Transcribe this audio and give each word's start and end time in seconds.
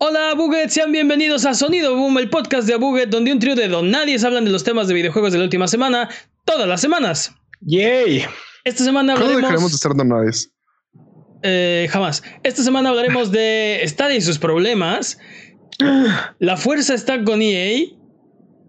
Hola 0.00 0.32
Buget, 0.36 0.70
sean 0.70 0.92
bienvenidos 0.92 1.44
a 1.44 1.54
Sonido 1.54 1.96
Boom, 1.96 2.18
el 2.18 2.30
podcast 2.30 2.68
de 2.68 2.76
Buget, 2.76 3.08
donde 3.08 3.32
un 3.32 3.40
trío 3.40 3.56
de 3.56 3.66
don 3.66 3.90
nadie 3.90 4.16
hablan 4.24 4.44
de 4.44 4.52
los 4.52 4.62
temas 4.62 4.86
de 4.86 4.94
videojuegos 4.94 5.32
de 5.32 5.38
la 5.38 5.44
última 5.44 5.66
semana, 5.66 6.08
todas 6.44 6.68
las 6.68 6.80
semanas. 6.80 7.34
¡Yay! 7.62 8.24
Esta 8.62 8.84
semana 8.84 9.14
¿Cuándo 9.14 9.34
hablaremos... 9.34 9.42
dejaremos 9.42 9.72
de 9.72 9.78
ser 9.78 9.94
donades? 9.96 10.52
Eh, 11.42 11.88
jamás. 11.90 12.22
Esta 12.44 12.62
semana 12.62 12.90
hablaremos 12.90 13.32
de 13.32 13.80
Stadia 13.86 14.16
y 14.16 14.20
sus 14.20 14.38
problemas. 14.38 15.18
La 16.38 16.56
fuerza 16.56 16.94
está 16.94 17.24
con 17.24 17.42
EA. 17.42 17.88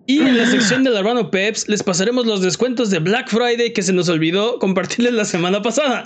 Y 0.09 0.21
en 0.21 0.37
la 0.39 0.47
sección 0.47 0.83
del 0.83 0.97
Arbano 0.97 1.29
Peps 1.29 1.69
les 1.69 1.83
pasaremos 1.83 2.25
los 2.25 2.41
descuentos 2.41 2.89
de 2.89 2.97
Black 2.97 3.29
Friday 3.29 3.73
que 3.73 3.83
se 3.83 3.93
nos 3.93 4.09
olvidó 4.09 4.57
compartirles 4.57 5.13
la 5.13 5.23
semana 5.23 5.61
pasada. 5.61 6.03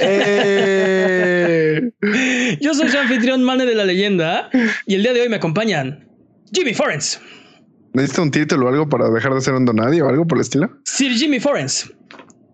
Eh, 0.00 1.90
Yo 2.62 2.72
soy 2.72 2.88
su 2.88 2.96
anfitrión 2.98 3.42
Mane 3.42 3.66
de 3.66 3.74
la 3.74 3.84
Leyenda 3.84 4.48
y 4.86 4.94
el 4.94 5.02
día 5.02 5.12
de 5.12 5.20
hoy 5.20 5.28
me 5.28 5.36
acompañan 5.36 6.08
Jimmy 6.54 6.72
Forens, 6.72 7.20
¿Necesita 7.92 8.22
un 8.22 8.30
título 8.30 8.64
o 8.64 8.68
algo 8.70 8.88
para 8.88 9.10
dejar 9.10 9.34
de 9.34 9.42
ser 9.42 9.52
un 9.52 9.66
donadie 9.66 10.00
o 10.00 10.08
algo 10.08 10.26
por 10.26 10.38
el 10.38 10.42
estilo? 10.42 10.70
Sir 10.86 11.12
Jimmy 11.12 11.38
Forens 11.38 11.92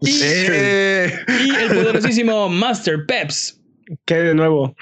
y, 0.00 0.18
Eh, 0.22 1.14
y 1.44 1.50
el 1.54 1.68
poderosísimo 1.68 2.48
Master 2.48 3.06
Peps. 3.06 3.60
¿Qué 4.06 4.14
hay 4.14 4.22
de 4.24 4.34
nuevo? 4.34 4.74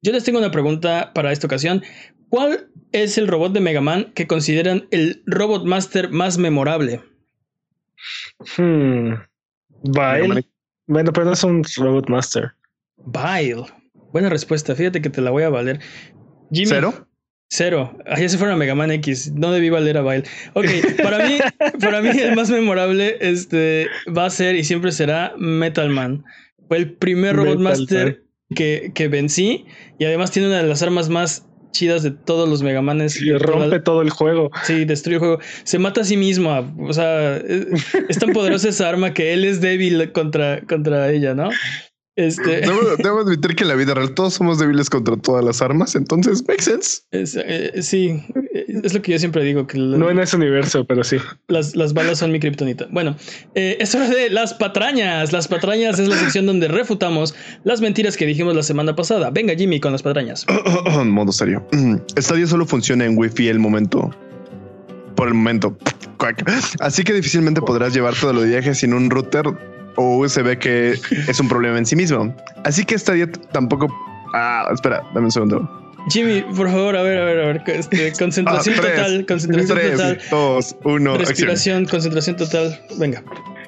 Yo 0.00 0.12
les 0.12 0.24
tengo 0.24 0.38
una 0.38 0.50
pregunta 0.50 1.12
para 1.14 1.30
esta 1.30 1.46
ocasión. 1.46 1.82
¿Cuál 2.32 2.70
es 2.92 3.18
el 3.18 3.28
robot 3.28 3.52
de 3.52 3.60
Mega 3.60 3.82
Man 3.82 4.10
que 4.14 4.26
consideran 4.26 4.88
el 4.90 5.22
Robot 5.26 5.66
Master 5.66 6.08
más 6.08 6.38
memorable? 6.38 7.02
Hmm. 8.56 9.16
Vile. 9.82 10.46
Bueno, 10.86 11.12
pero 11.12 11.26
no 11.26 11.34
es 11.34 11.44
un 11.44 11.62
Robot 11.76 12.08
Master. 12.08 12.52
Bile. 12.96 13.64
Buena 14.14 14.30
respuesta. 14.30 14.74
Fíjate 14.74 15.02
que 15.02 15.10
te 15.10 15.20
la 15.20 15.30
voy 15.30 15.42
a 15.42 15.50
valer. 15.50 15.80
Jimmy. 16.50 16.68
¿Cero? 16.68 17.06
Cero. 17.50 17.98
Ah, 18.06 18.18
ya 18.18 18.30
se 18.30 18.38
fueron 18.38 18.54
a 18.54 18.58
Mega 18.58 18.74
Man 18.74 18.90
X. 18.92 19.30
No 19.34 19.52
debí 19.52 19.68
valer 19.68 19.98
a 19.98 20.02
Bile. 20.02 20.24
Ok, 20.54 20.68
para 21.02 21.28
mí, 21.28 21.36
para 21.82 22.00
mí 22.00 22.18
el 22.18 22.34
más 22.34 22.48
memorable 22.48 23.18
este, 23.20 23.88
va 24.08 24.24
a 24.24 24.30
ser 24.30 24.56
y 24.56 24.64
siempre 24.64 24.90
será 24.92 25.34
Metal 25.36 25.90
Man. 25.90 26.24
Fue 26.66 26.78
el 26.78 26.94
primer 26.94 27.36
Robot 27.36 27.58
Metal 27.58 27.78
Master 27.78 28.24
que, 28.54 28.90
que 28.94 29.08
vencí 29.08 29.66
y 29.98 30.06
además 30.06 30.30
tiene 30.30 30.48
una 30.48 30.62
de 30.62 30.68
las 30.68 30.82
armas 30.82 31.10
más 31.10 31.46
chidas 31.72 32.02
de 32.02 32.10
todos 32.12 32.48
los 32.48 32.62
Mega 32.62 32.80
Manes. 32.82 33.20
Y 33.20 33.32
rompe 33.32 33.80
todo 33.80 34.02
el 34.02 34.10
juego. 34.10 34.50
Sí, 34.64 34.84
destruye 34.84 35.14
el 35.16 35.20
juego. 35.20 35.38
Se 35.64 35.78
mata 35.78 36.02
a 36.02 36.04
sí 36.04 36.16
mismo. 36.16 36.52
a- 36.52 36.70
O 36.78 36.92
sea, 36.92 37.36
es, 37.38 37.66
es 38.08 38.18
tan 38.18 38.32
poderosa 38.32 38.68
esa 38.68 38.88
arma 38.88 39.12
que 39.14 39.32
él 39.32 39.44
es 39.44 39.60
débil 39.60 40.12
contra, 40.12 40.60
contra 40.62 41.10
ella, 41.10 41.34
¿no? 41.34 41.50
Este, 42.16 42.60
Debo, 42.60 42.80
debo 42.98 43.20
admitir 43.20 43.56
que 43.56 43.64
en 43.64 43.68
la 43.68 43.74
vida 43.74 43.94
real 43.94 44.12
todos 44.12 44.34
somos 44.34 44.58
débiles 44.58 44.90
contra 44.90 45.16
todas 45.16 45.42
las 45.44 45.62
armas, 45.62 45.94
entonces 45.94 46.44
makes 46.46 46.64
sense. 46.64 47.00
es, 47.10 47.36
eh, 47.42 47.82
sí, 47.82 48.22
es 48.52 48.92
lo 48.92 49.00
que 49.00 49.12
yo 49.12 49.18
siempre 49.18 49.42
digo, 49.44 49.66
que 49.66 49.78
la- 49.78 49.96
No 49.96 50.10
en 50.10 50.18
ese 50.18 50.36
universo, 50.36 50.84
pero 50.84 51.04
sí. 51.04 51.16
las, 51.48 51.74
las 51.74 51.94
balas 51.94 52.18
son 52.18 52.30
mi 52.30 52.38
kriptonita. 52.38 52.86
Bueno, 52.90 53.16
eh, 53.54 53.78
es 53.80 53.94
hora 53.94 54.08
de 54.08 54.28
las 54.28 54.52
patrañas. 54.52 55.32
Las 55.32 55.48
patrañas 55.48 55.98
es 55.98 56.08
la 56.08 56.16
sección 56.18 56.44
donde 56.44 56.68
refutamos 56.68 57.34
las 57.64 57.80
mentiras 57.80 58.16
que 58.18 58.26
dijimos 58.26 58.54
la 58.54 58.62
semana 58.62 58.94
pasada. 58.94 59.30
Venga, 59.30 59.54
Jimmy, 59.54 59.80
con 59.80 59.92
las 59.92 60.02
patrañas. 60.02 60.44
Modo 61.06 61.32
serio. 61.32 61.66
Mm, 61.72 61.96
Stadia 62.18 62.46
solo 62.46 62.66
funciona 62.66 63.06
en 63.06 63.16
Wi-Fi 63.16 63.48
el 63.48 63.58
momento. 63.58 64.10
Por 65.16 65.28
el 65.28 65.34
momento. 65.34 65.76
Así 66.80 67.02
que 67.04 67.12
difícilmente 67.14 67.60
podrás 67.62 67.94
llevar 67.94 68.14
todo 68.14 68.32
lo 68.34 68.42
de 68.42 68.48
viaje 68.48 68.74
sin 68.74 68.94
un 68.94 69.10
router 69.10 69.44
o 69.96 70.18
USB 70.18 70.58
que 70.58 70.92
es 71.28 71.40
un 71.40 71.48
problema 71.48 71.78
en 71.78 71.86
sí 71.86 71.96
mismo. 71.96 72.34
Así 72.64 72.84
que 72.84 72.98
Stadia 72.98 73.30
tampoco. 73.52 73.88
Ah, 74.34 74.66
espera, 74.72 75.02
dame 75.14 75.26
un 75.26 75.32
segundo. 75.32 75.78
Jimmy, 76.08 76.42
por 76.56 76.68
favor, 76.68 76.96
a 76.96 77.02
ver, 77.02 77.18
a 77.18 77.24
ver, 77.24 77.40
a 77.40 77.46
ver. 77.46 77.62
este, 77.66 78.12
concentración 78.18 78.74
Ah, 78.76 78.80
tres, 78.82 78.94
total, 78.96 79.26
concentración 79.26 79.78
Tres, 79.78 79.92
total. 79.92 80.18
dos, 80.30 80.76
uno. 80.84 81.10
acción. 81.12 81.28
Respiración, 81.28 81.84
concentración 81.86 82.36
total. 82.36 82.80
Venga. 82.98 83.22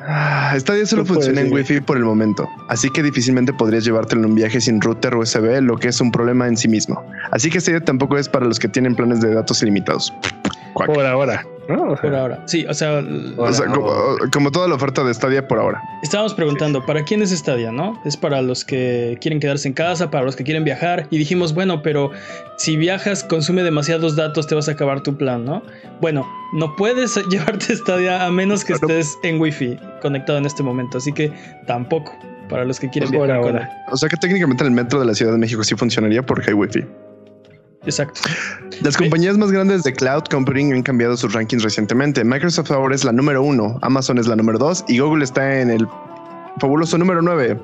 Ah, 0.07 0.53
Stadia 0.59 0.85
solo 0.85 1.05
funciona 1.07 1.41
en. 1.43 1.53
Wi-Fi 1.53 1.81
por 1.81 1.97
el 1.97 2.05
momento, 2.05 2.47
así 2.69 2.91
que 2.91 3.03
difícilmente 3.03 3.53
podrías 3.53 3.85
llevártelo 3.85 4.23
en 4.25 4.31
un 4.31 4.35
viaje 4.35 4.61
sin 4.61 4.81
router 4.81 5.15
USB, 5.15 5.61
lo 5.63 5.77
que 5.79 5.89
es 5.89 6.01
un 6.01 6.11
problema 6.11 6.47
en 6.49 6.57
sí 6.57 6.67
mismo. 6.69 7.03
Así 7.31 7.51
que 7.51 7.61
Stadia 7.61 7.81
tampoco 7.81 8.19
es 8.19 8.29
para 8.29 8.45
los 8.47 8.59
que 8.59 8.69
tienen 8.69 8.97
planes 8.97 9.21
de 9.21 9.33
datos 9.33 9.63
ilimitados. 9.63 10.13
Cuac. 10.75 10.93
Por 10.93 11.07
ahora. 11.07 11.47
¿No? 11.69 11.83
O 11.85 11.97
sea, 11.97 12.03
Por 12.03 12.15
ahora. 12.15 12.43
Sí, 12.47 12.67
o 12.69 12.75
sea, 12.75 13.03
O 13.37 13.53
sea, 13.53 13.67
como, 13.67 13.93
como 14.33 14.51
toda 14.51 14.69
la 14.69 14.75
oferta 14.75 15.03
de 15.05 15.13
Stadia 15.15 15.47
por 15.49 15.59
ahora. 15.59 15.81
estábamos 16.03 16.35
preguntando, 16.35 16.85
¿para 16.85 17.03
quién 17.05 17.23
es 17.23 17.31
Stadia, 17.31 17.73
no? 17.73 18.01
Es 18.05 18.17
para 18.17 18.43
los 18.43 18.65
que 18.65 19.19
quieren 19.21 19.41
quedarse 19.41 19.69
en 19.69 19.75
casa, 19.75 20.11
para 20.11 20.25
los 20.25 20.37
que 20.37 20.45
quieren 20.45 20.65
viajar. 20.65 21.07
Y 21.11 21.19
dijimos, 21.19 21.55
bueno, 21.55 21.83
pero 21.83 22.11
si 22.59 22.77
viajas, 22.77 23.25
consume 23.25 23.63
demasiados 23.63 24.17
datos, 24.17 24.47
te 24.47 24.55
vas 24.55 24.69
a 24.69 24.73
acabar 24.73 25.03
tu 25.03 25.17
plan, 25.17 25.45
¿no? 25.45 25.63
Bueno, 26.01 26.27
no 26.53 26.77
puedes 26.77 27.17
llevarte 27.31 27.75
Stadia 27.77 28.25
a 28.27 28.31
menos 28.31 28.65
que 28.65 28.75
Claro. 28.75 28.99
estés 28.99 29.19
en 29.23 29.41
Wi-Fi 29.41 29.79
conectado 30.03 30.39
en 30.39 30.47
este 30.47 30.63
momento. 30.63 30.99
Así 30.99 31.13
que 31.13 31.33
tampoco, 31.67 32.13
para 32.49 32.65
los 32.65 32.79
que 32.81 32.91
quieren 32.91 33.11
Por 33.11 33.27
viajar. 33.27 33.43
con 33.43 33.53
ahora. 33.57 33.71
O 33.91 33.97
sea 33.97 34.09
que 34.09 34.17
técnicamente 34.17 34.65
el 34.65 34.71
metro 34.71 35.01
de 35.01 35.07
la 35.07 35.15
Ciudad 35.15 35.33
de 35.33 35.39
México 35.39 35.63
sí 35.65 35.75
funcionaría 35.75 36.23
porque 36.23 36.51
hay 36.51 36.55
Wi-Fi. 36.55 36.85
Exacto. 37.87 38.21
Las 38.83 38.97
compañías 38.97 39.37
más 39.37 39.51
grandes 39.51 39.83
de 39.83 39.93
cloud 39.93 40.23
computing 40.31 40.73
han 40.73 40.83
cambiado 40.83 41.17
sus 41.17 41.33
rankings 41.33 41.63
recientemente. 41.63 42.25
Microsoft 42.25 42.71
ahora 42.71 42.95
es 42.95 43.05
la 43.05 43.13
número 43.13 43.43
uno, 43.43 43.79
Amazon 43.83 44.19
es 44.19 44.27
la 44.27 44.37
número 44.37 44.59
dos 44.59 44.85
y 44.89 44.99
Google 44.99 45.25
está 45.25 45.61
en 45.61 45.71
el 45.71 45.87
fabuloso 46.61 46.97
número 46.99 47.21
nueve. 47.23 47.59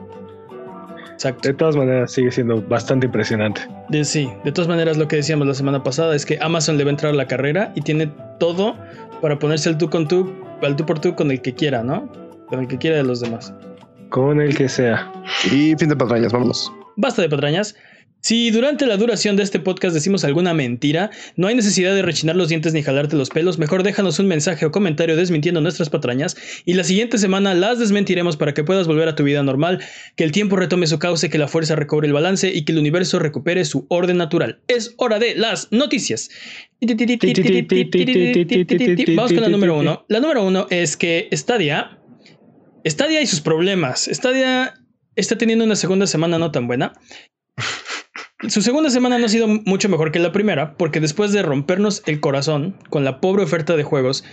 Exacto. 1.13 1.49
De 1.49 1.55
todas 1.55 1.77
maneras, 1.77 2.13
sigue 2.13 2.31
siendo 2.33 2.63
bastante 2.63 3.07
impresionante. 3.07 3.61
De, 3.91 4.05
sí, 4.05 4.31
de 4.43 4.53
todas 4.53 4.69
maneras 4.69 4.97
lo 4.97 5.07
que 5.07 5.17
decíamos 5.17 5.47
la 5.47 5.55
semana 5.55 5.83
pasada 5.83 6.15
es 6.17 6.25
que 6.25 6.39
Amazon 6.41 6.79
le 6.79 6.85
va 6.85 6.91
a 6.91 6.93
entrar 6.93 7.13
a 7.13 7.17
la 7.17 7.27
carrera 7.27 7.73
y 7.75 7.83
tiene 7.83 8.11
todo 8.39 8.75
para 9.21 9.39
ponerse 9.39 9.69
al 9.69 9.77
tú 9.77 9.91
con 9.91 10.09
tú, 10.09 10.33
al 10.63 10.77
tú 10.77 10.87
por 10.87 10.99
tú 10.99 11.15
con 11.15 11.31
el 11.31 11.43
que 11.43 11.55
quiera, 11.55 11.83
¿no? 11.83 12.11
Con 12.47 12.61
el 12.61 12.69
que 12.69 12.79
quiera 12.79 12.97
de 12.97 13.03
los 13.03 13.21
demás. 13.21 13.53
Con 14.09 14.41
el 14.41 14.57
que 14.57 14.69
sea. 14.69 15.13
Y 15.45 15.75
fin 15.77 15.91
de 15.91 15.97
patrañas, 15.97 16.33
vámonos. 16.33 16.73
Basta 16.97 17.21
de 17.21 17.29
patrañas. 17.29 17.77
Si 18.23 18.51
durante 18.51 18.87
la 18.87 18.99
duración 18.99 19.37
de 19.37 19.43
este 19.43 19.61
podcast 19.61 19.95
decimos 19.95 20.25
alguna 20.25 20.53
mentira, 20.53 21.11
no 21.37 21.47
hay 21.47 21.55
necesidad 21.55 21.95
de 21.95 22.03
rechinar 22.03 22.37
los 22.37 22.51
dientes 22.51 22.75
ni 22.75 22.83
jalarte 22.83 23.17
los 23.17 23.31
pelos, 23.31 23.59
mejor 23.59 23.83
déjanos 23.83 24.19
un 24.19 24.27
mensaje 24.27 24.67
o 24.67 24.71
comentario 24.71 25.17
desmintiendo 25.17 25.63
nuestras 25.63 25.89
patrañas 25.89 26.37
y 26.67 26.75
la 26.75 26.85
siguiente 26.85 27.17
semana 27.17 27.55
las 27.55 27.79
desmentiremos 27.79 28.37
para 28.37 28.53
que 28.53 28.63
puedas 28.63 28.87
volver 28.87 29.09
a 29.09 29.15
tu 29.15 29.25
vida 29.25 29.43
normal, 29.43 29.83
que 30.17 30.25
el 30.25 30.33
tiempo 30.33 30.57
retome 30.57 30.87
su 30.87 30.99
cauce, 30.99 31.31
que 31.31 31.39
la 31.39 31.49
fuerza 31.49 31.77
recobre 31.77 32.09
el 32.09 32.13
balance 32.13 32.53
y 32.53 32.67
que 32.67 32.73
el 32.73 32.79
universo 32.79 33.19
recupere 33.19 33.65
su 33.65 33.87
orden 33.89 34.19
natural. 34.19 34.61
Es 34.69 34.93
hora 34.99 35.19
de 35.19 35.35
las 35.35 35.69
noticias. 35.71 36.29
Vamos 39.17 39.33
con 39.33 39.41
la 39.41 39.49
número 39.49 39.79
uno. 39.79 40.05
La 40.09 40.21
número 40.21 40.45
uno 40.45 40.67
es 40.69 40.99
que 40.99 41.31
Stadia, 41.33 41.99
Stadia 42.87 43.23
y 43.23 43.27
sus 43.27 43.41
problemas. 43.41 44.11
Stadia 44.13 44.75
está 45.17 45.39
teniendo 45.39 45.65
una 45.65 45.77
segunda 45.77 46.07
semana 46.07 46.39
no 46.39 46.51
tan 46.51 46.67
buena. 46.67 46.93
Su 48.49 48.63
segunda 48.63 48.89
semana 48.89 49.19
no 49.19 49.27
ha 49.27 49.29
sido 49.29 49.47
mucho 49.47 49.91
mejor 49.91 50.13
que 50.13 50.19
la 50.19 50.33
primera, 50.33 50.75
porque 50.79 51.01
después 51.01 51.31
de 51.33 51.43
rompernos 51.43 52.03
el 52.07 52.21
corazón 52.21 52.75
con 52.89 53.05
la 53.05 53.21
pobre 53.21 53.43
oferta 53.43 53.77
de 53.77 53.83
juegos 53.83 54.25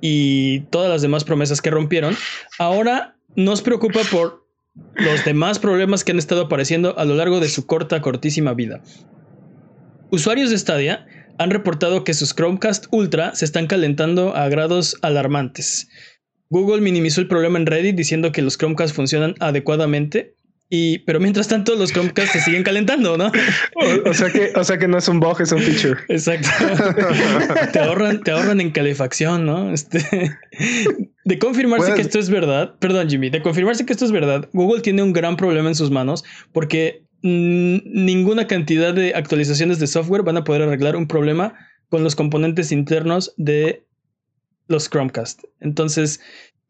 y 0.00 0.60
todas 0.70 0.88
las 0.88 1.02
demás 1.02 1.24
promesas 1.24 1.60
que 1.60 1.70
rompieron, 1.70 2.16
ahora 2.60 3.16
nos 3.34 3.62
preocupa 3.62 4.00
por 4.10 4.46
los 4.94 5.24
demás 5.24 5.58
problemas 5.58 6.04
que 6.04 6.12
han 6.12 6.18
estado 6.18 6.42
apareciendo 6.42 6.96
a 6.96 7.04
lo 7.04 7.16
largo 7.16 7.40
de 7.40 7.48
su 7.48 7.66
corta, 7.66 8.00
cortísima 8.00 8.54
vida. 8.54 8.82
Usuarios 10.10 10.50
de 10.50 10.58
Stadia 10.58 11.04
han 11.38 11.50
reportado 11.50 12.04
que 12.04 12.14
sus 12.14 12.34
Chromecast 12.36 12.86
Ultra 12.92 13.34
se 13.34 13.44
están 13.44 13.66
calentando 13.66 14.36
a 14.36 14.48
grados 14.48 14.96
alarmantes. 15.02 15.88
Google 16.50 16.82
minimizó 16.82 17.20
el 17.20 17.26
problema 17.26 17.58
en 17.58 17.66
Reddit 17.66 17.96
diciendo 17.96 18.30
que 18.30 18.42
los 18.42 18.56
Chromecast 18.58 18.94
funcionan 18.94 19.34
adecuadamente, 19.40 20.35
y, 20.68 20.98
pero 21.00 21.20
mientras 21.20 21.48
tanto 21.48 21.74
los 21.76 21.92
Chromecast 21.92 22.32
se 22.32 22.40
siguen 22.40 22.62
calentando, 22.64 23.16
¿no? 23.16 23.26
O, 23.26 24.10
o 24.10 24.14
sea 24.14 24.30
que, 24.30 24.52
o 24.54 24.64
sea 24.64 24.78
que 24.78 24.88
no 24.88 24.98
es 24.98 25.08
un 25.08 25.20
bug, 25.20 25.40
es 25.40 25.52
un 25.52 25.60
feature. 25.60 26.00
Exacto. 26.08 26.48
te 27.72 27.78
ahorran, 27.78 28.22
te 28.22 28.30
ahorran 28.32 28.60
en 28.60 28.70
calefacción, 28.72 29.46
¿no? 29.46 29.72
Este, 29.72 30.00
de 31.24 31.38
confirmarse 31.38 31.86
Puedes- 31.88 31.94
que 31.96 32.02
esto 32.02 32.18
es 32.18 32.30
verdad, 32.30 32.74
perdón 32.78 33.08
Jimmy, 33.08 33.30
de 33.30 33.42
confirmarse 33.42 33.86
que 33.86 33.92
esto 33.92 34.04
es 34.04 34.12
verdad, 34.12 34.48
Google 34.52 34.82
tiene 34.82 35.02
un 35.02 35.12
gran 35.12 35.36
problema 35.36 35.68
en 35.68 35.74
sus 35.74 35.90
manos 35.90 36.24
porque 36.52 37.02
mm, 37.22 37.78
ninguna 37.84 38.46
cantidad 38.46 38.92
de 38.94 39.14
actualizaciones 39.14 39.78
de 39.78 39.86
software 39.86 40.22
van 40.22 40.36
a 40.36 40.44
poder 40.44 40.62
arreglar 40.62 40.96
un 40.96 41.06
problema 41.06 41.54
con 41.88 42.02
los 42.02 42.16
componentes 42.16 42.72
internos 42.72 43.32
de 43.36 43.84
los 44.68 44.90
Chromecast. 44.90 45.44
Entonces, 45.60 46.20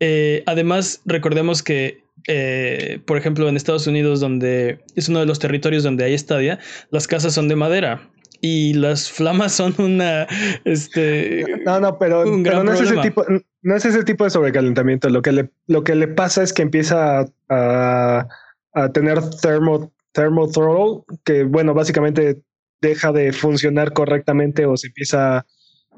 eh, 0.01 0.43
además, 0.47 1.01
recordemos 1.07 1.63
que, 1.63 2.05
eh, 2.29 3.01
por 3.07 3.17
ejemplo, 3.19 3.49
en 3.49 3.57
Estados 3.57 3.87
Unidos, 3.87 4.21
donde 4.21 4.81
es 4.95 5.09
uno 5.09 5.21
de 5.21 5.27
los 5.27 5.39
territorios 5.39 5.83
donde 5.83 6.05
hay 6.05 6.17
Stadia, 6.19 6.59
las 6.91 7.07
casas 7.07 7.35
son 7.35 7.49
de 7.49 7.57
madera 7.57 8.11
y 8.41 8.75
las 8.75 9.11
flamas 9.11 9.53
son 9.53 9.75
una, 9.79 10.27
este, 10.65 11.45
No, 11.65 11.81
no, 11.81 11.99
pero, 11.99 12.25
pero 12.43 12.63
no, 12.65 12.73
es 12.73 12.81
ese 12.81 12.97
tipo, 12.99 13.25
no 13.63 13.77
es 13.77 13.85
ese 13.85 14.05
tipo 14.05 14.25
de 14.25 14.31
sobrecalentamiento. 14.31 15.09
Lo 15.09 15.23
que 15.23 15.33
le, 15.33 15.51
lo 15.67 15.85
que 15.85 15.95
le 15.95 16.09
pasa 16.09 16.43
es 16.43 16.53
que 16.53 16.63
empieza 16.63 17.27
a, 17.49 18.29
a- 18.75 18.93
tener 18.93 19.19
thermo, 19.41 19.93
thermal 20.13 20.51
throttle, 20.53 21.05
que 21.25 21.45
bueno, 21.45 21.75
básicamente 21.75 22.43
deja 22.81 23.11
de 23.13 23.33
funcionar 23.33 23.93
correctamente 23.95 24.67
o 24.67 24.77
se 24.77 24.89
empieza 24.89 25.47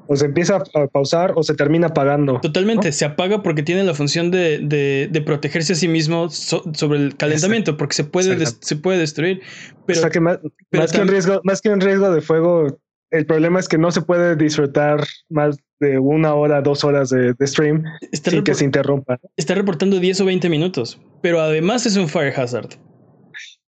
o 0.07 0.15
se 0.15 0.25
empieza 0.25 0.63
a 0.73 0.87
pausar 0.87 1.33
o 1.35 1.43
se 1.43 1.53
termina 1.53 1.87
apagando. 1.87 2.39
Totalmente, 2.41 2.91
se 2.91 3.05
apaga 3.05 3.43
porque 3.43 3.63
tiene 3.63 3.83
la 3.83 3.93
función 3.93 4.31
de, 4.31 4.59
de, 4.59 5.21
protegerse 5.21 5.73
a 5.73 5.75
sí 5.75 5.87
mismo 5.87 6.29
sobre 6.29 6.99
el 6.99 7.15
calentamiento, 7.15 7.77
porque 7.77 7.93
se 7.93 8.03
puede, 8.03 8.45
se 8.45 8.75
puede 8.75 8.97
destruir. 8.97 9.41
Pero, 9.85 9.99
o 9.99 10.01
sea 10.01 10.09
que 10.09 10.19
más, 10.19 10.39
que 10.91 11.01
un 11.01 11.07
riesgo, 11.07 11.41
más 11.43 11.61
que 11.61 11.69
un 11.69 11.81
riesgo 11.81 12.11
de 12.11 12.21
fuego, 12.21 12.79
el 13.11 13.25
problema 13.25 13.59
es 13.59 13.67
que 13.67 13.77
no 13.77 13.91
se 13.91 14.01
puede 14.01 14.35
disfrutar 14.35 15.03
más 15.29 15.57
de 15.79 15.99
una 15.99 16.33
hora, 16.33 16.61
dos 16.61 16.83
horas 16.83 17.09
de, 17.09 17.35
stream 17.41 17.83
sin 18.11 18.43
que 18.43 18.53
se 18.53 18.65
interrumpa. 18.65 19.19
Está 19.37 19.55
reportando 19.55 19.99
10 19.99 20.21
o 20.21 20.25
20 20.25 20.49
minutos, 20.49 20.99
pero 21.21 21.39
además 21.39 21.85
es 21.85 21.95
un 21.95 22.09
fire 22.09 22.33
hazard. 22.35 22.69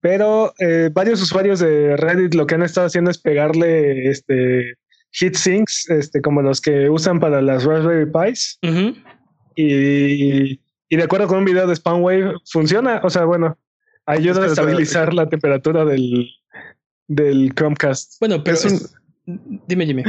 Pero 0.00 0.52
eh, 0.60 0.90
varios 0.92 1.20
usuarios 1.20 1.58
de 1.58 1.96
Reddit 1.96 2.34
lo 2.34 2.46
que 2.46 2.54
han 2.54 2.62
estado 2.62 2.86
haciendo 2.86 3.10
es 3.10 3.18
pegarle 3.18 4.08
este 4.08 4.74
heat 5.12 5.34
sinks, 5.34 5.88
este, 5.90 6.20
como 6.20 6.42
los 6.42 6.60
que 6.60 6.88
usan 6.90 7.20
para 7.20 7.40
las 7.42 7.64
Raspberry 7.64 8.10
Pis. 8.10 8.58
y, 9.56 10.60
y, 10.88 10.96
de 10.96 11.02
acuerdo 11.02 11.26
con 11.26 11.38
un 11.38 11.44
video 11.44 11.66
de 11.66 11.76
Spawnwave, 11.76 12.34
funciona. 12.50 13.00
O 13.02 13.10
sea, 13.10 13.24
bueno, 13.24 13.58
ayuda 14.06 14.44
a 14.44 14.46
estabilizar 14.46 15.14
la 15.14 15.28
temperatura 15.28 15.84
del, 15.84 16.28
del 17.06 17.52
Chromecast. 17.54 18.18
Bueno, 18.20 18.42
pero 18.42 18.58
dime, 19.66 19.86
Jimmy. 19.86 20.04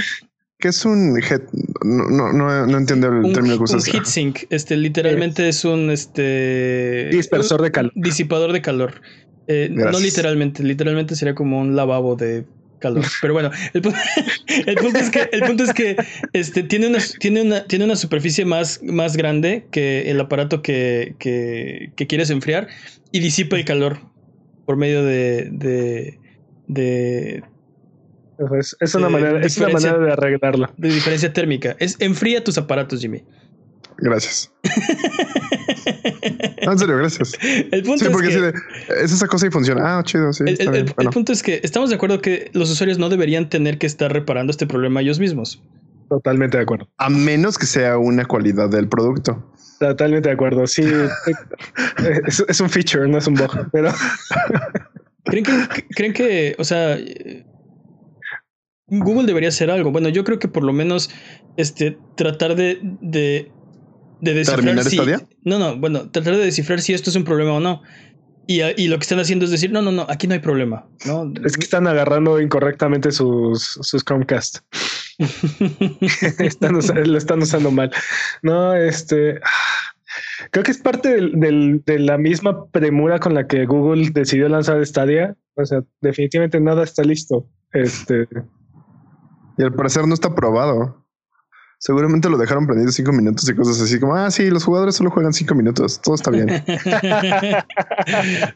¿Qué 0.59 0.67
es 0.67 0.83
un 0.83 1.17
head? 1.17 1.41
No, 1.83 2.33
no, 2.33 2.65
no, 2.67 2.77
entiendo 2.77 3.07
el 3.07 3.33
término 3.33 3.57
que 3.57 3.63
usas. 3.63 3.87
Un 3.87 3.93
heat 3.93 4.05
sink, 4.05 4.39
este, 4.49 4.75
literalmente 4.75 5.47
es, 5.47 5.63
un 5.63 5.89
este 5.89 7.07
dispersor 7.11 7.61
de 7.61 7.71
calor. 7.71 7.93
Disipador 7.95 8.51
de 8.51 8.61
calor. 8.61 9.01
Eh, 9.47 9.69
no 9.71 9.99
literalmente, 9.99 10.61
literalmente 10.61 11.15
sería 11.15 11.33
como 11.33 11.59
un 11.59 11.75
lavabo 11.75 12.15
de 12.15 12.45
calor. 12.79 13.05
Pero 13.21 13.33
bueno, 13.33 13.51
el, 13.73 13.81
punto, 13.81 13.97
es 14.97 15.09
que, 15.09 15.29
el 15.31 15.41
punto 15.41 15.63
es 15.63 15.73
que 15.73 15.97
este, 16.33 16.63
tiene, 16.63 16.87
una, 16.87 16.99
tiene, 17.19 17.41
una, 17.41 17.63
tiene 17.65 17.85
una 17.85 17.95
superficie 17.95 18.45
más, 18.45 18.81
más 18.83 19.15
grande 19.15 19.67
que 19.71 20.09
el 20.09 20.19
aparato 20.19 20.61
que, 20.61 21.15
que, 21.19 22.07
quieres 22.07 22.29
enfriar 22.29 22.67
y 23.11 23.19
disipa 23.19 23.57
el 23.57 23.65
calor 23.65 23.99
por 24.65 24.77
medio 24.77 25.03
de. 25.03 25.49
de, 25.51 26.19
de 26.67 27.43
es, 28.79 28.95
una, 28.95 29.09
manera, 29.09 29.41
es 29.41 29.57
una 29.57 29.69
manera 29.69 29.97
de 29.97 30.11
arreglarlo. 30.13 30.71
De 30.77 30.89
diferencia 30.89 31.33
térmica. 31.33 31.75
Es 31.79 31.97
enfría 31.99 32.43
tus 32.43 32.57
aparatos, 32.57 33.01
Jimmy. 33.01 33.23
Gracias. 34.01 34.51
en 36.57 36.79
serio, 36.79 36.97
gracias. 36.97 37.33
El 37.71 37.83
punto 37.83 38.05
sí, 38.05 38.11
porque 38.11 38.27
es, 38.29 38.35
que, 38.35 38.53
es 39.03 39.11
esa 39.11 39.27
cosa 39.27 39.47
y 39.47 39.51
funciona. 39.51 39.99
Ah, 39.99 40.03
chido, 40.03 40.31
sí. 40.33 40.43
El, 40.47 40.85
punto 41.11 41.31
es 41.31 41.43
que 41.43 41.59
estamos 41.63 41.89
de 41.89 41.95
acuerdo 41.95 42.21
que 42.21 42.49
los 42.53 42.69
usuarios 42.69 42.97
no 42.97 43.09
deberían 43.09 43.49
tener 43.49 43.77
que 43.77 43.87
estar 43.87 44.11
reparando 44.11 44.51
este 44.51 44.67
problema 44.67 45.01
ellos 45.01 45.19
mismos. 45.19 45.61
Totalmente 46.09 46.57
de 46.57 46.63
acuerdo. 46.63 46.89
A 46.97 47.09
menos 47.09 47.57
que 47.57 47.65
sea 47.65 47.97
una 47.97 48.25
cualidad 48.25 48.69
del 48.69 48.87
producto. 48.87 49.51
Totalmente 49.79 50.29
de 50.29 50.33
acuerdo. 50.33 50.65
Sí, 50.67 50.83
es, 52.47 52.61
un 52.61 52.69
feature, 52.69 53.07
no 53.07 53.17
es 53.17 53.27
un 53.27 53.35
bug, 53.35 53.69
pero. 53.71 53.91
¿Creen 55.25 55.45
que, 55.45 55.85
¿Creen 55.95 56.13
que, 56.13 56.55
o 56.57 56.63
sea, 56.63 56.97
Google 58.87 59.27
debería 59.27 59.49
hacer 59.49 59.69
algo? 59.69 59.91
Bueno, 59.91 60.09
yo 60.09 60.23
creo 60.23 60.39
que 60.39 60.47
por 60.47 60.63
lo 60.63 60.73
menos 60.73 61.11
este, 61.57 61.97
tratar 62.15 62.55
de, 62.55 62.79
de 62.81 63.51
de 64.21 64.33
descifrar 64.33 64.83
si, 64.83 64.97
No, 65.43 65.59
no, 65.59 65.77
bueno, 65.77 66.09
tratar 66.11 66.35
de 66.35 66.45
descifrar 66.45 66.81
si 66.81 66.93
esto 66.93 67.09
es 67.09 67.15
un 67.15 67.23
problema 67.23 67.53
o 67.53 67.59
no. 67.59 67.81
Y, 68.47 68.61
y, 68.63 68.87
lo 68.87 68.97
que 68.97 69.03
están 69.03 69.19
haciendo 69.19 69.45
es 69.45 69.51
decir, 69.51 69.71
no, 69.71 69.81
no, 69.83 69.91
no, 69.91 70.07
aquí 70.09 70.25
no 70.25 70.33
hay 70.33 70.39
problema. 70.39 70.87
¿no? 71.05 71.31
Es 71.45 71.55
que 71.55 71.63
están 71.63 71.85
agarrando 71.85 72.41
incorrectamente 72.41 73.11
sus, 73.11 73.77
sus 73.81 74.03
Chromecast. 74.03 74.59
están, 76.39 76.73
lo 76.73 77.17
están 77.17 77.41
usando 77.43 77.69
mal. 77.69 77.91
No, 78.41 78.73
este. 78.73 79.39
Creo 80.49 80.63
que 80.63 80.71
es 80.71 80.79
parte 80.79 81.09
del, 81.09 81.83
de 81.85 81.99
la 81.99 82.17
misma 82.17 82.65
premura 82.71 83.19
con 83.19 83.35
la 83.35 83.45
que 83.45 83.67
Google 83.67 84.09
decidió 84.11 84.49
lanzar 84.49 84.83
Stadia. 84.83 85.35
O 85.53 85.65
sea, 85.65 85.83
definitivamente 86.01 86.59
nada 86.59 86.83
está 86.83 87.03
listo. 87.03 87.45
Este. 87.73 88.27
Y 89.59 89.63
al 89.63 89.73
parecer 89.73 90.07
no 90.07 90.15
está 90.15 90.33
probado. 90.33 90.98
Seguramente 91.79 92.29
lo 92.29 92.37
dejaron 92.37 92.67
prendido 92.67 92.91
cinco 92.91 93.13
minutos 93.13 93.49
y 93.49 93.55
cosas 93.55 93.79
así 93.81 93.99
como, 93.99 94.13
ah, 94.13 94.29
sí, 94.29 94.49
los 94.49 94.65
jugadores 94.65 94.95
solo 94.95 95.11
juegan 95.11 95.33
cinco 95.33 95.55
minutos, 95.55 96.01
todo 96.01 96.15
está 96.15 96.29
bien. 96.29 96.49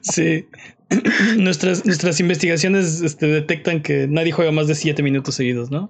sí. 0.01 0.45
nuestras, 1.37 1.85
nuestras 1.85 2.19
investigaciones 2.19 3.01
este, 3.01 3.27
detectan 3.27 3.81
que 3.81 4.07
nadie 4.07 4.33
juega 4.33 4.51
más 4.51 4.67
de 4.67 4.75
siete 4.75 5.01
minutos 5.01 5.35
seguidos, 5.35 5.71
¿no? 5.71 5.89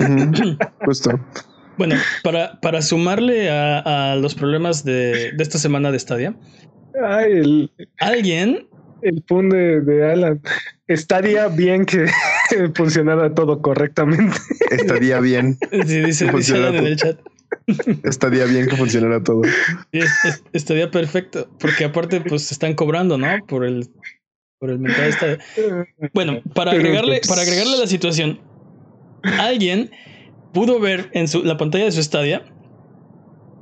Justo. 0.84 1.20
Bueno, 1.78 1.94
para, 2.24 2.60
para 2.60 2.82
sumarle 2.82 3.48
a, 3.48 4.16
los 4.20 4.34
problemas 4.34 4.84
de, 4.84 5.34
esta 5.38 5.58
semana 5.58 5.92
de 5.92 5.98
Stadia, 5.98 6.36
alguien 8.00 8.66
el 9.02 9.22
pun 9.22 9.50
de, 9.50 10.10
Alan. 10.10 10.40
Estaría 10.88 11.48
bien 11.48 11.84
que 11.84 12.06
funcionara 12.74 13.34
todo 13.34 13.60
correctamente. 13.60 14.36
Estaría 14.70 15.20
bien. 15.20 15.58
Sí, 15.86 16.00
dice, 16.00 16.28
Alan 16.54 16.76
en 16.76 16.86
el 16.86 16.96
chat. 16.96 17.18
Estaría 18.04 18.44
bien 18.44 18.68
que 18.68 18.76
funcionara 18.76 19.22
todo. 19.22 19.42
estaría 20.52 20.90
perfecto. 20.90 21.48
Porque 21.58 21.84
aparte, 21.84 22.20
pues 22.20 22.50
están 22.52 22.74
cobrando, 22.74 23.18
¿no? 23.18 23.26
Por 23.46 23.64
el, 23.64 23.88
por 24.58 24.70
el 24.70 24.78
mercado 24.78 25.38
Bueno, 26.12 26.40
para 26.54 26.72
agregarle, 26.72 27.18
pues, 27.18 27.28
para 27.28 27.42
agregarle 27.42 27.74
a 27.74 27.80
la 27.80 27.86
situación, 27.86 28.40
alguien 29.38 29.90
pudo 30.52 30.80
ver 30.80 31.10
en 31.12 31.28
su, 31.28 31.42
la 31.42 31.56
pantalla 31.56 31.84
de 31.84 31.92
su 31.92 32.00
estadia 32.00 32.44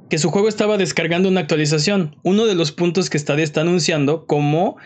que 0.08 0.18
su 0.18 0.30
juego 0.30 0.48
estaba 0.48 0.76
descargando 0.76 1.28
una 1.28 1.40
actualización. 1.40 2.16
Uno 2.22 2.46
de 2.46 2.54
los 2.54 2.72
puntos 2.72 3.10
que 3.10 3.18
Stadia 3.18 3.44
está 3.44 3.62
anunciando 3.62 4.26
como 4.26 4.76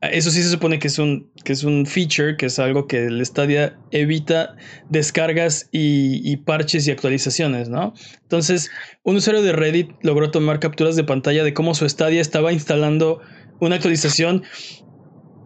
eso 0.00 0.30
sí 0.30 0.42
se 0.42 0.48
supone 0.48 0.78
que 0.78 0.88
es 0.88 0.98
un, 0.98 1.30
que 1.44 1.52
es 1.52 1.62
un 1.62 1.84
feature, 1.84 2.36
que 2.36 2.46
es 2.46 2.58
algo 2.58 2.86
que 2.86 3.04
el 3.04 3.24
Stadia 3.24 3.76
evita 3.90 4.56
descargas 4.88 5.68
y, 5.72 6.36
parches 6.38 6.88
y 6.88 6.90
actualizaciones, 6.90 7.68
¿no? 7.68 7.92
Entonces, 8.22 8.70
un 9.02 9.16
usuario 9.16 9.42
de 9.42 9.52
Reddit 9.52 9.90
logró 10.02 10.30
tomar 10.30 10.58
capturas 10.58 10.96
de 10.96 11.04
pantalla 11.04 11.44
de 11.44 11.52
cómo 11.52 11.74
su 11.74 11.86
Stadia 11.86 12.22
estaba 12.22 12.50
instalando 12.50 13.20
una 13.60 13.74
actualización 13.74 14.42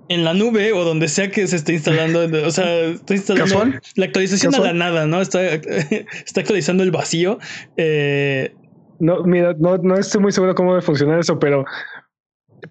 en 0.08 0.22
la 0.22 0.34
nube 0.34 0.72
o 0.72 0.84
donde 0.84 1.08
sea 1.08 1.32
que 1.32 1.48
se 1.48 1.56
esté 1.56 1.72
instalando. 1.72 2.20
O 2.46 2.50
sea, 2.52 2.84
está 2.84 3.14
instalando 3.14 3.80
la 3.96 4.04
actualización 4.04 4.54
a 4.54 4.60
la 4.60 4.72
nada, 4.72 5.06
¿no? 5.06 5.20
Está, 5.20 5.42
está 6.26 6.42
actualizando 6.42 6.84
el 6.84 6.92
vacío. 6.92 7.40
Eh, 7.76 8.54
no, 9.00 9.24
mira, 9.24 9.54
no, 9.58 9.78
no 9.78 9.96
estoy 9.96 10.20
muy 10.20 10.30
seguro 10.30 10.54
cómo 10.54 10.70
debe 10.70 10.82
funcionar 10.82 11.18
eso, 11.18 11.40
pero, 11.40 11.64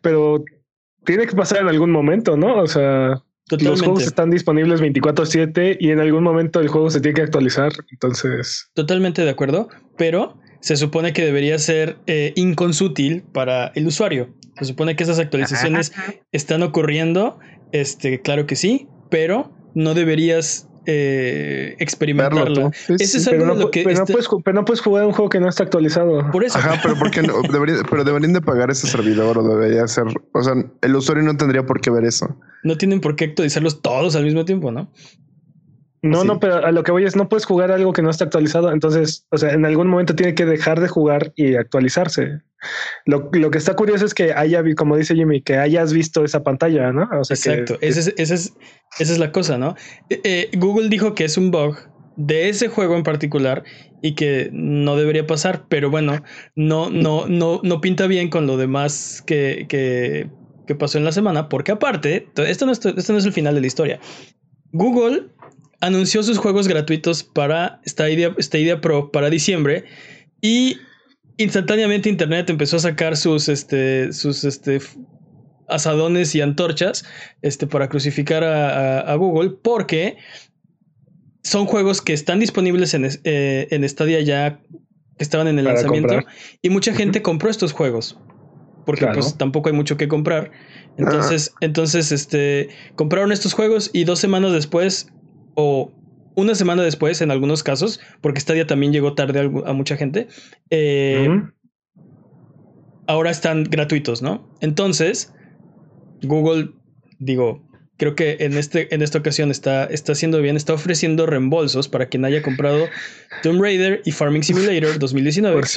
pero 0.01 0.45
tiene 1.05 1.27
que 1.27 1.35
pasar 1.35 1.61
en 1.61 1.67
algún 1.67 1.91
momento, 1.91 2.37
¿no? 2.37 2.57
O 2.57 2.67
sea, 2.67 3.21
los 3.49 3.81
juegos 3.81 4.03
están 4.03 4.29
disponibles 4.29 4.81
24/7 4.81 5.77
y 5.79 5.91
en 5.91 5.99
algún 5.99 6.23
momento 6.23 6.59
el 6.59 6.67
juego 6.67 6.89
se 6.89 7.01
tiene 7.01 7.15
que 7.15 7.21
actualizar, 7.23 7.71
entonces... 7.91 8.69
Totalmente 8.73 9.23
de 9.23 9.29
acuerdo, 9.29 9.69
pero 9.97 10.37
se 10.61 10.77
supone 10.77 11.13
que 11.13 11.25
debería 11.25 11.59
ser 11.59 11.97
eh, 12.07 12.31
inconsútil 12.35 13.23
para 13.33 13.67
el 13.75 13.87
usuario. 13.87 14.33
Se 14.57 14.65
supone 14.65 14.95
que 14.95 15.03
esas 15.03 15.19
actualizaciones 15.19 15.91
están 16.31 16.63
ocurriendo, 16.63 17.39
este, 17.71 18.21
claro 18.21 18.45
que 18.45 18.55
sí, 18.55 18.87
pero 19.09 19.51
no 19.75 19.93
deberías 19.93 20.69
eh, 20.85 21.75
experimentarlo. 21.79 22.71
pero, 23.29 23.45
no, 23.45 24.65
puedes, 24.65 24.81
jugar 24.81 25.05
un 25.05 25.13
juego 25.13 25.29
que 25.29 25.39
no 25.39 25.49
está 25.49 25.63
actualizado. 25.63 26.29
Por 26.31 26.43
eso. 26.43 26.57
Ajá, 26.57 26.79
pero 26.81 26.95
porque 26.97 27.21
no, 27.21 27.35
pero 27.89 28.03
deberían 28.03 28.33
de 28.33 28.41
pagar 28.41 28.69
ese 28.71 28.87
servidor 28.87 29.37
o 29.37 29.43
debería 29.47 29.87
ser. 29.87 30.05
O 30.33 30.41
sea, 30.41 30.53
el 30.81 30.95
usuario 30.95 31.23
no 31.23 31.37
tendría 31.37 31.65
por 31.65 31.81
qué 31.81 31.89
ver 31.89 32.05
eso. 32.05 32.35
No 32.63 32.77
tienen 32.77 33.01
por 33.01 33.15
qué 33.15 33.25
actualizarlos 33.25 33.81
todos 33.81 34.15
al 34.15 34.23
mismo 34.23 34.45
tiempo, 34.45 34.71
¿no? 34.71 34.89
No, 36.03 36.25
no, 36.25 36.37
pero 36.37 36.57
a 36.65 36.71
lo 36.73 36.83
que 36.83 36.91
voy 36.91 37.05
es 37.05 37.15
no 37.15 37.29
puedes 37.29 37.45
jugar 37.45 37.71
algo 37.71 37.93
que 37.93 38.01
no 38.01 38.09
está 38.09 38.25
actualizado. 38.25 38.73
Entonces, 38.73 39.25
o 39.31 39.37
sea, 39.37 39.53
en 39.53 39.65
algún 39.65 39.87
momento 39.87 40.13
tiene 40.13 40.35
que 40.35 40.45
dejar 40.45 40.81
de 40.81 40.89
jugar 40.89 41.31
y 41.37 41.55
actualizarse. 41.55 42.41
Lo, 43.05 43.31
que 43.31 43.57
está 43.57 43.75
curioso 43.75 44.05
es 44.05 44.13
que 44.13 44.33
haya, 44.33 44.61
como 44.75 44.97
dice 44.97 45.15
Jimmy, 45.15 45.41
que 45.41 45.57
hayas 45.57 45.93
visto 45.93 46.25
esa 46.25 46.43
pantalla, 46.43 46.91
¿no? 46.91 47.09
O 47.17 47.23
sea, 47.23 47.35
Exacto. 47.35 47.77
esa, 47.79 48.11
es, 48.11 49.17
la 49.17 49.31
cosa, 49.31 49.57
¿no? 49.57 49.75
Eh, 50.09 50.19
eh, 50.25 50.51
Google 50.57 50.89
dijo 50.89 51.15
que 51.15 51.23
es 51.23 51.37
un 51.37 51.51
bug 51.51 51.77
de 52.17 52.49
ese 52.49 52.67
juego 52.67 52.95
en 52.95 53.03
particular 53.03 53.63
y 54.01 54.15
que 54.15 54.49
no 54.51 54.97
debería 54.97 55.25
pasar, 55.25 55.65
pero 55.69 55.89
bueno, 55.89 56.21
no, 56.55 56.89
no, 56.89 57.27
no, 57.27 57.61
no 57.63 57.81
pinta 57.81 58.07
bien 58.07 58.29
con 58.29 58.45
lo 58.45 58.57
demás 58.57 59.23
que, 59.25 59.67
que, 59.69 60.29
que 60.67 60.75
pasó 60.75 60.97
en 60.97 61.05
la 61.05 61.13
semana, 61.13 61.47
porque 61.47 61.71
aparte, 61.71 62.27
esto 62.35 62.65
no, 62.65 62.73
esto 62.73 62.91
no 63.13 63.17
es 63.17 63.25
el 63.25 63.33
final 63.33 63.55
de 63.55 63.61
la 63.61 63.67
historia. 63.67 63.99
Google 64.73 65.27
anunció 65.83 66.23
sus 66.23 66.37
juegos 66.37 66.69
gratuitos 66.69 67.23
para 67.23 67.81
Stadia, 67.85 68.33
Stadia 68.39 68.79
Pro 68.79 69.11
para 69.11 69.29
diciembre 69.29 69.83
y 70.39 70.77
instantáneamente 71.35 72.07
Internet 72.07 72.49
empezó 72.49 72.77
a 72.77 72.79
sacar 72.79 73.17
sus, 73.17 73.49
este, 73.49 74.13
sus, 74.13 74.45
este, 74.45 74.79
asadones 75.67 76.35
y 76.35 76.41
antorchas 76.41 77.03
este, 77.41 77.67
para 77.67 77.89
crucificar 77.89 78.45
a, 78.45 79.13
Google 79.15 79.57
porque 79.61 80.15
son 81.43 81.65
juegos 81.65 82.01
que 82.01 82.13
están 82.13 82.39
disponibles 82.39 82.93
en, 82.93 83.09
eh, 83.25 83.67
en 83.69 83.87
Stadia 83.89 84.21
ya 84.21 84.61
que 85.17 85.23
estaban 85.23 85.49
en 85.49 85.59
el 85.59 85.65
lanzamiento 85.65 86.21
y 86.61 86.69
mucha 86.69 86.93
gente 86.93 87.21
compró 87.21 87.49
estos 87.49 87.73
juegos 87.73 88.17
porque 88.85 89.05
pues 89.07 89.37
tampoco 89.37 89.69
hay 89.69 89.75
mucho 89.75 89.95
que 89.95 90.09
comprar. 90.09 90.51
Entonces, 90.97 91.51
ah. 91.53 91.57
entonces, 91.61 92.11
este, 92.11 92.67
compraron 92.95 93.31
estos 93.31 93.53
juegos 93.53 93.89
y 93.93 94.03
dos 94.03 94.19
semanas 94.19 94.51
después 94.51 95.07
o 95.55 95.91
una 96.35 96.55
semana 96.55 96.83
después, 96.83 97.21
en 97.21 97.31
algunos 97.31 97.63
casos, 97.63 97.99
porque 98.21 98.39
Stadia 98.39 98.65
también 98.65 98.91
llegó 98.91 99.13
tarde 99.13 99.51
a, 99.65 99.73
mucha 99.73 99.97
gente, 99.97 100.27
eh, 100.69 101.29
ahora 103.07 103.31
están 103.31 103.63
gratuitos, 103.65 104.21
¿no? 104.21 104.49
Entonces, 104.61 105.33
Google, 106.23 106.71
digo, 107.19 107.61
creo 107.97 108.15
que 108.15 108.37
en, 108.39 108.57
este, 108.57 108.93
en 108.93 109.01
esta 109.01 109.19
ocasión 109.19 109.51
está, 109.51 109.85
está 109.85 110.13
haciendo 110.13 110.41
bien, 110.41 110.57
está 110.57 110.73
ofreciendo 110.73 111.25
reembolsos 111.25 111.87
para 111.87 112.07
quien 112.07 112.25
haya 112.25 112.41
comprado 112.41 112.87
Tomb 113.43 113.61
Raider 113.61 114.01
y 114.05 114.11
Farming 114.11 114.43
Simulator 114.43 114.99
2019, 114.99 115.61
que, 115.61 115.67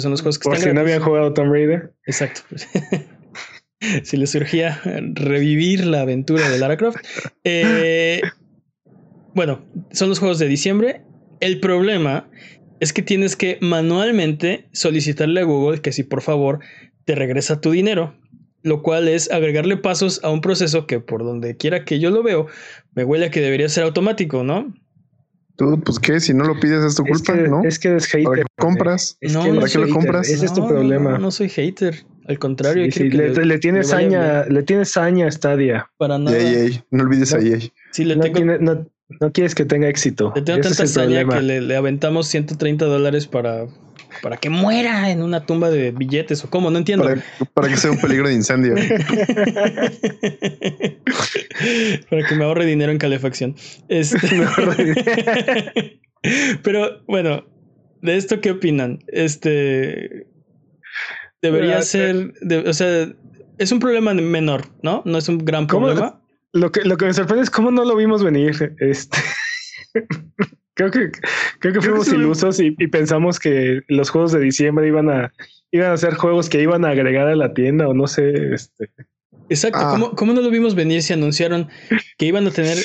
son, 0.00 0.10
los 0.10 0.20
juegos 0.20 0.38
que 0.38 0.48
por 0.48 0.58
si 0.58 0.72
no 0.72 0.80
habían 0.80 1.02
jugado 1.02 1.32
Tomb 1.32 1.52
Raider. 1.52 1.92
Exacto. 2.06 2.40
si 4.02 4.16
les 4.16 4.30
surgía 4.30 4.80
revivir 5.14 5.86
la 5.86 6.02
aventura 6.02 6.48
de 6.48 6.58
Lara 6.58 6.76
Croft. 6.76 6.98
Eh, 7.44 8.20
bueno, 9.34 9.64
son 9.92 10.08
los 10.08 10.18
juegos 10.18 10.38
de 10.38 10.48
diciembre. 10.48 11.02
El 11.40 11.60
problema 11.60 12.28
es 12.80 12.92
que 12.92 13.02
tienes 13.02 13.36
que 13.36 13.58
manualmente 13.60 14.68
solicitarle 14.72 15.40
a 15.40 15.44
Google 15.44 15.80
que 15.80 15.92
si 15.92 16.02
por 16.02 16.22
favor 16.22 16.60
te 17.04 17.14
regresa 17.14 17.60
tu 17.60 17.70
dinero, 17.70 18.14
lo 18.62 18.82
cual 18.82 19.08
es 19.08 19.30
agregarle 19.30 19.76
pasos 19.76 20.20
a 20.22 20.30
un 20.30 20.40
proceso 20.40 20.86
que 20.86 21.00
por 21.00 21.24
donde 21.24 21.56
quiera 21.56 21.84
que 21.84 21.98
yo 21.98 22.10
lo 22.10 22.22
veo, 22.22 22.46
me 22.94 23.04
huele 23.04 23.26
a 23.26 23.30
que 23.30 23.40
debería 23.40 23.68
ser 23.68 23.84
automático, 23.84 24.42
¿no? 24.42 24.74
Tú, 25.56 25.78
pues 25.84 25.98
qué, 25.98 26.20
si 26.20 26.32
no 26.32 26.44
lo 26.44 26.58
pides 26.58 26.82
es 26.82 26.96
tu 26.96 27.04
culpa, 27.04 27.34
¿no? 27.34 27.62
Es 27.64 27.78
que 27.78 27.94
es 27.94 28.06
hater. 28.06 28.24
¿Para 28.24 28.36
qué 28.36 28.48
compras? 28.56 29.18
no, 29.20 29.40
¿Para 29.56 29.66
qué 29.66 29.78
lo 29.78 29.88
compras? 29.90 30.28
Ese 30.30 30.46
es 30.46 30.54
tu 30.54 30.66
problema. 30.66 31.12
No, 31.12 31.18
no, 31.18 31.30
soy 31.30 31.50
hater. 31.50 31.96
Al 32.26 32.38
contrario, 32.38 32.86
le, 32.86 33.58
tienes 33.58 33.88
saña, 33.88 34.44
le 34.44 34.62
tienes 34.62 34.92
saña 34.92 35.26
a 35.26 35.30
Stadia. 35.30 35.90
Para 35.98 36.18
nada. 36.18 36.38
No 36.90 37.02
olvides 37.02 37.34
a 37.34 37.40
EA. 37.40 37.58
Sí, 37.90 38.04
le 38.04 38.16
tengo, 38.16 38.86
no 39.18 39.32
quieres 39.32 39.54
que 39.54 39.64
tenga 39.64 39.88
éxito. 39.88 40.32
Le 40.34 40.42
tengo 40.42 40.60
tanta 40.60 40.86
saña 40.86 41.26
que 41.26 41.40
le, 41.42 41.76
aventamos 41.76 42.28
130 42.28 42.84
dólares 42.84 43.26
para, 43.26 43.66
para 44.22 44.36
que 44.36 44.50
muera 44.50 45.10
en 45.10 45.22
una 45.22 45.46
tumba 45.46 45.70
de 45.70 45.90
billetes 45.90 46.44
o 46.44 46.50
cómo, 46.50 46.70
no 46.70 46.78
entiendo. 46.78 47.08
Para, 47.54 47.68
que 47.68 47.76
sea 47.76 47.90
un 47.90 47.98
peligro 47.98 48.28
de 48.28 48.34
incendio. 48.34 48.74
para 52.10 52.26
que 52.26 52.34
me 52.36 52.44
ahorre 52.44 52.66
dinero 52.66 52.92
en 52.92 52.98
calefacción. 52.98 53.56
Este... 53.88 54.18
Pero 56.62 57.02
bueno, 57.06 57.44
de 58.02 58.16
esto 58.16 58.40
qué 58.40 58.52
opinan? 58.52 58.98
Este 59.08 60.26
debería 61.42 61.82
ser, 61.82 62.32
o 62.66 62.72
sea, 62.72 63.12
es 63.58 63.72
un 63.72 63.78
problema 63.78 64.14
menor, 64.14 64.66
¿no? 64.82 65.02
No 65.04 65.18
es 65.18 65.28
un 65.28 65.38
gran 65.38 65.66
problema. 65.66 66.19
Lo 66.52 66.72
que, 66.72 66.82
lo 66.82 66.96
que 66.96 67.06
me 67.06 67.14
sorprende 67.14 67.44
es 67.44 67.50
cómo 67.50 67.70
no 67.70 67.84
lo 67.84 67.96
vimos 67.96 68.24
venir. 68.24 68.74
Este. 68.78 69.18
creo 70.74 70.90
que, 70.90 71.10
creo 71.58 71.74
que 71.74 71.80
fuimos 71.80 72.08
ilusos 72.08 72.60
y, 72.60 72.72
pensamos 72.88 73.38
que 73.38 73.82
los 73.88 74.10
juegos 74.10 74.32
de 74.32 74.40
diciembre 74.40 74.88
iban 74.88 75.10
a, 75.10 75.32
iban 75.70 75.92
a 75.92 75.96
ser 75.96 76.14
juegos 76.14 76.48
que 76.48 76.60
iban 76.62 76.84
a 76.84 76.90
agregar 76.90 77.28
a 77.28 77.36
la 77.36 77.54
tienda 77.54 77.88
o 77.88 77.94
no 77.94 78.06
sé. 78.06 78.54
Este. 78.54 78.90
Exacto. 79.48 79.78
Ah. 79.80 80.12
¿Cómo, 80.16 80.32
no 80.32 80.40
lo 80.40 80.50
vimos 80.50 80.74
venir 80.74 81.02
si 81.02 81.12
anunciaron 81.12 81.68
que 82.18 82.26
iban 82.26 82.46
a 82.46 82.50
tener 82.50 82.78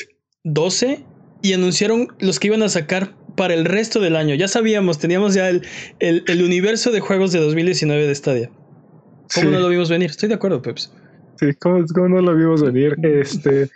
12 0.44 1.04
y 1.42 1.54
anunciaron 1.54 2.08
los 2.20 2.40
que 2.40 2.48
iban 2.48 2.64
a 2.64 2.70
sacar 2.70 3.16
para 3.36 3.54
el 3.54 3.66
resto 3.66 4.00
del 4.00 4.16
año? 4.16 4.36
Ya 4.36 4.48
sabíamos, 4.48 5.00
teníamos 5.00 5.34
ya 5.34 5.50
el, 5.50 5.64
el, 6.00 6.44
universo 6.44 6.92
de 6.92 7.00
juegos 7.00 7.32
de 7.32 7.40
2019 7.40 8.08
de 8.08 8.16
Stadia. 8.16 8.52
¿Cómo 9.34 9.50
no 9.50 9.60
lo 9.60 9.70
vimos 9.70 9.90
venir? 9.90 10.10
Estoy 10.12 10.30
de 10.30 10.36
acuerdo, 10.36 10.62
Peps. 10.62 10.92
Sí, 11.40 11.54
¿cómo, 11.56 11.80
no 12.08 12.22
lo 12.22 12.36
vimos 12.36 12.62
venir? 12.62 12.96
Este, 13.04 13.70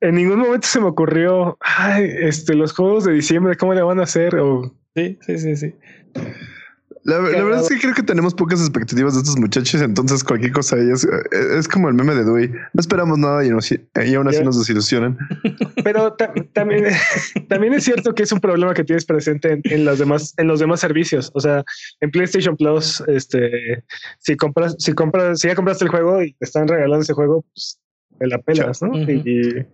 en 0.00 0.14
ningún 0.14 0.40
momento 0.40 0.66
se 0.66 0.80
me 0.80 0.86
ocurrió, 0.86 1.56
ay, 1.60 2.08
este, 2.20 2.54
los 2.54 2.72
juegos 2.72 3.04
de 3.04 3.12
diciembre, 3.12 3.56
¿cómo 3.56 3.74
le 3.74 3.82
van 3.82 4.00
a 4.00 4.04
hacer? 4.04 4.36
O... 4.36 4.74
Sí, 4.94 5.18
sí, 5.26 5.38
sí, 5.38 5.56
sí. 5.56 5.74
La, 7.04 7.18
verdad 7.18 7.60
es 7.60 7.68
que 7.68 7.80
creo 7.80 7.94
que 7.94 8.02
tenemos 8.04 8.32
pocas 8.34 8.60
expectativas 8.60 9.14
de 9.14 9.20
estos 9.20 9.36
muchachos, 9.36 9.80
entonces 9.82 10.22
cualquier 10.22 10.52
cosa 10.52 10.76
es, 10.76 11.04
es 11.32 11.66
como 11.66 11.88
el 11.88 11.94
meme 11.94 12.14
de 12.14 12.24
Dewey. 12.24 12.48
No 12.48 12.80
esperamos 12.80 13.18
nada 13.18 13.44
y, 13.44 13.48
aún 13.48 14.28
así 14.28 14.44
nos 14.44 14.58
desilusionan. 14.58 15.18
Pero 15.82 16.14
también, 16.14 16.86
también 17.48 17.74
es 17.74 17.84
cierto 17.84 18.14
que 18.14 18.22
es 18.22 18.32
un 18.32 18.40
problema 18.40 18.74
que 18.74 18.84
tienes 18.84 19.04
presente 19.04 19.60
en, 19.64 19.84
los 19.84 19.98
demás, 19.98 20.34
en 20.36 20.46
los 20.48 20.60
demás 20.60 20.80
servicios. 20.80 21.30
O 21.34 21.40
sea, 21.40 21.64
en 22.00 22.10
PlayStation 22.10 22.56
Plus, 22.56 23.02
este, 23.06 23.84
si 24.18 24.36
compras, 24.36 24.76
si 24.78 24.92
compras, 24.92 25.40
si 25.40 25.48
ya 25.48 25.54
compraste 25.54 25.84
el 25.84 25.90
juego 25.90 26.22
y 26.22 26.32
te 26.34 26.44
están 26.44 26.68
regalando 26.68 27.02
ese 27.02 27.14
juego, 27.14 27.44
pues 27.54 27.78
te 28.18 28.26
la 28.26 28.38
pelas, 28.38 28.82
¿no? 28.82 28.98
y, 28.98 29.66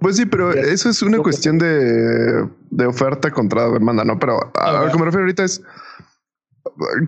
pues 0.00 0.16
sí, 0.16 0.26
pero 0.26 0.52
eso 0.52 0.90
es 0.90 1.02
una 1.02 1.18
cuestión 1.18 1.58
de, 1.58 2.46
de 2.70 2.86
oferta 2.86 3.32
contra 3.32 3.68
demanda, 3.68 4.04
¿no? 4.04 4.16
Pero 4.18 4.38
a, 4.54 4.84
lo 4.84 4.92
que 4.92 4.98
me 4.98 5.04
refiero 5.06 5.24
ahorita 5.24 5.42
es 5.44 5.60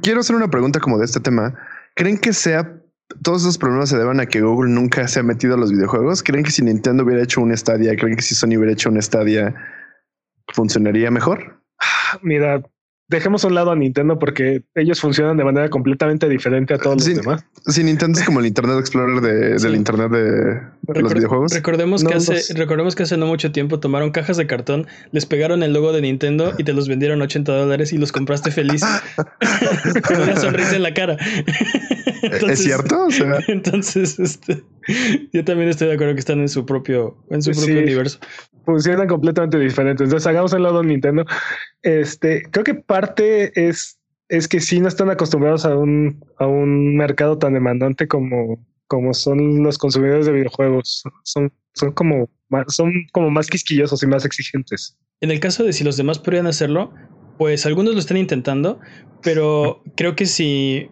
quiero 0.03 0.21
hacer 0.21 0.35
una 0.35 0.51
pregunta 0.51 0.81
como 0.81 0.99
de 0.99 1.05
este 1.05 1.21
tema. 1.21 1.55
¿Creen 1.95 2.19
que 2.19 2.33
sea 2.33 2.80
todos 3.23 3.43
esos 3.43 3.59
problemas 3.59 3.89
se 3.89 3.99
deban 3.99 4.21
a 4.21 4.27
que 4.27 4.41
Google 4.41 4.73
nunca 4.73 5.07
se 5.09 5.21
ha 5.21 5.23
metido 5.23 5.55
a 5.55 5.59
los 5.59 5.73
videojuegos? 5.73 6.23
¿Creen 6.23 6.45
que 6.45 6.51
si 6.51 6.63
Nintendo 6.63 7.05
hubiera 7.05 7.23
hecho 7.23 7.41
un 7.41 7.57
Stadia, 7.57 7.97
creen 7.97 8.17
que 8.17 8.23
si 8.23 8.35
Sony 8.35 8.57
hubiera 8.57 8.73
hecho 8.73 8.91
un 8.91 9.01
Stadia 9.01 9.55
funcionaría 10.53 11.11
mejor? 11.11 11.63
Mira, 12.23 12.63
dejemos 13.11 13.45
a 13.45 13.49
un 13.49 13.55
lado 13.57 13.73
a 13.73 13.77
Nintendo 13.77 14.19
porque 14.19 14.63
ellos 14.75 15.01
funcionan 15.01 15.37
de 15.37 15.45
manera 15.45 15.69
completamente 15.69 16.29
diferente 16.29 16.75
a 16.75 16.79
todos 16.79 16.97
los 16.97 17.17
demás. 17.17 17.45
Sí, 17.67 17.83
Nintendo 17.83 18.19
es 18.19 18.25
como 18.25 18.39
el 18.41 18.47
Internet 18.47 18.79
Explorer 18.79 19.21
de, 19.21 19.59
del 19.59 19.75
Internet 19.75 20.11
de, 20.11 21.03
los 21.03 21.13
videojuegos. 21.13 21.53
Recordemos 21.53 22.05
que 22.05 22.15
hace, 22.15 22.55
recordemos 22.55 22.95
que 22.95 23.03
hace 23.03 23.17
no 23.17 23.27
mucho 23.27 23.51
tiempo 23.51 23.81
tomaron 23.81 24.13
cajas 24.13 24.37
de 24.37 24.47
cartón, 24.47 24.87
les 25.11 25.27
pegaron 25.27 25.63
el 25.65 25.73
logo 25.73 25.93
de 25.93 26.01
Nintendo 26.03 26.55
y 26.57 26.65
te 26.65 26.73
los 26.73 26.89
vendieron 26.89 27.21
80 27.21 27.53
dólares 27.53 27.93
y 27.93 27.99
los 27.99 28.13
compraste 28.13 28.53
feliz 28.53 28.83
con 30.07 30.23
una 30.23 30.37
sonrisa 30.37 30.77
en 30.77 30.83
la 30.83 30.95
cara. 30.95 31.17
¿Es 32.23 32.63
cierto? 32.63 33.09
entonces, 33.49 34.19
este, 34.19 34.63
yo 35.33 35.45
también 35.45 35.69
estoy 35.69 35.89
de 35.89 35.95
acuerdo 35.95 36.15
que 36.15 36.21
están 36.21 36.41
en 36.41 36.49
su 36.49 36.65
propio, 36.67 37.17
en 37.31 37.43
su 37.43 37.53
propio 37.53 37.81
universo. 37.81 38.19
Funcionan 38.65 39.09
completamente 39.09 39.59
diferentes. 39.59 40.05
Entonces 40.05 40.27
hagamos 40.27 40.53
el 40.53 40.63
lado 40.63 40.81
de 40.81 40.89
Nintendo. 40.89 41.25
Este, 41.83 42.43
creo 42.51 42.65
que 42.65 42.75
parte 42.75 43.69
es, 43.69 43.99
es 44.29 44.49
que 44.49 44.61
sí 44.61 44.81
no 44.81 44.89
están 44.89 45.11
acostumbrados 45.11 45.65
a 45.65 45.77
un, 45.77 46.25
a 46.39 46.47
un 46.47 46.97
mercado 46.97 47.39
tan 47.39 47.55
demandante 47.55 48.07
como, 48.07 48.65
como 48.87 49.15
son 49.15 49.63
los 49.63 49.79
consumidores 49.79 50.27
de 50.27 50.33
videojuegos. 50.33 51.03
Son, 51.25 51.53
son 51.75 51.93
como 51.93 52.29
son 52.69 52.93
como 53.13 53.31
más 53.31 53.47
quisquillosos 53.47 54.03
y 54.03 54.07
más 54.07 54.25
exigentes. 54.25 54.97
En 55.21 55.31
el 55.31 55.41
caso 55.41 55.65
de 55.65 55.73
si 55.73 55.85
los 55.85 55.97
demás 55.97 56.19
podrían 56.19 56.47
hacerlo, 56.47 56.93
pues 57.39 57.65
algunos 57.67 57.95
lo 57.95 58.01
están 58.01 58.17
intentando, 58.17 58.81
pero 59.23 59.83
creo 59.97 60.17
que 60.17 60.27
si 60.27 60.91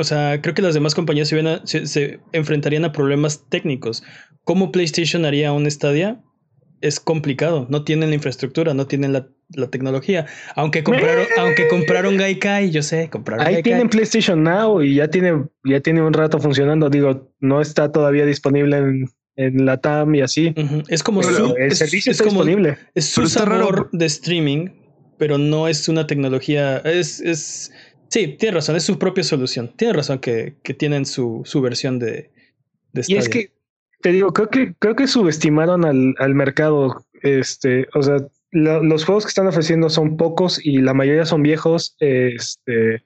o 0.00 0.04
sea, 0.04 0.40
creo 0.40 0.54
que 0.54 0.62
las 0.62 0.74
demás 0.74 0.94
compañías 0.94 1.28
se, 1.28 1.86
se, 1.86 2.20
enfrentarían 2.32 2.84
a 2.84 2.92
problemas 2.92 3.46
técnicos. 3.48 4.02
¿Cómo 4.44 4.72
PlayStation 4.72 5.26
haría 5.26 5.52
un 5.52 5.70
Stadia? 5.70 6.22
Es 6.80 6.98
complicado. 6.98 7.66
No 7.68 7.84
tienen 7.84 8.08
la 8.08 8.14
infraestructura, 8.14 8.72
no 8.72 8.86
tienen 8.86 9.12
la, 9.12 9.28
tecnología. 9.70 10.26
Aunque 10.54 10.82
compraron, 10.82 11.26
aunque 11.36 11.68
compraron 11.68 12.16
Gaikai, 12.16 12.70
yo 12.70 12.82
sé, 12.82 13.10
compraron 13.10 13.46
Ahí 13.46 13.62
tienen 13.62 13.88
PlayStation 13.88 14.42
Now 14.42 14.80
y 14.80 14.94
ya 14.94 15.08
tiene, 15.08 15.44
ya 15.64 15.80
tiene 15.80 16.02
un 16.02 16.14
rato 16.14 16.38
funcionando. 16.38 16.88
Digo, 16.88 17.30
no 17.40 17.60
está 17.60 17.92
todavía 17.92 18.24
disponible 18.24 18.78
en, 18.78 19.06
en 19.36 19.66
la 19.66 19.78
TAM 19.78 20.14
y 20.14 20.22
así. 20.22 20.54
Es 20.88 21.02
como 21.02 21.22
su, 21.22 21.54
el 21.56 21.74
servicio 21.74 22.12
está 22.12 22.24
disponible. 22.24 22.78
Es 22.94 23.06
su 23.06 23.26
sabor 23.26 23.90
de 23.92 24.06
streaming, 24.06 24.68
pero 25.18 25.36
no 25.36 25.68
es 25.68 25.88
una 25.88 26.06
tecnología. 26.06 26.78
Es, 26.78 27.20
es 27.20 27.72
Sí, 28.10 28.36
tiene 28.38 28.56
razón, 28.56 28.74
es 28.74 28.82
su 28.82 28.98
propia 28.98 29.22
solución. 29.22 29.72
Tiene 29.76 29.94
razón 29.94 30.18
que, 30.18 30.56
que 30.64 30.74
tienen 30.74 31.06
su, 31.06 31.42
su 31.44 31.60
versión 31.60 32.00
de, 32.00 32.30
de 32.92 33.04
Y 33.06 33.16
es 33.16 33.28
que, 33.28 33.52
te 34.02 34.10
digo, 34.10 34.32
creo 34.32 34.48
que, 34.48 34.74
creo 34.78 34.96
que 34.96 35.06
subestimaron 35.06 35.84
al, 35.84 36.14
al 36.18 36.34
mercado. 36.34 37.06
Este, 37.22 37.86
o 37.94 38.02
sea, 38.02 38.16
los 38.50 39.04
juegos 39.04 39.24
que 39.24 39.28
están 39.28 39.46
ofreciendo 39.46 39.88
son 39.88 40.16
pocos 40.16 40.64
y 40.64 40.78
la 40.78 40.92
mayoría 40.92 41.24
son 41.24 41.44
viejos. 41.44 41.94
Este, 42.00 43.04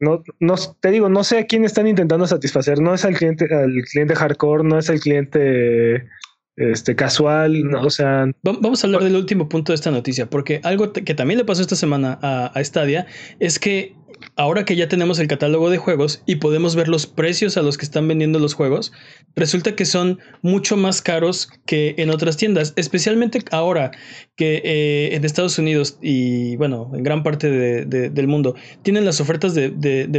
no, 0.00 0.22
no, 0.40 0.54
te 0.80 0.90
digo, 0.90 1.10
no 1.10 1.22
sé 1.22 1.38
a 1.38 1.46
quién 1.46 1.66
están 1.66 1.86
intentando 1.86 2.26
satisfacer. 2.26 2.80
No 2.80 2.94
es 2.94 3.04
al 3.04 3.16
cliente, 3.16 3.54
al 3.54 3.82
cliente 3.90 4.14
hardcore, 4.14 4.64
no 4.64 4.78
es 4.78 4.88
el 4.88 5.00
cliente 5.00 6.08
este, 6.56 6.96
casual, 6.96 7.74
o 7.74 7.90
sea... 7.90 8.26
Vamos 8.42 8.82
a 8.82 8.86
hablar 8.86 9.04
del 9.04 9.16
último 9.16 9.48
punto 9.48 9.72
de 9.72 9.74
esta 9.74 9.90
noticia, 9.90 10.28
porque 10.28 10.60
algo 10.64 10.92
que 10.92 11.14
también 11.14 11.38
le 11.38 11.44
pasó 11.44 11.62
esta 11.62 11.76
semana 11.76 12.18
a, 12.22 12.46
a 12.46 12.64
Stadia 12.64 13.06
es 13.38 13.58
que 13.58 13.94
ahora 14.36 14.64
que 14.64 14.76
ya 14.76 14.88
tenemos 14.88 15.18
el 15.18 15.28
catálogo 15.28 15.70
de 15.70 15.78
juegos 15.78 16.22
y 16.26 16.36
podemos 16.36 16.76
ver 16.76 16.88
los 16.88 17.06
precios 17.06 17.56
a 17.56 17.62
los 17.62 17.78
que 17.78 17.84
están 17.84 18.08
vendiendo 18.08 18.38
los 18.38 18.54
juegos, 18.54 18.92
resulta 19.34 19.74
que 19.74 19.84
son 19.84 20.18
mucho 20.42 20.76
más 20.76 21.02
caros 21.02 21.48
que 21.66 21.94
en 21.98 22.10
otras 22.10 22.36
tiendas, 22.36 22.72
especialmente 22.76 23.40
ahora 23.50 23.92
que 24.36 24.62
eh, 24.64 25.14
en 25.14 25.24
Estados 25.24 25.58
Unidos 25.58 25.98
y 26.00 26.56
bueno, 26.56 26.90
en 26.94 27.02
gran 27.02 27.22
parte 27.22 27.50
del 27.50 28.28
mundo 28.28 28.54
tienen 28.82 29.04
las 29.04 29.20
ofertas 29.20 29.54
de, 29.54 29.70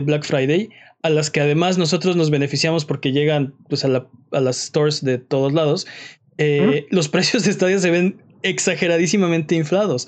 Black 0.08 0.24
Friday 0.24 0.70
a 1.04 1.10
las 1.10 1.30
que 1.30 1.42
además 1.42 1.78
nosotros 1.78 2.16
nos 2.16 2.32
beneficiamos 2.32 2.86
porque 2.86 3.12
llegan 3.12 3.54
pues, 3.70 3.86
a, 3.86 4.08
las 4.32 4.58
stores 4.58 5.04
de 5.04 5.18
todos 5.18 5.54
lados. 5.54 5.86
Eh, 6.38 6.86
los 6.90 7.10
precios 7.10 7.44
de 7.44 7.54
Stadia 7.54 7.80
se 7.80 7.92
ven 7.92 8.22
exageradísimamente 8.44 9.56
inflados. 9.56 10.08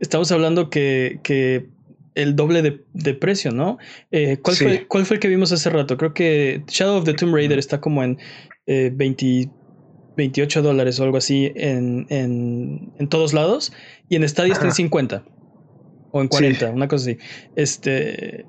Estamos 0.00 0.32
hablando 0.32 0.70
que, 0.70 1.20
que 1.22 1.68
el 2.14 2.36
doble 2.36 2.82
de, 2.92 3.14
precio, 3.14 3.52
¿no? 3.52 3.78
Eh, 4.10 4.38
¿cuál, 4.42 4.56
fue, 4.56 4.86
¿cuál, 4.86 5.06
fue, 5.06 5.16
el 5.16 5.20
que 5.20 5.28
vimos 5.28 5.52
hace 5.52 5.70
rato? 5.70 5.96
Creo 5.96 6.14
que 6.14 6.62
Shadow 6.68 6.98
of 6.98 7.04
the 7.04 7.14
Tomb 7.14 7.34
Raider 7.34 7.58
está 7.58 7.80
como 7.80 8.02
en 8.02 8.18
28 8.66 9.48
eh, 10.16 10.62
dólares 10.62 10.98
o 11.00 11.04
algo 11.04 11.16
así 11.16 11.52
en, 11.54 12.06
en, 12.08 13.08
todos 13.08 13.32
lados 13.32 13.72
y 14.08 14.16
en 14.16 14.28
Stadia 14.28 14.52
está 14.52 14.66
en 14.66 14.72
50 14.72 15.24
o 16.12 16.20
en 16.20 16.28
40, 16.28 16.70
una 16.70 16.88
cosa 16.88 17.10
así. 17.10 17.18
Este, 17.56 18.44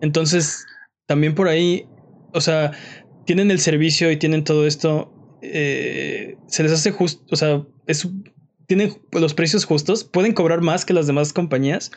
entonces, 0.00 0.66
también 1.06 1.34
por 1.34 1.48
ahí, 1.48 1.86
o 2.32 2.40
sea, 2.40 2.72
tienen 3.24 3.50
el 3.50 3.58
servicio 3.60 4.10
y 4.10 4.16
tienen 4.16 4.44
todo 4.44 4.66
esto, 4.66 5.12
eh, 5.42 6.36
se 6.46 6.62
les 6.62 6.72
hace 6.72 6.90
justo, 6.90 7.24
o 7.30 7.36
sea, 7.36 7.64
es, 7.86 8.08
tienen 8.66 8.94
los 9.12 9.34
precios 9.34 9.64
justos, 9.64 10.04
pueden 10.04 10.32
cobrar 10.32 10.60
más 10.60 10.84
que 10.84 10.92
las 10.92 11.06
demás 11.06 11.32
compañías, 11.32 11.90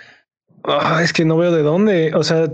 Ah, 0.63 1.01
es 1.03 1.13
que 1.13 1.25
no 1.25 1.37
veo 1.37 1.51
de 1.51 1.63
dónde. 1.63 2.11
O 2.15 2.23
sea, 2.23 2.51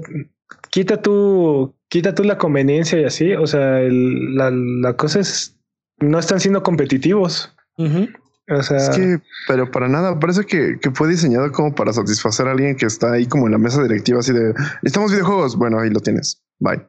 quita 0.70 1.02
tú, 1.02 1.76
quita 1.90 2.14
tú 2.14 2.24
la 2.24 2.38
conveniencia 2.38 3.00
y 3.00 3.06
así. 3.06 3.34
O 3.34 3.48
sea, 3.48 3.80
la, 3.82 4.94
cosa 4.96 5.20
es, 5.20 5.58
no 6.00 6.20
están 6.20 6.40
siendo 6.40 6.64
competitivos. 6.64 7.56
O 7.78 8.62
sea, 8.62 8.78
es 8.78 8.90
que, 8.90 9.20
pero 9.48 9.72
para 9.72 9.88
nada, 9.88 10.20
parece 10.20 10.46
que, 10.46 10.78
fue 10.94 11.10
diseñado 11.10 11.52
como 11.52 11.74
para 11.74 11.94
satisfacer 11.94 12.48
a 12.48 12.52
alguien 12.52 12.76
que 12.76 12.86
está 12.86 13.14
ahí 13.14 13.26
como 13.26 13.48
en 13.48 13.54
la 13.54 13.58
mesa 13.58 13.82
directiva, 13.82 14.20
así 14.20 14.34
de 14.34 14.54
estamos 14.84 15.12
videojuegos. 15.12 15.56
Bueno, 15.56 15.80
ahí 15.80 15.90
lo 15.90 16.00
tienes. 16.00 16.44
Bye. 16.60 16.86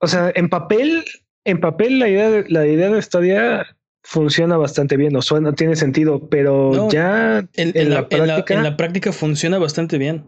O 0.00 0.06
sea, 0.06 0.32
en 0.34 0.48
papel, 0.48 1.04
en 1.46 1.60
papel, 1.60 1.98
la 2.00 2.08
idea 2.08 2.28
de, 2.28 2.44
la 2.48 2.66
idea 2.66 2.90
de 2.90 3.00
Stadia 3.00 3.66
funciona 4.02 4.56
bastante 4.56 4.96
bien 4.96 5.16
o 5.16 5.22
suena, 5.22 5.52
tiene 5.52 5.76
sentido, 5.76 6.28
pero 6.28 6.90
ya 6.90 7.46
en, 7.54 7.90
la, 7.90 8.08
práctica, 8.08 8.54
en, 8.54 8.62
la, 8.64 8.76
práctica 8.76 9.12
funciona 9.12 9.58
bastante 9.58 9.96
bien. 9.96 10.24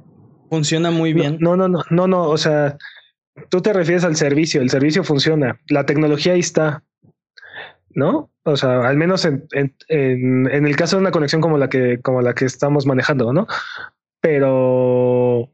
Funciona 0.49 0.91
muy 0.91 1.13
bien. 1.13 1.39
No, 1.41 1.57
no, 1.57 1.69
no, 1.69 1.83
no, 1.91 2.07
no. 2.07 2.23
O 2.29 2.39
sea, 2.39 2.79
tú 3.51 3.61
te 3.61 3.73
refieres 3.73 4.05
al 4.05 4.17
servicio. 4.17 4.63
El 4.63 4.71
servicio 4.71 5.05
funciona. 5.05 5.61
La 5.69 5.85
tecnología 5.85 6.33
ahí 6.33 6.41
está. 6.41 6.85
¿No? 7.91 8.31
O 8.45 8.57
sea, 8.57 8.89
al 8.89 8.97
menos 8.97 9.25
en, 9.25 9.47
en, 9.53 9.75
en, 9.89 10.67
el 10.67 10.77
caso 10.77 10.97
de 10.97 11.03
una 11.03 11.11
conexión 11.11 11.43
como 11.43 11.59
la 11.59 11.69
que, 11.69 12.01
como 12.01 12.23
la 12.23 12.35
que 12.35 12.45
estamos 12.45 12.87
manejando, 12.87 13.33
¿no? 13.33 13.47
Pero. 14.21 15.51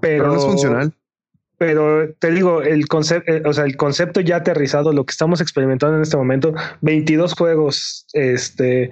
Pero, 0.00 0.24
pero 0.24 0.26
no 0.28 0.36
es 0.36 0.44
funcional. 0.44 0.92
Pero 1.58 2.12
te 2.18 2.30
digo, 2.30 2.62
el 2.62 2.86
concepto, 2.86 3.32
eh, 3.32 3.42
o 3.46 3.52
sea, 3.52 3.64
el 3.64 3.76
concepto 3.76 4.20
ya 4.20 4.36
aterrizado, 4.36 4.92
lo 4.92 5.04
que 5.06 5.12
estamos 5.12 5.40
experimentando 5.40 5.96
en 5.96 6.02
este 6.02 6.16
momento, 6.16 6.52
22 6.82 7.32
juegos, 7.32 8.06
este, 8.12 8.90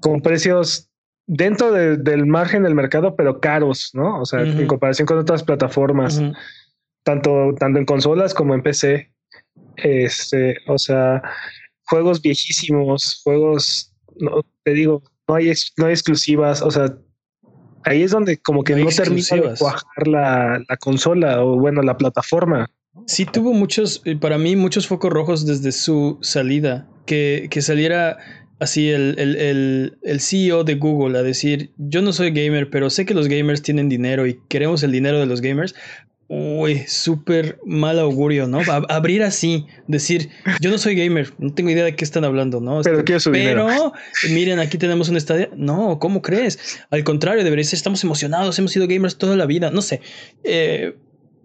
con 0.00 0.22
precios 0.22 0.88
dentro 1.26 1.72
del 1.72 2.26
margen 2.26 2.62
del 2.62 2.74
mercado, 2.74 3.16
pero 3.16 3.40
caros, 3.40 3.90
¿no? 3.92 4.20
O 4.20 4.24
sea, 4.24 4.40
en 4.42 4.66
comparación 4.66 5.06
con 5.06 5.18
otras 5.18 5.42
plataformas, 5.42 6.22
tanto, 7.02 7.54
tanto 7.58 7.78
en 7.78 7.84
consolas 7.84 8.32
como 8.32 8.54
en 8.54 8.62
PC. 8.62 9.12
Este, 9.76 10.56
o 10.68 10.78
sea, 10.78 11.22
juegos 11.84 12.22
viejísimos, 12.22 13.20
juegos, 13.22 13.92
no, 14.18 14.42
te 14.62 14.72
digo, 14.72 15.02
no 15.28 15.34
hay, 15.34 15.52
no 15.76 15.86
hay 15.86 15.92
exclusivas, 15.92 16.62
o 16.62 16.70
sea, 16.70 16.96
ahí 17.86 18.02
es 18.02 18.10
donde 18.10 18.36
como 18.36 18.64
que 18.64 18.76
no, 18.76 18.88
termina 18.88 19.26
de 19.30 19.54
cuajar 19.58 20.06
la, 20.06 20.62
consola 20.80 21.42
o 21.42 21.56
bueno, 21.58 21.82
la 21.82 21.96
plataforma. 21.96 22.68
Sí 23.06 23.24
tuvo 23.24 23.52
muchos, 23.52 24.02
eh, 24.04 24.16
para 24.16 24.38
mí, 24.38 24.56
muchos 24.56 24.86
focos 24.86 25.12
rojos 25.12 25.46
desde 25.46 25.72
su 25.72 26.18
salida. 26.20 26.88
Que, 27.06 27.46
que 27.52 27.62
saliera 27.62 28.18
así 28.58 28.90
el, 28.90 29.14
el, 29.18 29.98
el, 30.02 30.20
CEO 30.20 30.64
de 30.64 30.74
Google 30.74 31.16
a 31.16 31.22
decir, 31.22 31.70
yo 31.76 32.02
no 32.02 32.12
soy 32.12 32.32
gamer, 32.32 32.68
pero 32.68 32.90
sé 32.90 33.06
que 33.06 33.14
los 33.14 33.28
gamers 33.28 33.62
tienen 33.62 33.88
dinero 33.88 34.26
y 34.26 34.40
queremos 34.48 34.82
el 34.82 34.90
dinero 34.90 35.20
de 35.20 35.26
los 35.26 35.40
gamers. 35.40 35.76
Uy, 36.28 36.82
súper 36.88 37.60
mal 37.64 38.00
augurio, 38.00 38.48
¿no? 38.48 38.58
abrir 38.88 39.22
así, 39.22 39.66
decir, 39.86 40.28
yo 40.60 40.70
no 40.70 40.78
soy 40.78 40.96
gamer, 40.96 41.32
no 41.38 41.54
tengo 41.54 41.70
idea 41.70 41.84
de 41.84 41.94
qué 41.94 42.04
están 42.04 42.24
hablando, 42.24 42.60
¿no? 42.60 42.80
Pero 42.82 43.04
quiero 43.04 43.20
su 43.20 43.30
Pero, 43.30 43.92
miren, 44.30 44.58
aquí 44.58 44.76
tenemos 44.76 45.08
un 45.08 45.16
estadio. 45.16 45.50
No, 45.56 46.00
¿cómo 46.00 46.22
crees? 46.22 46.80
Al 46.90 47.04
contrario, 47.04 47.44
debería 47.44 47.64
ser, 47.64 47.76
estamos 47.76 48.02
emocionados, 48.02 48.58
hemos 48.58 48.72
sido 48.72 48.88
gamers 48.88 49.18
toda 49.18 49.36
la 49.36 49.46
vida, 49.46 49.70
no 49.70 49.82
sé. 49.82 50.00
Eh, 50.42 50.96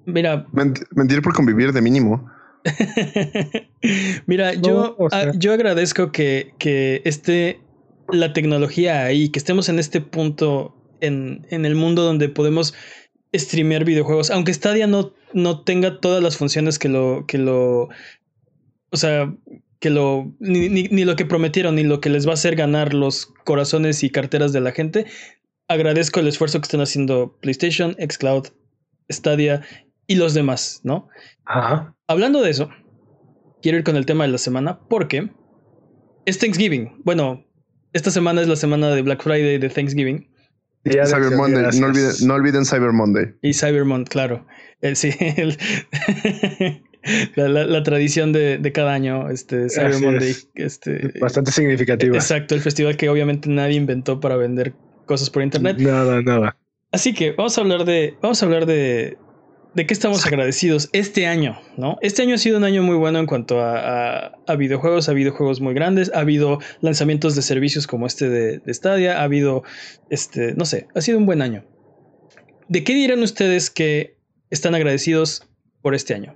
mira. 0.05 0.47
mentir 0.51 1.21
por 1.21 1.35
convivir 1.35 1.73
de 1.73 1.81
mínimo. 1.81 2.31
mira, 4.25 4.55
yo, 4.55 4.97
yo 5.35 5.53
agradezco 5.53 6.11
que, 6.11 6.53
que 6.57 7.03
esté 7.05 7.59
la 8.09 8.33
tecnología 8.33 9.03
ahí, 9.03 9.29
que 9.29 9.37
estemos 9.37 9.69
en 9.69 9.77
este 9.77 10.01
punto 10.01 10.75
en, 11.01 11.45
en 11.49 11.65
el 11.65 11.75
mundo 11.75 12.03
donde 12.03 12.29
podemos 12.29 12.73
streamear 13.33 13.85
videojuegos, 13.85 14.29
aunque 14.29 14.53
Stadia 14.53 14.87
no, 14.87 15.13
no 15.33 15.63
tenga 15.63 15.99
todas 15.99 16.21
las 16.21 16.37
funciones 16.37 16.79
que 16.79 16.89
lo, 16.89 17.25
que 17.27 17.37
lo, 17.37 17.89
o 18.89 18.97
sea, 18.97 19.33
que 19.79 19.89
lo, 19.89 20.33
ni, 20.39 20.69
ni, 20.69 21.05
lo 21.05 21.15
que 21.15 21.25
prometieron, 21.25 21.75
ni 21.75 21.83
lo 21.83 22.01
que 22.01 22.09
les 22.09 22.27
va 22.27 22.31
a 22.31 22.33
hacer 22.35 22.55
ganar 22.55 22.93
los 22.93 23.27
corazones 23.45 24.03
y 24.03 24.09
carteras 24.09 24.53
de 24.53 24.61
la 24.61 24.71
gente, 24.71 25.05
agradezco 25.67 26.19
el 26.19 26.27
esfuerzo 26.27 26.59
que 26.59 26.65
están 26.65 26.81
haciendo 26.81 27.37
PlayStation, 27.41 27.95
Xcloud, 27.99 28.47
Stadia 29.09 29.61
y 30.07 30.15
los 30.15 30.33
demás, 30.33 30.81
¿no? 30.83 31.07
Ajá. 31.45 31.95
Hablando 32.07 32.41
de 32.41 32.51
eso, 32.51 32.69
quiero 33.61 33.77
ir 33.77 33.83
con 33.83 33.95
el 33.95 34.05
tema 34.05 34.25
de 34.25 34.31
la 34.31 34.37
semana 34.37 34.79
porque 34.87 35.31
es 36.25 36.37
Thanksgiving. 36.37 37.01
Bueno, 37.03 37.45
esta 37.93 38.11
semana 38.11 38.41
es 38.41 38.47
la 38.47 38.55
semana 38.55 38.89
de 38.89 39.01
Black 39.01 39.23
Friday 39.23 39.57
de 39.57 39.69
Thanksgiving. 39.69 40.30
Cyber 40.83 41.35
Monday, 41.35 41.63
no 42.25 42.33
olviden, 42.33 42.65
Cyber 42.65 42.91
Monday. 42.91 43.35
Y 43.41 43.53
Cyber 43.53 43.85
Monday, 43.85 44.09
claro. 44.09 44.45
Eh, 44.81 44.95
sí, 44.95 45.11
la, 47.35 47.83
tradición 47.83 48.33
de, 48.33 48.71
cada 48.73 48.93
año, 48.93 49.29
este 49.29 49.69
Cyber 49.69 49.99
Monday. 49.99 50.35
Este, 50.55 51.13
Bastante 51.19 51.51
significativa. 51.51 52.15
Exacto, 52.15 52.55
el 52.55 52.61
festival 52.61 52.97
que 52.97 53.09
obviamente 53.09 53.49
nadie 53.49 53.75
inventó 53.75 54.19
para 54.19 54.37
vender 54.37 54.73
cosas 55.05 55.29
por 55.29 55.43
internet. 55.43 55.77
Nada, 55.79 56.21
nada. 56.21 56.57
Así 56.91 57.13
que 57.13 57.31
vamos 57.31 57.57
a 57.57 57.61
hablar 57.61 57.85
de. 57.85 58.15
Vamos 58.21 58.41
a 58.41 58.45
hablar 58.45 58.65
de, 58.65 59.17
de 59.73 59.85
qué 59.85 59.93
estamos 59.93 60.25
agradecidos 60.25 60.89
este 60.91 61.27
año, 61.27 61.59
¿no? 61.77 61.97
Este 62.01 62.21
año 62.21 62.35
ha 62.35 62.37
sido 62.37 62.57
un 62.57 62.63
año 62.63 62.83
muy 62.83 62.95
bueno 62.95 63.19
en 63.19 63.25
cuanto 63.25 63.61
a, 63.61 64.33
videojuegos, 64.57 65.07
ha 65.07 65.11
habido 65.11 65.31
juegos 65.31 65.61
muy 65.61 65.73
grandes, 65.73 66.11
ha 66.13 66.19
habido 66.19 66.59
lanzamientos 66.81 67.35
de 67.35 67.41
servicios 67.41 67.87
como 67.87 68.05
este 68.05 68.29
de, 68.29 68.59
de, 68.59 68.73
Stadia, 68.73 69.19
ha 69.19 69.23
habido, 69.23 69.63
este, 70.09 70.53
no 70.55 70.65
sé, 70.65 70.87
ha 70.93 71.01
sido 71.01 71.17
un 71.17 71.25
buen 71.25 71.41
año. 71.41 71.63
¿De 72.67 72.83
qué 72.83 72.93
dirán 72.93 73.23
ustedes 73.23 73.69
que 73.69 74.17
están 74.49 74.75
agradecidos 74.75 75.47
por 75.81 75.95
este 75.95 76.13
año? 76.13 76.35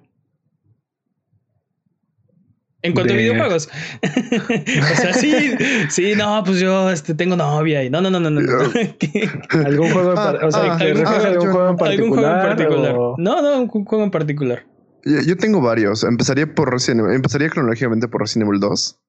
En 2.85 2.93
cuanto 2.93 3.13
a 3.13 3.17
videojuegos. 3.17 3.69
o 4.03 4.95
sea, 5.01 5.13
sí, 5.13 5.55
sí, 5.89 6.13
no, 6.15 6.43
pues 6.45 6.59
yo 6.59 6.89
este, 6.91 7.13
tengo 7.13 7.35
novia 7.35 7.83
y 7.83 7.89
no, 7.89 8.01
no, 8.01 8.09
no, 8.09 8.19
no, 8.19 8.29
no. 8.29 8.41
¿Algún 9.65 9.91
juego 9.91 10.11
en, 10.11 10.17
o 10.17 10.51
sea, 10.51 10.75
¿algún, 10.75 11.51
juego 11.51 11.69
en 11.69 11.77
particular? 11.77 11.91
¿Algún 11.91 12.09
juego 12.09 12.27
en 12.27 12.41
particular? 12.41 12.95
No, 13.17 13.41
no, 13.41 13.61
un 13.61 13.85
juego 13.85 14.03
en 14.03 14.11
particular. 14.11 14.63
Yo, 15.05 15.37
tengo 15.37 15.61
varios. 15.61 16.03
Empezaría 16.03 16.53
por 16.53 16.71
Resident 16.71 17.01
Evil. 17.01 17.15
Empezaría 17.15 17.49
cronológicamente 17.49 18.07
por 18.07 18.21
Resident 18.21 18.47
Evil 18.49 18.59
2. 18.59 18.99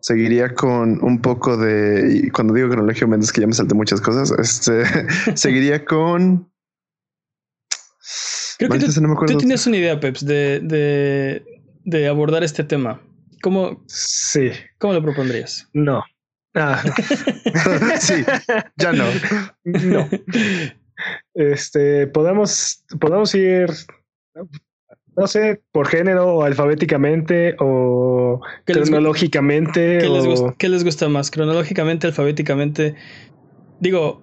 Seguiría 0.00 0.54
con 0.54 1.02
un 1.04 1.20
poco 1.20 1.56
de. 1.56 2.22
Y 2.24 2.30
cuando 2.30 2.54
digo 2.54 2.68
cronológicamente 2.68 3.24
es 3.24 3.32
que 3.32 3.40
ya 3.40 3.46
me 3.46 3.52
salté 3.52 3.74
muchas 3.74 4.00
cosas. 4.00 4.32
Este 4.38 4.82
seguiría 5.36 5.84
con. 5.84 6.50
Creo 8.58 8.70
que 8.70 8.78
tú, 8.80 9.00
no 9.00 9.16
tú 9.26 9.38
tienes 9.38 9.66
una 9.66 9.76
idea, 9.76 9.98
Peps, 10.00 10.26
de, 10.26 10.60
de, 10.60 11.59
de 11.84 12.08
abordar 12.08 12.44
este 12.44 12.64
tema. 12.64 13.00
¿Cómo, 13.42 13.82
sí. 13.86 14.50
¿Cómo 14.78 14.92
lo 14.92 15.02
propondrías? 15.02 15.68
No. 15.72 16.02
Ah. 16.54 16.82
sí, 18.00 18.24
ya 18.76 18.92
no. 18.92 19.04
No. 19.64 20.08
Este, 21.34 22.06
podemos, 22.08 22.84
podemos 23.00 23.34
ir. 23.34 23.70
no 25.16 25.26
sé, 25.26 25.62
por 25.72 25.88
género 25.88 26.34
o 26.34 26.42
alfabéticamente 26.42 27.56
o 27.58 28.40
cronológicamente. 28.64 29.98
¿qué, 29.98 30.08
Les 30.08 30.26
gusta, 30.26 30.54
¿Qué 30.58 30.68
les 30.68 30.84
gusta 30.84 31.08
más? 31.08 31.30
¿Cronológicamente, 31.30 32.06
alfabéticamente? 32.06 32.94
Digo, 33.80 34.22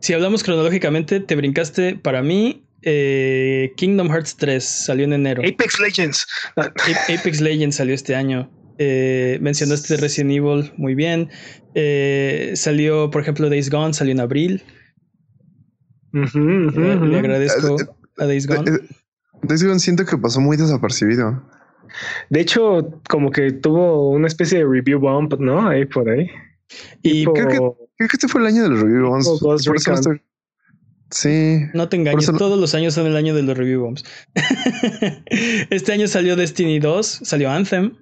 si 0.00 0.14
hablamos 0.14 0.42
cronológicamente, 0.42 1.20
te 1.20 1.36
brincaste 1.36 1.96
para 1.96 2.22
mí. 2.22 2.63
Eh, 2.84 3.72
Kingdom 3.76 4.08
Hearts 4.08 4.36
3 4.36 4.62
salió 4.62 5.04
en 5.04 5.14
enero. 5.14 5.42
Apex 5.42 5.80
Legends. 5.80 6.26
Apex 6.56 7.40
Legends 7.40 7.76
salió 7.76 7.94
este 7.94 8.14
año. 8.14 8.50
Eh, 8.78 9.38
mencionaste 9.40 9.96
Resident 9.96 10.32
Evil 10.32 10.72
muy 10.76 10.94
bien. 10.94 11.30
Eh, 11.74 12.52
salió, 12.54 13.10
por 13.10 13.22
ejemplo, 13.22 13.48
Days 13.48 13.70
Gone, 13.70 13.94
salió 13.94 14.12
en 14.12 14.20
abril. 14.20 14.62
le, 16.12 17.18
agradezco 17.18 17.76
a 18.18 18.26
Days 18.26 18.46
Gone. 18.46 18.70
Days 19.42 19.64
Gone 19.64 19.78
siento 19.78 20.04
que 20.04 20.18
pasó 20.18 20.40
muy 20.40 20.56
desapercibido. 20.56 21.42
De 22.30 22.40
hecho, 22.40 23.00
como 23.08 23.30
que 23.30 23.52
tuvo 23.52 24.10
una 24.10 24.26
especie 24.26 24.58
de 24.58 24.64
review 24.64 24.98
bump, 24.98 25.34
¿no? 25.38 25.68
Ahí 25.68 25.84
por 25.84 26.08
ahí. 26.08 26.28
Y 27.02 27.24
creo 27.24 27.48
que 27.48 27.84
Creo 27.96 28.08
que 28.08 28.16
este 28.16 28.28
fue 28.28 28.40
el 28.40 28.48
año 28.48 28.62
de 28.64 28.70
los 28.70 28.80
review 28.80 29.08
bombs. 29.08 29.28
Sí. 31.10 31.60
No 31.74 31.88
te 31.88 31.96
engañes, 31.96 32.26
todos 32.26 32.58
los 32.58 32.74
años 32.74 32.94
son 32.94 33.06
el 33.06 33.16
año 33.16 33.34
de 33.34 33.42
los 33.42 33.56
review 33.56 33.82
bombs. 33.82 34.04
este 35.70 35.92
año 35.92 36.08
salió 36.08 36.36
Destiny 36.36 36.78
2, 36.80 37.20
salió 37.22 37.50
Anthem. 37.50 37.96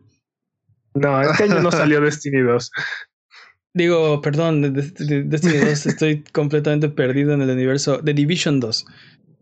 No, 0.94 1.20
este 1.22 1.44
año 1.44 1.60
no 1.60 1.70
salió 1.70 2.00
Destiny 2.00 2.40
2. 2.40 2.70
Digo, 3.74 4.20
perdón, 4.20 4.72
Destiny 4.72 5.58
2 5.58 5.86
estoy 5.86 6.22
completamente 6.32 6.88
perdido 6.88 7.32
en 7.32 7.42
el 7.42 7.50
universo. 7.50 8.00
The 8.02 8.14
Division 8.14 8.60
2. 8.60 8.86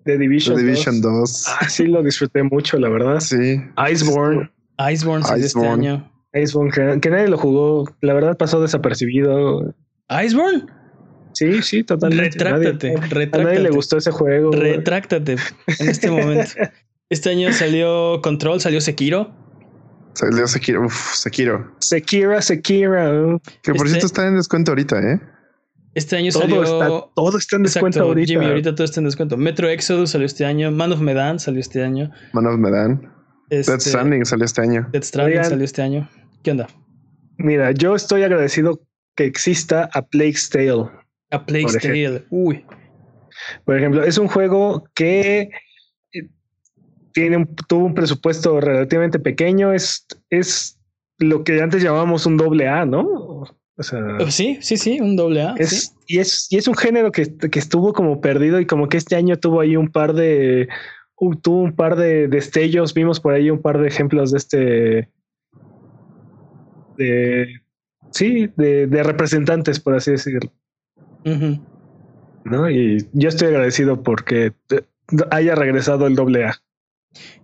The 0.04 0.18
Division, 0.18 0.56
The 0.56 0.62
Division 0.62 1.00
2. 1.00 1.46
Ah, 1.48 1.68
sí, 1.68 1.86
lo 1.86 2.02
disfruté 2.02 2.42
mucho, 2.42 2.78
la 2.78 2.88
verdad. 2.88 3.20
Sí. 3.20 3.60
Iceborne. 3.92 4.50
Iceborne 4.78 5.24
salió 5.24 5.44
este 5.44 5.66
año. 5.66 6.10
Iceborne, 6.32 7.00
que 7.00 7.10
nadie 7.10 7.28
lo 7.28 7.36
jugó. 7.36 7.84
La 8.00 8.14
verdad 8.14 8.36
pasó 8.36 8.62
desapercibido. 8.62 9.74
¿Iceborne? 10.08 10.64
Sí, 11.40 11.62
sí, 11.62 11.84
totalmente. 11.84 12.38
Retráctate, 12.38 12.94
A 13.32 13.38
nadie 13.38 13.60
le 13.60 13.70
gustó 13.70 13.96
ese 13.96 14.10
juego. 14.10 14.52
Retráctate 14.52 15.36
en 15.78 15.88
este 15.88 16.10
momento. 16.10 16.50
Este 17.08 17.30
año 17.30 17.52
salió 17.52 18.20
Control, 18.22 18.60
salió 18.60 18.80
Sekiro. 18.80 19.34
Salió 20.12 20.46
Sekiro, 20.46 20.86
Uf, 20.86 21.14
Sekiro. 21.14 21.74
Sekiro, 21.80 22.40
Sekiro. 22.40 23.40
Que 23.62 23.72
por 23.72 23.86
este 23.86 23.98
cierto 23.98 24.06
está 24.06 24.28
en 24.28 24.36
descuento 24.36 24.70
ahorita, 24.70 25.00
¿eh? 25.00 25.20
Este 25.94 26.16
año 26.16 26.30
salió. 26.30 27.10
todo 27.16 27.36
está 27.36 27.56
en 27.56 27.64
descuento 27.64 28.00
ahorita. 28.02 28.32
Jimmy, 28.32 28.44
ahorita 28.44 28.76
todo 28.76 28.84
está 28.84 29.00
en 29.00 29.06
descuento. 29.06 29.36
Metro 29.36 29.68
Exodus 29.68 30.10
salió 30.10 30.26
este 30.26 30.44
año. 30.44 30.70
Man 30.70 30.92
of 30.92 31.00
Medan 31.00 31.40
salió 31.40 31.58
este 31.58 31.82
año. 31.82 32.12
Man 32.32 32.46
of 32.46 32.58
Medan. 32.58 33.12
Este, 33.48 33.72
Dead 33.72 33.80
Stranding 33.80 34.24
salió 34.24 34.44
este 34.44 34.60
año. 34.60 34.88
Dead 34.92 35.02
Stranding 35.02 35.44
salió 35.44 35.64
este 35.64 35.82
año. 35.82 36.08
¿Qué 36.44 36.52
onda? 36.52 36.68
Mira, 37.38 37.72
yo 37.72 37.96
estoy 37.96 38.22
agradecido 38.22 38.82
que 39.16 39.24
exista 39.24 39.90
a 39.92 40.02
Plague's 40.02 40.48
Tale. 40.48 40.99
A 41.30 41.44
Plague's 41.44 41.78
Tale, 41.78 42.24
uy. 42.30 42.64
Por 43.64 43.76
ejemplo, 43.76 44.02
es 44.02 44.18
un 44.18 44.28
juego 44.28 44.84
que 44.94 45.50
eh, 46.12 46.28
tiene 47.12 47.36
un, 47.36 47.54
tuvo 47.68 47.86
un 47.86 47.94
presupuesto 47.94 48.60
relativamente 48.60 49.18
pequeño, 49.18 49.72
es, 49.72 50.06
es 50.30 50.78
lo 51.18 51.44
que 51.44 51.60
antes 51.60 51.82
llamábamos 51.82 52.26
un 52.26 52.36
doble 52.36 52.68
A, 52.68 52.84
¿no? 52.84 53.02
O 53.02 53.82
sea, 53.82 54.00
oh, 54.20 54.30
sí, 54.30 54.58
sí, 54.60 54.76
sí, 54.76 55.00
un 55.00 55.16
doble 55.16 55.42
A. 55.42 55.54
Es, 55.56 55.94
y, 56.06 56.18
es, 56.18 56.48
y 56.50 56.58
es 56.58 56.68
un 56.68 56.74
género 56.74 57.12
que, 57.12 57.34
que, 57.36 57.58
estuvo 57.58 57.92
como 57.92 58.20
perdido 58.20 58.60
y 58.60 58.66
como 58.66 58.88
que 58.88 58.96
este 58.96 59.16
año 59.16 59.38
tuvo 59.38 59.60
ahí 59.60 59.76
un 59.76 59.90
par 59.90 60.12
de, 60.12 60.68
tuvo 61.42 61.62
un 61.62 61.74
par 61.74 61.96
de 61.96 62.28
destellos, 62.28 62.92
vimos 62.92 63.20
por 63.20 63.34
ahí 63.34 63.50
un 63.50 63.62
par 63.62 63.80
de 63.80 63.88
ejemplos 63.88 64.32
de 64.32 64.38
este, 64.38 65.08
de, 66.98 67.60
sí, 68.10 68.50
de, 68.56 68.86
de 68.86 69.02
representantes, 69.02 69.80
por 69.80 69.94
así 69.94 70.10
decirlo. 70.10 70.52
¿No? 71.24 72.70
Y 72.70 73.06
yo 73.12 73.28
estoy 73.28 73.48
agradecido 73.48 74.02
porque 74.02 74.52
haya 75.30 75.54
regresado 75.54 76.06
el 76.06 76.14
doble 76.14 76.44
A. 76.44 76.54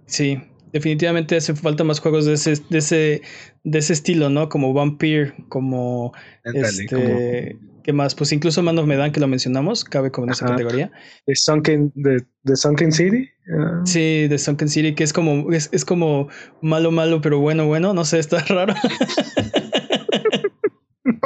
Sí, 0.07 0.41
definitivamente 0.73 1.37
hace 1.37 1.55
falta 1.55 1.85
más 1.85 2.01
juegos 2.01 2.27
de 2.27 2.35
ese, 2.35 2.55
de 2.71 2.79
ese, 2.79 3.23
de 3.65 3.79
ese 3.79 3.93
estilo, 3.93 4.31
¿no? 4.31 4.49
Como 4.49 4.73
Vampire, 4.73 5.35
como 5.49 6.13
este, 6.45 7.59
¿qué 7.83 7.93
más? 7.93 8.15
Pues 8.15 8.33
incluso 8.33 8.63
Man 8.63 8.79
of 8.79 8.87
Medan 8.87 9.13
que 9.13 9.21
lo 9.21 9.29
mencionamos, 9.29 9.85
cabe 9.85 10.11
como 10.11 10.27
en 10.27 10.33
esa 10.33 10.47
categoría. 10.47 10.91
The 11.27 11.35
Sunken, 11.35 11.93
de, 11.95 12.25
Sunken 12.55 12.93
City. 12.93 13.29
Ah. 13.57 13.83
Sí, 13.85 14.29
de 14.29 14.39
Sunken 14.39 14.69
City, 14.69 14.95
que 14.95 15.05
es 15.05 15.13
como, 15.13 15.53
es, 15.53 15.69
es 15.73 15.85
como 15.85 16.29
malo, 16.63 16.91
malo, 16.91 17.21
pero 17.21 17.39
bueno, 17.39 17.67
bueno, 17.67 17.95
no 17.95 18.05
sé, 18.05 18.19
está 18.19 18.39
raro. 18.49 18.75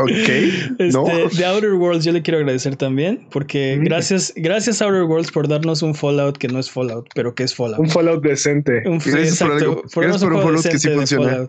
Ok. 0.03 0.11
Este, 0.11 0.91
The 1.37 1.45
Outer 1.45 1.75
Worlds 1.75 2.05
yo 2.05 2.13
le 2.13 2.23
quiero 2.23 2.39
agradecer 2.39 2.77
también, 2.77 3.27
porque 3.31 3.77
mm. 3.79 3.85
gracias, 3.85 4.33
gracias 4.37 4.81
Outer 4.83 5.03
Worlds 5.03 5.31
por 5.31 5.49
darnos 5.49 5.83
un 5.83 5.95
Fallout 5.95 6.39
que 6.39 6.49
no 6.49 6.59
es 6.59 6.71
Fallout, 6.71 7.09
pero 7.15 7.35
que 7.35 7.45
es 7.45 7.55
Fallout. 7.55 7.79
Un 7.79 7.89
Fallout 7.89 8.23
decente. 8.23 8.83
Un, 8.87 8.99
gracias 8.99 9.41
exacto, 9.41 9.83
por, 9.93 10.05
un 10.05 10.19
Fallout 10.19 10.67
que 10.67 10.79
sí 10.79 10.89
funciona. 10.91 11.47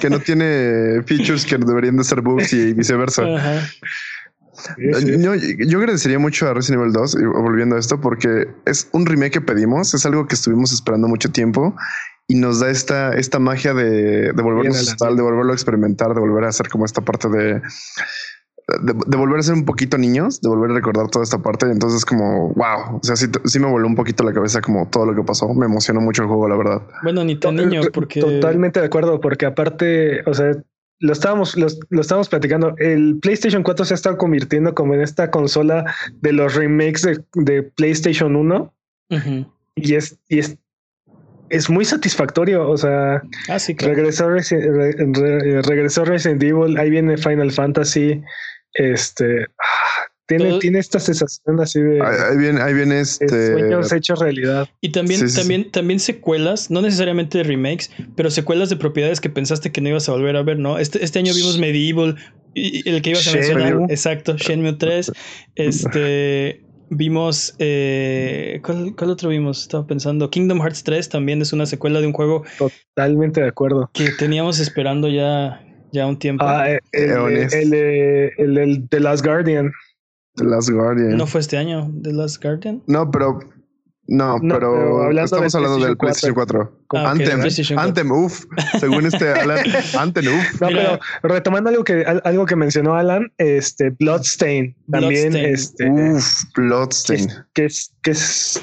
Que 0.00 0.08
no 0.08 0.20
tiene 0.20 1.02
features 1.06 1.44
que 1.44 1.58
deberían 1.58 1.96
de 1.96 2.04
ser 2.04 2.20
bugs 2.20 2.52
y 2.52 2.74
viceversa. 2.74 3.24
Yo, 4.78 5.34
yo, 5.34 5.78
agradecería 5.78 6.18
mucho 6.18 6.48
a 6.48 6.54
Resident 6.54 6.82
Evil 6.82 6.92
2, 6.92 7.16
volviendo 7.42 7.76
a 7.76 7.78
esto, 7.78 8.00
porque 8.00 8.48
es 8.66 8.88
un 8.92 9.06
remake 9.06 9.34
que 9.34 9.40
pedimos, 9.40 9.94
es 9.94 10.04
algo 10.04 10.26
que 10.26 10.34
estuvimos 10.34 10.72
esperando 10.72 11.06
mucho 11.06 11.30
tiempo 11.30 11.76
y 12.28 12.34
nos 12.34 12.60
da 12.60 12.70
esta, 12.70 13.12
esta 13.14 13.38
magia 13.38 13.72
de, 13.72 14.32
de 14.32 14.42
volvernos 14.42 14.96
tal, 14.96 15.16
de 15.16 15.22
volverlo 15.22 15.52
a 15.52 15.54
experimentar, 15.54 16.14
de 16.14 16.20
volver 16.20 16.44
a 16.44 16.48
hacer 16.48 16.68
como 16.68 16.84
esta 16.84 17.00
parte 17.00 17.28
de, 17.30 17.62
de, 18.82 19.16
volver 19.16 19.38
a 19.38 19.42
ser 19.42 19.54
un 19.54 19.64
poquito 19.64 19.96
niños, 19.96 20.42
de 20.42 20.48
volver 20.50 20.70
a 20.70 20.74
recordar 20.74 21.08
toda 21.08 21.22
esta 21.22 21.38
parte. 21.38 21.66
Entonces, 21.66 22.04
como 22.04 22.52
wow, 22.52 22.98
o 22.98 23.00
sea, 23.02 23.16
sí, 23.16 23.26
sí, 23.46 23.58
me 23.58 23.66
voló 23.66 23.86
un 23.86 23.94
poquito 23.94 24.24
la 24.24 24.34
cabeza, 24.34 24.60
como 24.60 24.86
todo 24.88 25.06
lo 25.06 25.14
que 25.14 25.22
pasó. 25.22 25.52
Me 25.54 25.64
emocionó 25.64 26.02
mucho 26.02 26.22
el 26.22 26.28
juego, 26.28 26.48
la 26.48 26.56
verdad. 26.56 26.82
Bueno, 27.02 27.24
ni 27.24 27.36
tan 27.36 27.56
niño, 27.56 27.80
porque 27.94 28.20
totalmente 28.20 28.80
de 28.80 28.86
acuerdo, 28.86 29.20
porque 29.20 29.46
aparte, 29.46 30.22
o 30.26 30.34
sea, 30.34 30.52
lo 31.00 31.12
estábamos, 31.12 31.56
lo, 31.56 31.68
lo, 31.88 32.00
estábamos 32.02 32.28
platicando. 32.28 32.74
El 32.76 33.18
PlayStation 33.20 33.62
4 33.62 33.86
se 33.86 33.94
ha 33.94 33.96
estado 33.96 34.18
convirtiendo 34.18 34.74
como 34.74 34.92
en 34.92 35.00
esta 35.00 35.30
consola 35.30 35.94
de 36.20 36.32
los 36.32 36.54
remakes 36.54 37.02
de, 37.02 37.24
de 37.36 37.62
PlayStation 37.62 38.36
1. 38.36 38.74
Y 39.76 39.94
es, 39.94 40.18
y 40.28 40.40
es 40.40 40.58
es 41.50 41.70
muy 41.70 41.84
satisfactorio. 41.84 42.68
O 42.68 42.76
sea, 42.76 43.22
ah, 43.48 43.58
regresó, 43.78 44.28
Resident 46.04 46.42
Evil, 46.42 46.78
ahí 46.78 46.90
viene 46.90 47.16
Final 47.16 47.50
Fantasy. 47.50 48.22
Este 48.74 49.46
ah, 49.58 50.08
tiene, 50.28 50.58
tiene 50.58 50.78
esta 50.78 51.00
sensación 51.00 51.58
así 51.58 51.80
de 51.80 52.02
ahí 52.02 52.36
viene, 52.36 52.60
ahí 52.60 52.74
viene 52.74 53.00
este 53.00 53.52
sueños 53.52 53.90
hechos 53.92 54.18
realidad. 54.18 54.68
Y 54.82 54.90
también, 54.92 55.32
también, 55.32 55.70
también 55.70 56.00
secuelas, 56.00 56.70
no 56.70 56.82
necesariamente 56.82 57.42
remakes, 57.42 57.90
pero 58.14 58.30
secuelas 58.30 58.68
de 58.68 58.76
propiedades 58.76 59.22
que 59.22 59.30
pensaste 59.30 59.72
que 59.72 59.80
no 59.80 59.88
ibas 59.88 60.06
a 60.08 60.12
volver 60.12 60.36
a 60.36 60.42
ver, 60.42 60.58
¿no? 60.58 60.78
Este, 60.78 61.02
este 61.02 61.18
año 61.18 61.32
vimos 61.32 61.58
Medieval, 61.58 62.16
el 62.54 63.00
que 63.00 63.10
ibas 63.10 63.26
a 63.26 63.32
mencionar, 63.32 63.78
exacto, 63.88 64.36
Shenmue 64.36 64.74
3, 64.74 65.12
este 65.54 66.62
Vimos. 66.90 67.54
Eh, 67.58 68.60
¿cuál, 68.62 69.10
otro 69.10 69.28
vimos? 69.28 69.62
Estaba 69.62 69.86
pensando. 69.86 70.30
Kingdom 70.30 70.60
Hearts 70.60 70.82
3 70.84 71.08
también 71.08 71.42
es 71.42 71.52
una 71.52 71.66
secuela 71.66 72.00
de 72.00 72.06
un 72.06 72.12
juego. 72.12 72.44
Totalmente 72.58 73.40
de 73.40 73.48
acuerdo. 73.48 73.90
Que 73.92 74.10
teníamos 74.10 74.58
esperando 74.58 75.08
ya, 75.08 75.60
ya 75.92 76.06
un 76.06 76.18
tiempo. 76.18 76.44
Ah, 76.46 76.70
eh, 76.70 76.80
el, 76.92 77.74
el, 77.74 78.58
el, 78.58 78.88
The 78.88 79.00
Last 79.00 79.24
Guardian. 79.24 79.72
The 80.36 80.44
Last 80.44 80.70
Guardian. 80.70 81.16
¿No 81.16 81.26
fue 81.26 81.40
este 81.40 81.56
año 81.56 81.90
The 82.02 82.12
Last 82.12 82.42
Guardian? 82.42 82.82
No, 82.86 83.10
pero 83.10 83.40
no, 84.08 84.38
pero, 84.40 85.10
estamos 85.10 85.54
hablando 85.54 85.84
del 85.84 85.96
PlayStation 85.98 86.34
4. 86.34 86.72
Ah, 86.94 87.10
Anthem, 87.10 87.40
Anthem, 87.76 88.10
uff, 88.10 88.44
según 88.80 89.04
este 89.04 89.28
Alan, 89.28 89.58
Anthem, 89.98 90.24
uff. 90.34 90.60
No, 90.62 90.68
pero 90.68 90.98
retomando 91.22 91.68
algo 91.68 91.84
que 91.84 92.04
algo 92.24 92.46
que 92.46 92.56
mencionó 92.56 92.94
Alan, 92.94 93.30
este 93.36 93.90
Bloodstain, 93.90 94.74
también 94.90 95.36
este 95.36 95.90
uff, 95.90 96.24
Bloodstain, 96.56 97.28
que 97.52 97.66
es 97.66 97.92
que 98.02 98.12
es, 98.12 98.62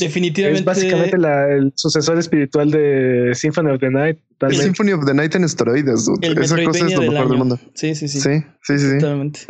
definitivamente 0.00 0.60
es 0.60 0.64
básicamente 0.64 1.16
el 1.16 1.72
sucesor 1.76 2.18
espiritual 2.18 2.70
de 2.70 3.32
Symphony 3.34 3.70
of 3.72 3.80
the 3.80 3.90
Night. 3.90 4.18
El 4.40 4.56
Symphony 4.56 4.92
of 4.92 5.04
the 5.04 5.12
Night 5.12 5.34
en 5.34 5.44
esteroides, 5.44 6.08
Esa 6.22 6.64
cosa 6.64 6.86
es 6.86 6.94
lo 6.94 7.12
mejor 7.12 7.28
del 7.28 7.38
mundo. 7.38 7.58
Sí, 7.74 7.94
sí, 7.94 8.08
sí. 8.08 8.20
Sí, 8.20 8.42
sí, 8.62 8.78
sí. 8.78 8.98
Totalmente. 8.98 9.40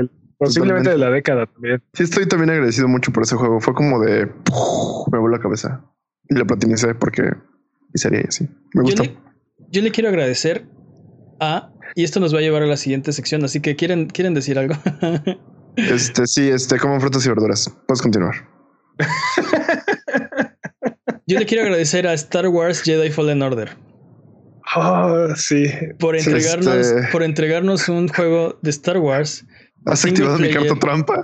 Posiblemente 0.40 0.88
de 0.88 0.96
la 0.96 1.11
década 1.11 1.44
también. 1.44 1.83
Sí, 1.92 2.05
estoy 2.05 2.26
también 2.26 2.48
agradecido 2.48 2.88
mucho 2.88 3.12
por 3.12 3.24
ese 3.24 3.37
juego. 3.37 3.61
Fue 3.61 3.74
como 3.74 4.00
de 4.00 4.24
me 4.24 5.18
voló 5.18 5.37
la 5.37 5.38
cabeza 5.38 5.85
y 6.31 6.35
lo 6.35 6.46
platinicé 6.46 6.94
porque 6.94 7.35
y 7.92 7.98
sería 7.98 8.22
así. 8.26 8.48
Me 8.72 8.83
gustó. 8.83 9.03
Yo 9.70 9.83
le, 9.83 9.90
quiero 9.90 10.09
agradecer 10.09 10.66
a 11.40 11.70
y 11.94 12.05
esto 12.05 12.20
nos 12.20 12.35
va 12.35 12.38
a 12.38 12.40
llevar 12.40 12.62
a 12.62 12.66
la 12.66 12.79
siguiente 12.79 13.12
sección. 13.12 13.44
Así 13.44 13.61
que 13.61 13.76
quieren, 13.76 14.07
quieren 14.07 14.33
decir 14.33 14.59
algo. 14.59 14.76
este 15.76 16.26
sí, 16.26 16.48
este 16.48 16.79
como 16.79 16.98
frutas 17.00 17.26
y 17.26 17.29
verduras. 17.29 17.70
Puedes 17.87 18.00
continuar. 18.00 18.35
Yo 21.26 21.38
le 21.38 21.44
quiero 21.44 21.64
agradecer 21.64 22.07
a 22.07 22.14
Star 22.14 22.48
Wars 22.48 22.81
Jedi 22.83 23.11
Fallen 23.11 23.42
Order. 23.42 23.76
Oh, 24.74 25.35
sí. 25.37 25.66
Por 25.98 26.16
entregarnos, 26.16 26.74
este 26.74 27.09
por 27.12 27.22
entregarnos 27.22 27.90
un 27.90 28.09
juego 28.09 28.59
de 28.62 28.70
Star 28.70 28.96
Wars. 28.96 29.44
¿Has 29.87 30.05
activado 30.05 30.38
mi 30.38 30.51
carta 30.51 30.75
trampa? 30.77 31.21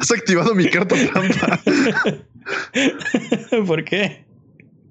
¿Has 0.00 0.10
activado 0.10 0.54
mi 0.54 0.68
carta 0.68 0.96
trampa? 0.96 1.60
¿Por 3.66 3.84
qué? 3.84 4.24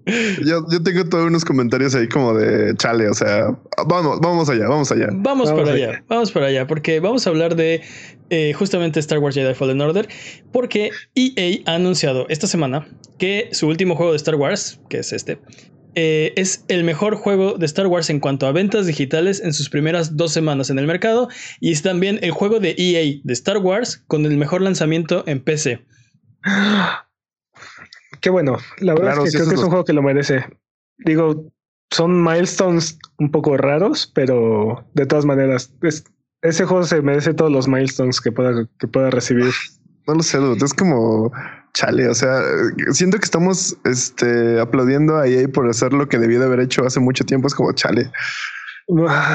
Yo, 0.06 0.66
yo, 0.70 0.84
tengo 0.84 1.06
todos 1.06 1.28
unos 1.28 1.46
comentarios 1.46 1.96
ahí 1.96 2.10
como 2.10 2.34
de 2.34 2.76
chale, 2.76 3.08
o 3.08 3.14
sea, 3.14 3.58
vamos, 3.88 4.20
vamos 4.20 4.50
allá, 4.50 4.68
vamos 4.68 4.92
allá. 4.92 5.08
Vamos, 5.14 5.50
para 5.50 5.72
allá. 5.72 6.04
vamos 6.10 6.32
para 6.34 6.48
allá, 6.48 6.68
porque 6.68 7.00
vamos 7.00 7.26
a 7.26 7.30
hablar 7.30 7.56
de 7.56 7.82
eh, 8.30 8.52
justamente 8.52 9.00
Star 9.00 9.20
Wars 9.20 9.36
Jedi 9.36 9.54
Fallen 9.54 9.80
Order, 9.80 10.10
porque 10.52 10.92
EA 11.16 11.62
ha 11.66 11.76
anunciado 11.76 12.26
esta 12.28 12.48
semana 12.48 12.86
que 13.18 13.48
su 13.54 13.68
último 13.68 13.96
juego 13.96 14.12
de 14.12 14.18
Star 14.18 14.36
Wars, 14.36 14.82
que 14.90 14.98
es 15.00 15.14
este, 15.14 15.40
eh, 15.96 16.34
es 16.36 16.66
el 16.68 16.84
mejor 16.84 17.16
juego 17.16 17.58
de 17.58 17.66
Star 17.66 17.88
Wars 17.88 18.10
en 18.10 18.20
cuanto 18.20 18.48
a 18.48 18.52
ventas 18.52 18.86
digitales 18.86 19.42
en 19.42 19.54
sus 19.54 19.70
primeras 19.70 20.18
dos 20.18 20.34
semanas 20.34 20.70
en 20.70 20.80
el 20.80 20.88
mercado 20.88 21.30
y 21.60 21.72
es 21.72 21.82
también 21.82 22.20
el 22.22 22.32
juego 22.32 22.60
de 22.60 22.76
EA 22.78 23.22
de 23.24 23.34
Star 23.34 23.58
Wars 23.58 24.04
con 24.08 24.26
el 24.26 24.38
mejor 24.38 24.62
lanzamiento 24.62 25.24
en 25.28 25.40
PC. 25.40 25.86
Qué 28.22 28.30
bueno, 28.30 28.58
la 28.80 28.94
verdad 28.94 29.26
es 29.26 29.34
que 29.34 29.38
creo 29.38 29.50
que 29.50 29.56
es 29.56 29.62
un 29.62 29.70
juego 29.70 29.84
que 29.84 29.94
lo 29.94 30.02
merece. 30.02 30.46
Digo, 31.00 31.52
son 31.92 32.24
milestones 32.24 32.98
un 33.18 33.32
poco 33.32 33.58
raros, 33.58 34.12
pero 34.14 34.88
de 34.94 35.06
todas 35.06 35.26
maneras, 35.26 35.74
ese 36.42 36.66
juego 36.66 36.84
se 36.84 37.02
merece 37.02 37.34
todos 37.34 37.52
los 37.52 37.68
milestones 37.68 38.22
que 38.22 38.32
pueda, 38.32 38.68
que 38.80 38.88
pueda 38.88 39.10
recibir. 39.10 39.52
No 40.08 40.16
lo 40.16 40.24
sé, 40.24 40.38
es 40.64 40.74
como 40.74 41.32
chale. 41.74 42.08
O 42.08 42.14
sea, 42.14 42.42
siento 42.92 43.18
que 43.18 43.26
estamos 43.26 43.78
este, 43.86 44.60
aplaudiendo 44.60 45.18
a 45.18 45.28
EA 45.28 45.48
por 45.48 45.70
hacer 45.70 45.94
lo 45.94 46.08
que 46.08 46.20
debió 46.20 46.40
de 46.40 46.46
haber 46.46 46.60
hecho 46.60 46.86
hace 46.86 47.00
mucho 47.00 47.24
tiempo. 47.24 47.48
Es 47.48 47.56
como 47.56 47.74
chale. 47.74 48.12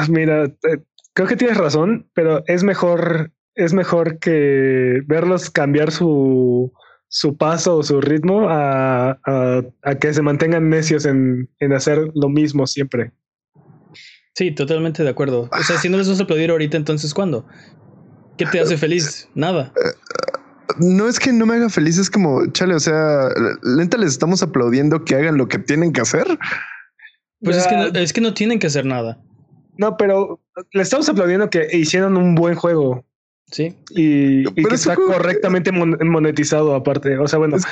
Mira, 0.09 0.44
eh, 0.44 0.78
creo 1.14 1.28
que 1.28 1.37
tienes 1.37 1.57
razón, 1.57 2.09
pero 2.14 2.42
es 2.46 2.64
mejor, 2.64 3.33
es 3.54 3.72
mejor 3.72 4.18
que 4.18 5.02
verlos 5.07 5.50
cambiar 5.50 5.90
su, 5.90 6.72
su 7.09 7.37
paso 7.37 7.76
o 7.76 7.83
su 7.83 8.00
ritmo 8.00 8.46
a, 8.48 9.18
que 10.00 10.12
se 10.12 10.22
mantengan 10.22 10.68
necios 10.68 11.07
en, 11.07 11.48
en 11.61 11.72
hacer 11.72 12.11
lo 12.14 12.28
mismo 12.28 12.66
siempre. 12.66 13.12
Sí, 14.35 14.52
totalmente 14.52 15.02
de 15.02 15.09
acuerdo. 15.09 15.48
O 15.50 15.62
sea, 15.64 15.78
si 15.78 15.88
no 15.88 15.96
les 15.96 16.09
vas 16.09 16.20
a 16.20 16.22
aplaudir 16.22 16.50
ahorita, 16.50 16.76
entonces 16.76 17.12
¿cuándo? 17.12 17.44
¿Qué 18.37 18.46
te 18.46 18.61
hace 18.61 18.76
feliz? 18.76 19.28
Nada. 19.35 19.72
No 20.78 21.08
es 21.08 21.18
que 21.18 21.32
no 21.32 21.46
me 21.46 21.54
haga 21.54 21.68
feliz, 21.68 21.98
es 21.98 22.10
como, 22.10 22.46
chale, 22.52 22.74
o 22.74 22.80
sea, 22.80 23.28
lenta 23.62 23.96
les 23.96 24.10
estamos 24.10 24.42
aplaudiendo 24.42 25.04
que 25.04 25.14
hagan 25.14 25.36
lo 25.36 25.48
que 25.48 25.58
tienen 25.58 25.92
que 25.92 26.00
hacer. 26.00 26.26
Pues 27.40 27.56
es, 27.56 27.66
que 27.66 27.76
no, 27.76 27.86
es 27.86 28.12
que 28.12 28.20
no 28.20 28.34
tienen 28.34 28.58
que 28.58 28.66
hacer 28.66 28.84
nada. 28.84 29.18
No, 29.76 29.96
pero 29.96 30.40
le 30.72 30.82
estamos 30.82 31.08
aplaudiendo 31.08 31.50
que 31.50 31.68
hicieron 31.72 32.16
un 32.16 32.34
buen 32.34 32.54
juego. 32.54 33.04
Sí. 33.50 33.74
Y, 33.90 34.44
que 34.44 34.74
está 34.74 34.94
correctamente 34.94 35.72
monetizado 35.72 36.74
aparte. 36.74 37.16
O 37.16 37.26
sea, 37.26 37.38
bueno, 37.38 37.56
es, 37.56 37.64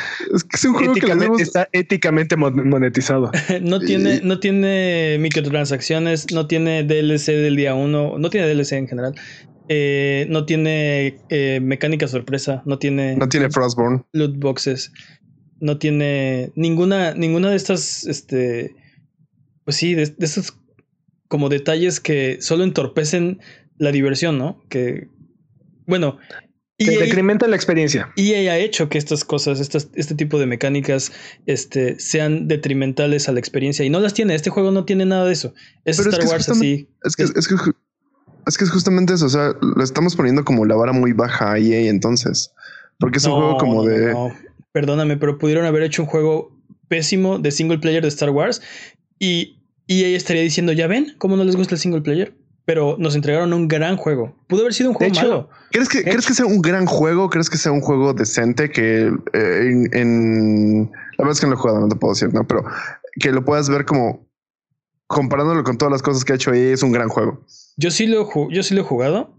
que 0.44 0.56
es 0.56 0.64
un 0.64 0.74
juego 0.74 0.94
que 0.94 1.42
está 1.42 1.68
éticamente 1.72 2.36
monetizado. 2.36 3.30
no 3.60 3.80
tiene, 3.80 4.20
no 4.22 4.40
tiene 4.40 5.18
microtransacciones, 5.20 6.32
no 6.32 6.46
tiene 6.46 6.82
DLC 6.82 7.32
del 7.32 7.56
día 7.56 7.74
uno, 7.74 8.14
no 8.18 8.30
tiene 8.30 8.48
DLC 8.48 8.72
en 8.72 8.88
general. 8.88 9.14
Eh, 9.68 10.26
no 10.28 10.46
tiene 10.46 11.18
eh, 11.28 11.60
mecánica 11.60 12.06
sorpresa, 12.08 12.62
no 12.66 12.78
tiene. 12.78 13.16
No 13.16 13.28
tiene 13.28 13.50
Frostborn. 13.50 14.06
Loot 14.12 14.38
boxes. 14.38 14.92
No 15.58 15.78
tiene 15.78 16.52
ninguna, 16.54 17.14
ninguna 17.14 17.50
de 17.50 17.56
estas, 17.56 18.06
este. 18.06 18.74
Pues 19.64 19.76
sí, 19.76 19.94
de, 19.94 20.14
esos 20.18 20.56
como 21.28 21.48
detalles 21.48 21.98
que 21.98 22.38
solo 22.40 22.62
entorpecen 22.62 23.40
la 23.78 23.90
diversión, 23.90 24.38
¿no? 24.38 24.62
Que. 24.68 25.08
Bueno. 25.86 26.18
Que 26.78 26.92
EA, 26.92 27.00
decrementa 27.00 27.48
la 27.48 27.56
experiencia. 27.56 28.12
EA 28.16 28.52
ha 28.52 28.58
hecho 28.58 28.90
que 28.90 28.98
estas 28.98 29.24
cosas, 29.24 29.60
estas, 29.60 29.88
este 29.94 30.14
tipo 30.14 30.38
de 30.38 30.44
mecánicas, 30.44 31.10
este, 31.46 31.98
sean 31.98 32.48
detrimentales 32.48 33.30
a 33.30 33.32
la 33.32 33.40
experiencia. 33.40 33.82
Y 33.84 33.88
no 33.88 33.98
las 33.98 34.12
tiene. 34.12 34.34
Este 34.34 34.50
juego 34.50 34.70
no 34.72 34.84
tiene 34.84 35.06
nada 35.06 35.24
de 35.24 35.32
eso. 35.32 35.54
Es 35.86 35.98
Star 35.98 36.26
Wars 36.26 36.50
así. 36.50 36.90
Es 37.02 37.16
que, 37.16 37.22
es 37.22 37.48
que 37.48 37.54
es 38.46 38.56
que 38.56 38.64
es 38.64 38.70
justamente 38.70 39.14
eso, 39.14 39.26
o 39.26 39.30
sea, 39.30 39.54
lo 39.60 39.82
estamos 39.82 40.14
poniendo 40.14 40.44
como 40.44 40.64
la 40.64 40.76
vara 40.76 40.92
muy 40.92 41.12
baja 41.12 41.52
a 41.52 41.58
EA 41.58 41.90
entonces. 41.90 42.52
Porque 42.98 43.18
es 43.18 43.24
un 43.26 43.32
juego 43.32 43.58
como 43.58 43.84
de... 43.84 44.12
No, 44.12 44.32
Perdóname, 44.72 45.16
pero 45.16 45.38
pudieron 45.38 45.64
haber 45.64 45.82
hecho 45.82 46.02
un 46.02 46.08
juego 46.08 46.52
pésimo 46.88 47.38
de 47.38 47.50
single 47.50 47.78
player 47.78 48.02
de 48.02 48.08
Star 48.08 48.30
Wars 48.30 48.62
y 49.18 49.62
EA 49.88 50.16
estaría 50.16 50.42
diciendo, 50.42 50.72
ya 50.72 50.86
ven, 50.86 51.14
cómo 51.18 51.36
no 51.36 51.44
les 51.44 51.56
gusta 51.56 51.74
el 51.74 51.80
single 51.80 52.02
player. 52.02 52.36
Pero 52.64 52.96
nos 52.98 53.14
entregaron 53.14 53.52
un 53.52 53.68
gran 53.68 53.96
juego. 53.96 54.36
Pudo 54.48 54.62
haber 54.62 54.74
sido 54.74 54.90
un 54.90 54.96
juego 54.96 55.14
malo. 55.14 55.48
¿crees 55.70 55.88
que, 55.88 56.02
¿Crees 56.02 56.26
que 56.26 56.34
sea 56.34 56.46
un 56.46 56.60
gran 56.60 56.86
juego? 56.86 57.30
¿Crees 57.30 57.48
que 57.48 57.58
sea 57.58 57.70
un 57.70 57.80
juego 57.80 58.12
decente? 58.12 58.70
Que 58.70 59.12
eh, 59.32 59.88
en, 59.92 60.90
La 61.16 61.24
verdad 61.24 61.32
es 61.32 61.40
que 61.40 61.46
no 61.46 61.52
lo 61.52 61.58
he 61.58 61.60
jugado, 61.60 61.80
no 61.80 61.88
te 61.88 61.96
puedo 61.96 62.14
decir, 62.14 62.34
¿no? 62.34 62.46
Pero 62.46 62.64
que 63.20 63.30
lo 63.30 63.44
puedas 63.44 63.70
ver 63.70 63.84
como 63.84 64.26
comparándolo 65.06 65.62
con 65.62 65.78
todas 65.78 65.92
las 65.92 66.02
cosas 66.02 66.24
que 66.24 66.32
ha 66.32 66.36
hecho 66.36 66.52
EA, 66.52 66.74
es 66.74 66.82
un 66.82 66.92
gran 66.92 67.08
juego. 67.08 67.44
Yo 67.76 67.90
sí 67.90 68.06
lo, 68.06 68.28
yo 68.50 68.62
sí 68.62 68.74
lo 68.74 68.80
he 68.80 68.84
jugado. 68.84 69.36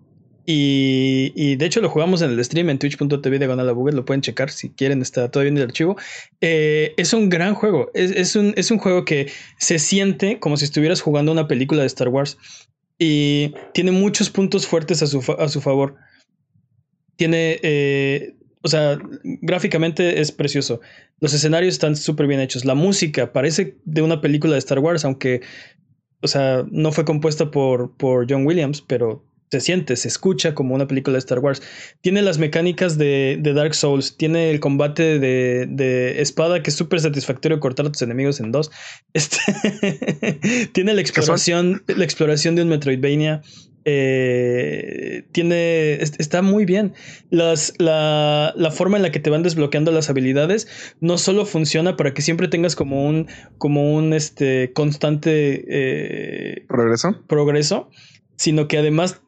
Y, 0.50 1.58
de 1.58 1.66
hecho 1.66 1.82
lo 1.82 1.90
jugamos 1.90 2.22
en 2.22 2.32
el 2.32 2.46
stream 2.46 2.70
en 2.70 2.80
twitch.tv 2.80 3.38
de 3.38 3.48
Google. 3.74 3.96
Lo 3.96 4.06
pueden 4.06 4.22
checar 4.22 4.50
si 4.50 4.70
quieren, 4.70 5.02
está 5.02 5.30
todavía 5.30 5.50
en 5.52 5.58
el 5.58 5.64
archivo. 5.64 5.98
Eh, 6.40 6.94
es 6.96 7.12
un 7.12 7.28
gran 7.28 7.54
juego. 7.54 7.92
Es, 7.94 8.36
un, 8.38 8.54
es 8.56 8.72
un 8.72 8.78
juego 8.78 9.04
que 9.04 9.30
se 9.60 9.78
siente 9.78 10.40
como 10.40 10.56
si 10.56 10.64
estuvieras 10.64 11.02
jugando 11.02 11.34
una 11.34 11.50
película 11.50 11.82
de 11.82 11.88
Star 11.88 12.08
Wars. 12.08 12.38
Y 12.98 13.54
tiene 13.74 13.92
muchos 13.92 14.30
puntos 14.30 14.66
fuertes 14.66 15.04
a 15.04 15.08
su, 15.08 15.22
a 15.38 15.50
su 15.50 15.60
favor. 15.60 15.96
Tiene. 17.18 17.60
Eh, 17.62 18.36
o 18.62 18.70
sea, 18.70 18.98
gráficamente 19.24 20.22
es 20.22 20.32
precioso. 20.32 20.80
Los 21.20 21.34
escenarios 21.34 21.74
están 21.74 21.96
súper 21.98 22.26
bien 22.28 22.40
hechos. 22.40 22.64
La 22.64 22.74
música 22.74 23.34
parece 23.34 23.78
de 23.84 24.02
una 24.02 24.22
película 24.22 24.54
de 24.54 24.60
Star 24.60 24.80
Wars, 24.80 25.04
aunque 25.04 25.42
o 26.22 26.28
sea, 26.28 26.66
no 26.72 26.92
fue 26.92 27.06
compuesta 27.06 27.52
por, 27.52 27.92
por 27.98 28.26
John 28.30 28.46
Williams, 28.46 28.82
pero 28.82 29.24
se 29.50 29.62
siente, 29.62 29.96
se 29.96 30.10
escucha 30.10 30.54
como 30.54 30.76
una 30.76 30.88
película 30.88 31.14
de 31.14 31.20
Star 31.20 31.40
Wars. 31.40 31.62
Tiene 32.02 32.22
las 32.22 32.38
mecánicas 32.38 32.98
de, 32.98 33.40
Dark 33.42 33.76
Souls, 33.76 34.18
tiene 34.18 34.52
el 34.52 34.60
combate 34.60 35.20
de, 35.20 36.22
espada 36.22 36.62
que 36.62 36.70
es 36.70 36.76
súper 36.76 37.00
satisfactorio 37.00 37.60
cortar 37.60 37.86
a 37.86 37.92
tus 37.92 38.02
enemigos 38.02 38.40
en 38.40 38.52
dos. 38.52 38.72
Este 39.14 40.70
tiene 40.74 40.94
la 40.94 41.02
exploración, 41.02 41.84
la 41.88 42.04
exploración 42.04 42.56
de 42.56 42.64
un 42.64 42.70
Metroidvania. 42.70 43.42
Eh, 43.90 45.24
tiene. 45.32 45.94
Está 46.02 46.42
muy 46.42 46.66
bien. 46.66 46.94
Las, 47.30 47.74
la, 47.78 48.54
la, 48.58 48.70
forma 48.70 48.98
en 48.98 49.04
la 49.04 49.12
que 49.12 49.22
te 49.22 49.30
van 49.30 49.44
desbloqueando 49.44 49.94
las 49.94 50.10
habilidades 50.10 50.68
no 51.00 51.18
solo 51.18 51.46
funciona 51.46 51.96
para 51.96 52.14
que 52.14 52.22
siempre 52.22 52.50
tengas 52.50 52.76
como 52.76 53.08
un. 53.08 53.28
como 53.58 53.96
un 53.96 54.12
este 54.12 54.74
constante 54.74 55.64
eh, 55.70 56.66
progreso. 56.68 57.24
Progreso. 57.28 57.90
Sino 58.36 58.68
que 58.68 58.78
además 58.78 59.22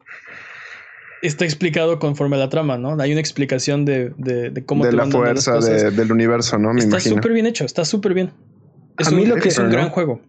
está 1.22 1.46
explicado 1.46 1.98
conforme 1.98 2.36
a 2.36 2.40
la 2.40 2.50
trama, 2.50 2.76
¿no? 2.76 3.00
Hay 3.00 3.12
una 3.12 3.20
explicación 3.20 3.86
de, 3.86 4.12
de, 4.18 4.64
cómo 4.66 4.84
de 4.84 4.92
la 4.92 5.06
fuerza 5.06 5.58
del 5.58 6.12
universo, 6.12 6.58
¿no? 6.58 6.74
Me 6.74 6.80
está 6.80 7.00
súper 7.00 7.32
bien 7.32 7.46
hecho, 7.46 7.64
está 7.64 7.86
súper 7.86 8.12
bien. 8.12 8.32
Es 8.98 9.08
a 9.08 9.12
mí 9.12 9.24
lo 9.24 9.36
que 9.36 9.48
es 9.48 9.58
un 9.58 9.70
gran 9.70 9.88
juego. 9.88 10.20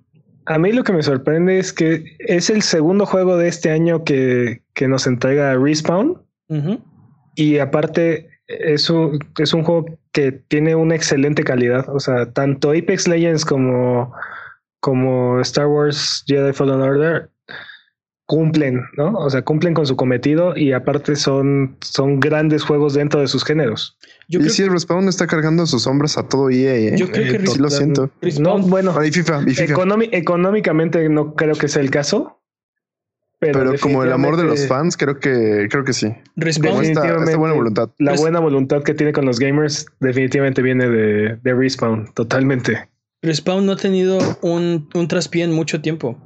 A 0.52 0.58
mí 0.58 0.74
lo 0.74 0.84
que 0.84 0.92
me 0.92 1.02
sorprende 1.02 1.60
es 1.60 1.72
que 1.72 2.04
es 2.20 2.50
el 2.50 2.62
segundo 2.62 3.06
juego 3.06 3.38
de 3.38 3.48
este 3.48 3.72
año 3.72 4.04
que, 4.04 4.62
nos 4.82 5.08
entrega 5.08 5.56
Respawn. 5.56 6.22
Y 7.36 7.60
aparte 7.60 8.30
es 8.48 8.90
un, 8.90 9.20
es 9.38 9.54
un 9.54 9.64
juego 9.64 9.86
que 10.12 10.34
tiene 10.34 10.76
una 10.76 10.96
excelente 10.96 11.46
calidad. 11.46 11.88
O 11.88 12.00
sea, 12.02 12.34
tanto 12.34 12.72
Apex 12.72 13.08
Legends 13.08 13.46
como, 13.46 14.14
como 14.82 15.40
Star 15.40 15.68
Wars 15.68 16.26
Jedi 16.28 16.52
Fallen 16.52 16.82
Order 16.82 17.31
cumplen, 18.32 18.86
¿no? 18.96 19.12
O 19.12 19.30
sea, 19.30 19.42
cumplen 19.42 19.74
con 19.74 19.86
su 19.86 19.98
cometido 19.98 20.56
y 20.56 20.72
aparte 20.72 21.18
son, 21.18 21.76
son 21.82 22.22
grandes 22.22 22.64
juegos 22.64 22.94
dentro 22.94 23.20
de 23.20 23.28
sus 23.28 23.44
géneros. 23.44 23.98
Yo 24.30 24.40
y 24.40 24.50
si 24.50 24.66
Respawn 24.66 25.10
está 25.10 25.28
cargando 25.28 25.66
sus 25.66 25.84
sombras 25.84 26.18
a 26.18 26.30
todo 26.30 26.50
EA, 26.50 26.76
¿eh? 26.76 26.96
Yo 26.96 27.12
creo 27.12 27.30
que 27.30 27.46
sí 27.46 27.60
lo 27.60 27.70
siento. 27.70 28.10
No, 28.40 28.58
bueno, 28.60 28.94
FIFA, 28.94 29.44
económicamente 30.14 31.10
no 31.10 31.36
creo 31.36 31.56
que 31.56 31.68
sea 31.68 31.82
el 31.82 31.92
caso. 31.92 32.40
Pero, 33.40 33.74
como 33.82 34.02
el 34.02 34.14
amor 34.14 34.38
de 34.38 34.46
los 34.46 34.66
fans, 34.66 34.96
creo 34.96 35.20
que 35.20 35.68
creo 35.70 35.84
que 35.84 35.92
sí. 35.92 36.16
Respawn 36.38 36.86
esta, 36.86 37.02
buena 37.36 37.54
voluntad. 37.54 37.90
La 37.98 38.16
buena 38.16 38.40
voluntad 38.40 38.82
que 38.84 38.94
tiene 38.94 39.12
con 39.12 39.26
los 39.26 39.40
gamers 39.40 39.88
definitivamente 40.00 40.62
viene 40.62 40.88
de, 40.88 41.38
de 41.44 41.54
Respawn, 41.54 42.14
totalmente. 42.14 42.88
Respawn 43.24 43.66
no 43.66 43.74
ha 43.74 43.78
tenido 43.78 44.20
un, 44.42 44.88
un 44.94 45.08
traspié 45.10 45.44
en 45.44 45.52
mucho 45.52 45.82
tiempo. 45.82 46.18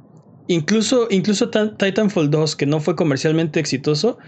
Incluso, 0.48 1.08
incluso 1.10 1.50
Titanfall 1.50 2.30
2, 2.30 2.56
que 2.56 2.66
no 2.66 2.80
fue 2.80 2.94
comercialmente 2.96 3.60
exitoso, 3.60 4.18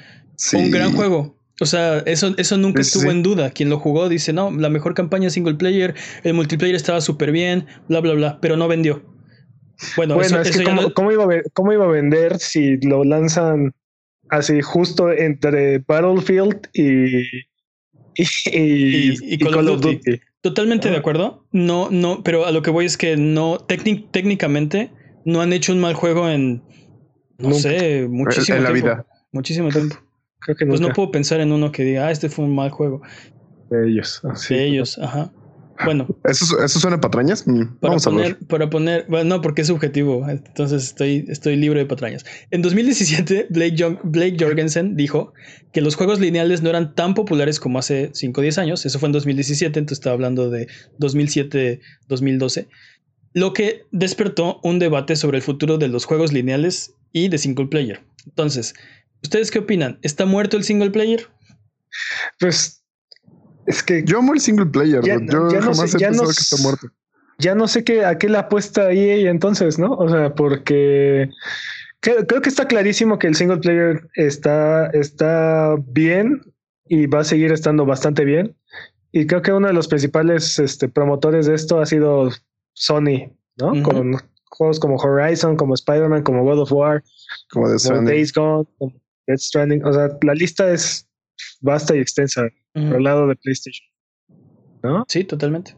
un 0.53 0.71
gran 0.71 0.93
juego. 0.93 1.37
O 1.61 1.67
sea, 1.67 1.99
eso, 2.07 2.35
eso 2.37 2.57
nunca 2.57 2.83
estuvo 2.83 3.11
en 3.11 3.23
duda. 3.23 3.51
Quien 3.51 3.69
lo 3.69 3.79
jugó 3.79 4.09
dice, 4.09 4.33
no, 4.33 4.51
la 4.51 4.69
mejor 4.69 4.95
campaña 4.95 5.31
single 5.31 5.55
player, 5.55 5.95
el 6.23 6.35
multiplayer 6.35 6.77
estaba 6.77 7.01
súper 7.01 7.33
bien, 7.33 7.67
bla, 7.89 8.01
bla, 8.01 8.15
bla, 8.15 8.39
pero 8.41 8.57
no 8.57 8.69
vendió. 8.69 9.03
Bueno, 9.97 10.21
eso, 10.21 10.41
es 10.41 10.57
que 10.57 10.65
¿cómo, 10.65 11.13
iba 11.13 11.25
a, 11.25 11.43
¿cómo, 11.53 11.73
iba 11.73 11.85
a, 11.85 11.89
vender 11.89 12.39
si 12.39 12.79
lo 12.79 13.05
lanzan 13.05 13.75
así 14.29 14.61
justo 14.61 15.13
entre 15.13 15.79
Battlefield 15.79 16.69
y, 16.73 17.23
y, 18.17 19.39
Call, 19.39 19.69
of 19.69 19.81
Duty? 19.81 20.21
Totalmente 20.41 20.91
de 20.91 20.97
acuerdo. 20.97 21.47
No, 21.53 21.89
no, 21.91 22.23
pero 22.25 22.47
a 22.47 22.51
lo 22.51 22.63
que 22.63 22.71
voy 22.71 22.87
es 22.87 22.97
que 22.97 23.17
no, 23.17 23.59
técnicamente 23.59 24.91
no 25.29 25.43
han 25.43 25.53
hecho 25.53 25.73
un 25.73 25.81
mal 25.81 25.93
juego 25.93 26.29
en, 26.29 26.63
no 27.37 27.53
sé, 27.53 28.09
muchísimo 28.09 28.57
en 28.57 28.65
la 28.65 28.71
vida. 28.71 29.07
Muchísimo 29.31 29.69
tiempo. 29.69 29.97
pues 30.67 30.81
no 30.81 30.89
puedo 30.95 31.11
pensar 31.11 31.41
en 31.41 31.53
uno 31.53 31.71
que 31.71 31.85
diga, 31.85 32.07
ah, 32.07 32.11
este 32.11 32.31
fue 32.31 32.47
un 32.47 32.55
mal 32.55 32.71
juego. 32.71 33.03
De 33.69 33.91
ellos. 33.91 34.23
De 34.49 34.65
ellos, 34.65 34.99
ajá. 34.99 35.31
Bueno. 35.85 36.09
¿Eso, 36.25 36.65
eso 36.65 36.81
suena 36.81 37.01
patrañas? 37.01 37.47
Mm, 37.47 37.79
para 37.79 37.99
poner, 37.99 38.39
para 38.49 38.71
poner, 38.71 39.05
bueno, 39.09 39.37
no, 39.37 39.43
porque 39.43 39.63
es 39.63 39.69
subjetivo, 39.69 40.27
entonces 40.29 40.83
estoy, 40.83 41.25
estoy 41.29 41.57
libre 41.57 41.81
de 41.81 41.87
patrañas. 41.87 42.25
En 42.51 42.63
2017, 42.63 43.49
Blake, 43.51 43.99
Blake 44.03 44.37
Jorgensen 44.41 44.97
dijo 44.97 45.35
que 45.73 45.83
los 45.83 45.95
juegos 45.95 46.21
lineales 46.21 46.63
no 46.63 46.71
eran 46.71 46.95
tan 46.95 47.15
populares 47.15 47.61
como 47.61 47.79
hace 47.79 48.11
5 48.15 48.41
o 48.41 48.43
10 48.43 48.59
años. 48.59 48.87
Eso 48.87 48.99
fue 48.99 49.09
en 49.09 49.13
2017, 49.13 49.79
entonces 49.79 49.99
estaba 49.99 50.15
hablando 50.15 50.49
de 50.51 50.69
2007-2012. 50.99 52.67
Lo 53.35 53.53
que 53.53 53.87
despertó 53.91 54.61
un 54.63 54.79
debate 54.79 55.17
sobre 55.17 55.39
el 55.39 55.43
futuro 55.43 55.79
de 55.79 55.89
los 55.89 56.05
juegos 56.05 56.33
lineales 56.33 56.95
y 57.13 57.29
de 57.29 57.39
single 57.39 57.67
player. 57.67 58.03
Entonces, 58.27 58.75
¿ustedes 59.23 59.51
qué 59.51 59.61
opinan? 59.61 59.99
¿Está 60.03 60.27
muerto 60.27 60.57
el 60.57 60.65
single 60.65 60.91
player? 60.91 61.29
Pues 62.39 62.83
es 63.67 63.83
que. 63.83 64.03
Yo 64.05 64.19
amo 64.19 64.35
el 64.35 64.41
single 64.41 64.67
player. 64.67 65.03
yo 65.05 65.61
jamás 65.61 65.95
he 65.95 65.99
pensado 65.99 66.25
que 66.25 66.31
está 66.33 66.57
muerto. 66.59 66.89
Ya 67.39 67.55
no 67.55 67.69
sé 67.69 67.85
qué, 67.85 68.05
a 68.05 68.19
qué 68.19 68.29
le 68.29 68.39
apuesta 68.39 68.91
EA 68.91 69.31
entonces, 69.31 69.79
¿no? 69.79 69.93
O 69.93 70.09
sea, 70.09 70.35
porque 70.35 71.31
creo, 72.01 72.43
que 72.43 72.49
está 72.49 72.67
clarísimo 72.67 73.19
que 73.19 73.29
el 73.29 73.37
single 73.37 73.59
player 73.59 74.09
está, 74.15 74.89
está 74.89 75.77
bien 75.87 76.43
y 76.87 77.07
va 77.07 77.21
a 77.21 77.25
seguir 77.25 77.53
estando 77.53 77.87
bastante 77.87 78.25
bien. 78.25 78.57
Y 79.13 79.27
creo 79.27 79.43
que 79.43 79.53
uno 79.53 79.69
de 79.69 79.73
los 79.73 79.87
principales 79.87 80.59
este, 80.59 80.89
promotores 80.89 81.47
de 81.47 81.55
esto 81.55 81.81
ha 81.81 81.87
sido 81.87 82.31
Sony, 82.79 83.33
¿no? 83.57 83.83
Con 83.83 84.17
juegos 84.51 84.81
como 84.81 84.97
Horizon, 84.97 85.57
como 85.57 85.75
Spider-Man, 85.75 86.23
como 86.23 86.45
God 86.45 86.61
of 86.61 86.73
War, 86.73 87.03
como, 87.51 87.69
Days 87.69 88.33
Gone, 88.33 88.67
como 88.79 88.93
Death 89.27 89.41
Stranding. 89.41 89.85
O 89.85 89.93
sea, 89.93 90.09
la 90.23 90.35
lista 90.35 90.73
es 90.73 91.09
vasta 91.61 91.97
y 91.97 92.01
extensa 92.01 92.49
por 92.73 92.97
el 92.97 93.03
lado 93.05 93.27
de 93.27 93.37
PlayStation. 93.37 93.87
¿No? 94.83 95.05
Sí, 95.09 95.25
totalmente. 95.25 95.77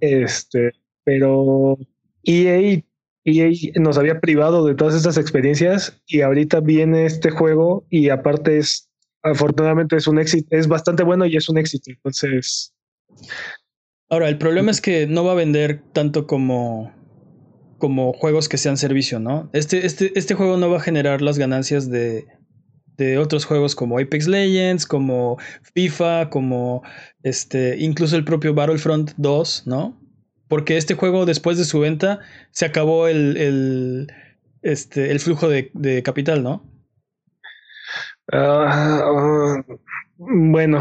Este, 0.00 0.72
pero 1.04 1.78
EA, 2.24 2.82
EA 3.24 3.50
nos 3.76 3.98
había 3.98 4.20
privado 4.20 4.66
de 4.66 4.74
todas 4.74 4.94
estas 4.94 5.18
experiencias 5.18 6.00
y 6.06 6.22
ahorita 6.22 6.60
viene 6.60 7.06
este 7.06 7.30
juego 7.30 7.86
y 7.90 8.08
aparte 8.08 8.58
es, 8.58 8.90
afortunadamente 9.22 9.96
es 9.96 10.06
un 10.06 10.18
éxito, 10.18 10.48
es 10.50 10.66
bastante 10.66 11.02
bueno 11.02 11.26
y 11.26 11.36
es 11.36 11.48
un 11.48 11.58
éxito. 11.58 11.90
Entonces. 11.90 12.74
Ahora, 14.10 14.28
el 14.28 14.38
problema 14.38 14.72
es 14.72 14.80
que 14.80 15.06
no 15.06 15.24
va 15.24 15.32
a 15.32 15.36
vender 15.36 15.82
tanto 15.92 16.26
como 16.26 16.92
como 17.78 18.12
juegos 18.12 18.48
que 18.48 18.58
sean 18.58 18.76
servicio, 18.76 19.18
¿no? 19.18 19.48
Este, 19.54 19.86
este, 19.86 20.12
este 20.14 20.34
juego 20.34 20.58
no 20.58 20.68
va 20.68 20.76
a 20.76 20.82
generar 20.82 21.22
las 21.22 21.38
ganancias 21.38 21.90
de, 21.90 22.26
de 22.98 23.16
otros 23.16 23.46
juegos 23.46 23.74
como 23.74 23.98
Apex 23.98 24.28
Legends, 24.28 24.86
como 24.86 25.38
FIFA, 25.74 26.28
como 26.28 26.82
este, 27.22 27.78
incluso 27.78 28.16
el 28.16 28.24
propio 28.24 28.52
Battlefront 28.52 29.12
2, 29.16 29.62
¿no? 29.66 29.98
Porque 30.46 30.76
este 30.76 30.94
juego 30.94 31.24
después 31.24 31.56
de 31.56 31.64
su 31.64 31.80
venta 31.80 32.20
se 32.50 32.66
acabó 32.66 33.08
el, 33.08 33.36
el, 33.38 34.12
este, 34.62 35.10
el 35.10 35.18
flujo 35.20 35.48
de, 35.48 35.70
de 35.72 36.02
capital, 36.02 36.42
¿no? 36.42 36.62
Ah, 38.30 39.00
ah, 39.02 39.64
bueno, 40.18 40.80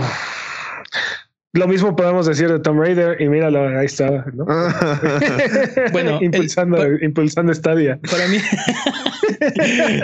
lo 1.54 1.68
mismo 1.68 1.96
podemos 1.96 2.28
decir 2.28 2.48
de 2.48 2.60
Tomb 2.60 2.80
Raider 2.80 3.20
y 3.20 3.28
míralo, 3.28 3.68
ahí 3.80 3.88
está, 3.88 4.26
¿no? 4.34 4.46
bueno, 5.92 6.20
impulsando, 6.22 6.78
impulsando 7.02 7.54
Stadia. 7.54 8.00
Para 8.10 8.28
mí, 8.28 8.38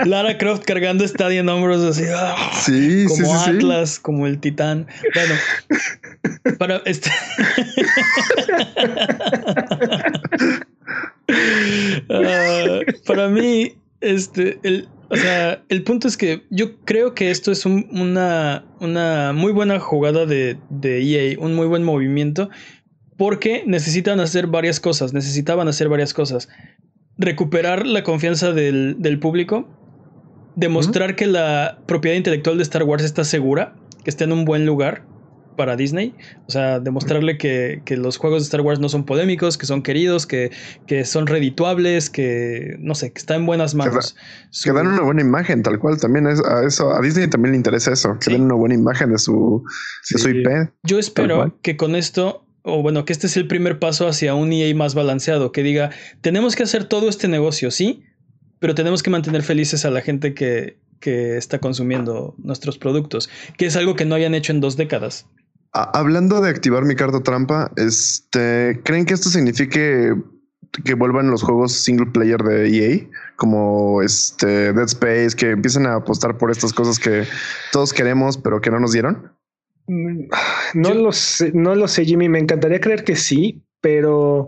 Lara 0.10 0.38
Croft 0.40 0.64
cargando 0.66 1.08
Stadia 1.08 1.42
en 1.42 1.50
hombros 1.50 1.84
así, 1.84 2.04
¡ah! 2.12 2.36
sí, 2.54 3.06
como 3.08 3.40
Atlas, 3.40 4.00
como 4.00 4.26
el 4.26 4.40
titán. 4.40 4.88
Bueno, 5.14 5.36
para 6.58 6.82
este. 6.86 7.12
Ah, 12.10 12.80
para 13.06 13.30
mí, 13.30 13.78
este, 14.02 14.58
el, 14.64 14.90
o 15.10 15.16
sea, 15.16 15.64
el 15.70 15.84
punto 15.84 16.08
es 16.08 16.18
que 16.18 16.46
yo 16.50 16.78
creo 16.86 17.14
que 17.14 17.32
esto 17.32 17.52
es 17.52 17.66
una, 17.66 18.66
una, 18.80 19.34
muy 19.34 19.52
buena 19.52 19.80
jugada 19.80 20.26
de, 20.26 20.58
de 20.70 21.02
EA, 21.02 21.40
un 21.40 21.54
muy 21.56 21.68
buen 21.68 21.84
movimiento, 21.84 22.50
porque 23.18 23.64
necesitan 23.66 24.20
hacer 24.20 24.48
varias 24.48 24.80
cosas, 24.80 25.14
necesitaban 25.14 25.68
hacer 25.68 25.90
varias 25.90 26.14
cosas. 26.14 26.50
Recuperar 27.18 27.86
la 27.86 28.04
confianza 28.04 28.52
del, 28.52 28.96
del 29.00 29.20
público, 29.20 29.68
demostrar 30.56 31.16
que 31.16 31.28
la 31.28 31.80
propiedad 31.86 32.18
intelectual 32.18 32.58
de 32.58 32.64
Star 32.64 32.84
Wars 32.84 33.04
está 33.04 33.24
segura, 33.24 33.76
que 34.04 34.10
está 34.10 34.24
en 34.24 34.32
un 34.32 34.46
buen 34.46 34.66
lugar, 34.66 35.04
para 35.56 35.76
Disney. 35.76 36.16
O 36.48 36.52
sea, 36.52 36.80
demostrarle 36.80 37.38
que, 37.38 37.82
los 37.98 38.18
juegos 38.18 38.44
de 38.44 38.46
Star 38.46 38.62
Wars 38.62 38.80
no 38.80 38.90
son 38.90 39.06
polémicos, 39.06 39.58
que 39.58 39.66
son 39.66 39.82
queridos, 39.82 40.26
que, 40.26 40.52
que 40.88 41.06
son 41.06 41.28
redituables, 41.28 42.10
que 42.10 42.78
no 42.80 42.96
sé, 42.96 43.12
que 43.12 43.20
está 43.20 43.36
en 43.36 43.46
buenas 43.46 43.76
manos. 43.76 44.16
Que, 44.64 44.72
dan 44.72 44.88
una 44.88 45.02
buena 45.02 45.22
imagen, 45.22 45.64
tal 45.64 45.80
cual. 45.80 46.00
También 46.00 46.28
es 46.28 46.44
a 46.44 46.66
eso, 46.66 46.94
a 46.94 47.02
Disney 47.02 47.28
también 47.30 47.52
le 47.52 47.58
interesa 47.58 47.94
eso, 47.94 48.18
que 48.20 48.32
den 48.32 48.44
una 48.44 48.56
buena 48.56 48.76
imagen 48.76 49.12
de 49.12 49.18
su, 49.18 49.64
su 50.04 50.30
IP. 50.30 50.48
Yo 50.84 51.00
espero 51.00 51.58
que 51.62 51.78
con 51.78 51.96
esto 51.96 52.46
o 52.68 52.82
bueno, 52.82 53.06
que 53.06 53.14
este 53.14 53.28
es 53.28 53.38
el 53.38 53.48
primer 53.48 53.78
paso 53.78 54.08
hacia 54.08 54.34
un 54.34 54.52
EA 54.52 54.74
más 54.74 54.96
balanceado, 54.96 55.52
que 55.52 55.62
diga, 55.62 55.92
tenemos 56.22 56.56
que 56.56 56.64
hacer 56.64 56.86
todo 56.86 57.08
este 57.10 57.28
negocio, 57.28 57.70
sí, 57.70 58.04
pero 58.60 58.74
tenemos 58.74 59.04
que 59.04 59.12
mantener 59.12 59.44
felices 59.44 59.86
a 59.86 59.92
la 59.92 60.02
gente 60.02 60.34
que, 60.34 60.80
que 61.00 61.38
está 61.38 61.60
consumiendo 61.60 62.34
nuestros 62.40 62.80
productos, 62.80 63.30
que 63.58 63.68
es 63.68 63.76
algo 63.76 63.96
que 63.96 64.06
no 64.06 64.16
hayan 64.16 64.34
hecho 64.34 64.52
en 64.52 64.62
dos 64.62 64.78
décadas. 64.78 65.28
Hablando 65.76 66.40
de 66.40 66.50
activar 66.50 66.86
mi 66.86 66.96
carta 66.96 67.20
trampa, 67.20 67.70
este, 67.76 68.80
¿creen 68.86 69.06
que 69.06 69.14
esto 69.14 69.30
signifique 69.30 70.16
que 70.86 70.94
vuelvan 70.94 71.30
los 71.30 71.44
juegos 71.44 71.74
single 71.74 72.12
player 72.12 72.42
de 72.44 72.70
EA? 72.70 73.10
Como 73.36 74.02
este 74.02 74.72
Dead 74.72 74.86
Space, 74.86 75.32
que 75.36 75.52
empiecen 75.52 75.86
a 75.86 75.96
apostar 75.96 76.38
por 76.38 76.50
estas 76.50 76.72
cosas 76.72 76.98
que 76.98 77.26
todos 77.74 77.92
queremos, 77.92 78.38
pero 78.38 78.62
que 78.62 78.72
no 78.72 78.80
nos 78.80 78.94
dieron? 78.94 79.34
Mm, 79.88 80.28
no 80.76 81.12
sé, 81.12 81.52
no 81.54 81.76
lo 81.76 81.90
sé, 81.90 82.06
Jimmy. 82.06 82.30
Me 82.30 82.40
encantaría 82.40 82.80
creer 82.80 83.04
que 83.04 83.18
sí, 83.18 83.62
pero 83.82 84.48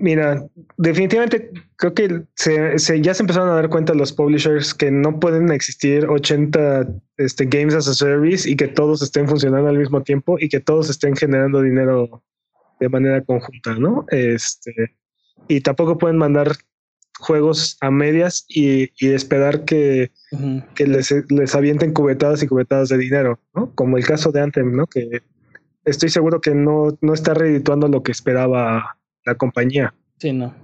Mira, 0.00 0.46
definitivamente 0.76 1.50
creo 1.74 1.92
que 1.92 2.22
se, 2.36 3.02
ya 3.02 3.14
se 3.14 3.22
empezaron 3.24 3.48
a 3.48 3.54
dar 3.54 3.68
cuenta 3.68 3.94
los 3.94 4.12
publishers 4.12 4.72
que 4.72 4.92
no 4.92 5.18
pueden 5.18 5.50
existir 5.50 6.06
80 6.06 6.86
este, 7.16 7.46
games 7.46 7.74
as 7.74 7.88
a 7.88 7.94
service 7.94 8.48
y 8.48 8.54
que 8.54 8.68
todos 8.68 9.02
estén 9.02 9.26
funcionando 9.26 9.68
al 9.68 9.76
mismo 9.76 10.00
tiempo 10.04 10.38
y 10.38 10.48
que 10.48 10.60
todos 10.60 10.88
estén 10.88 11.16
generando 11.16 11.62
dinero 11.62 12.22
de 12.78 12.88
manera 12.88 13.24
conjunta, 13.24 13.74
¿no? 13.74 14.06
Este, 14.10 14.94
y 15.48 15.62
tampoco 15.62 15.98
pueden 15.98 16.16
mandar 16.16 16.52
juegos 17.18 17.76
a 17.80 17.90
medias 17.90 18.44
y, 18.48 18.92
esperar 19.00 19.64
que, 19.64 20.12
les, 20.78 21.12
les, 21.28 21.54
avienten 21.56 21.92
cubetadas 21.92 22.40
y 22.44 22.46
cubetadas 22.46 22.88
de 22.88 22.98
dinero, 22.98 23.40
¿no? 23.52 23.74
Como 23.74 23.96
el 23.96 24.06
caso 24.06 24.30
de 24.30 24.42
Anthem, 24.42 24.76
¿no? 24.76 24.86
Que 24.86 25.22
estoy 25.84 26.08
seguro 26.08 26.40
que 26.40 26.54
no, 26.54 26.96
no 27.00 27.14
está 27.14 27.34
redituando 27.34 27.88
lo 27.88 28.04
que 28.04 28.12
esperaba 28.12 28.97
la 29.28 29.34
compañía. 29.36 29.94
Sí, 30.18 30.32
no. 30.32 30.54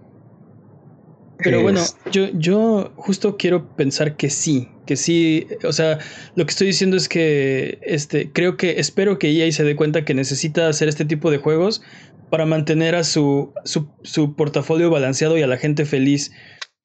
Pero 1.38 1.62
bueno, 1.62 1.82
yo, 2.10 2.28
yo 2.32 2.92
justo 2.96 3.36
quiero 3.36 3.76
pensar 3.76 4.16
que 4.16 4.30
sí, 4.30 4.68
que 4.86 4.96
sí, 4.96 5.46
o 5.64 5.72
sea, 5.72 5.98
lo 6.36 6.46
que 6.46 6.50
estoy 6.50 6.68
diciendo 6.68 6.96
es 6.96 7.08
que 7.08 7.78
este, 7.82 8.30
creo 8.32 8.56
que, 8.56 8.78
espero 8.78 9.18
que 9.18 9.30
EA 9.30 9.50
se 9.52 9.64
dé 9.64 9.76
cuenta 9.76 10.04
que 10.04 10.14
necesita 10.14 10.68
hacer 10.68 10.88
este 10.88 11.04
tipo 11.04 11.30
de 11.30 11.38
juegos 11.38 11.82
para 12.30 12.46
mantener 12.46 12.94
a 12.94 13.04
su, 13.04 13.52
su, 13.64 14.34
portafolio 14.36 14.90
balanceado 14.90 15.36
y 15.36 15.42
a 15.42 15.46
la 15.46 15.58
gente 15.58 15.84
feliz. 15.84 16.32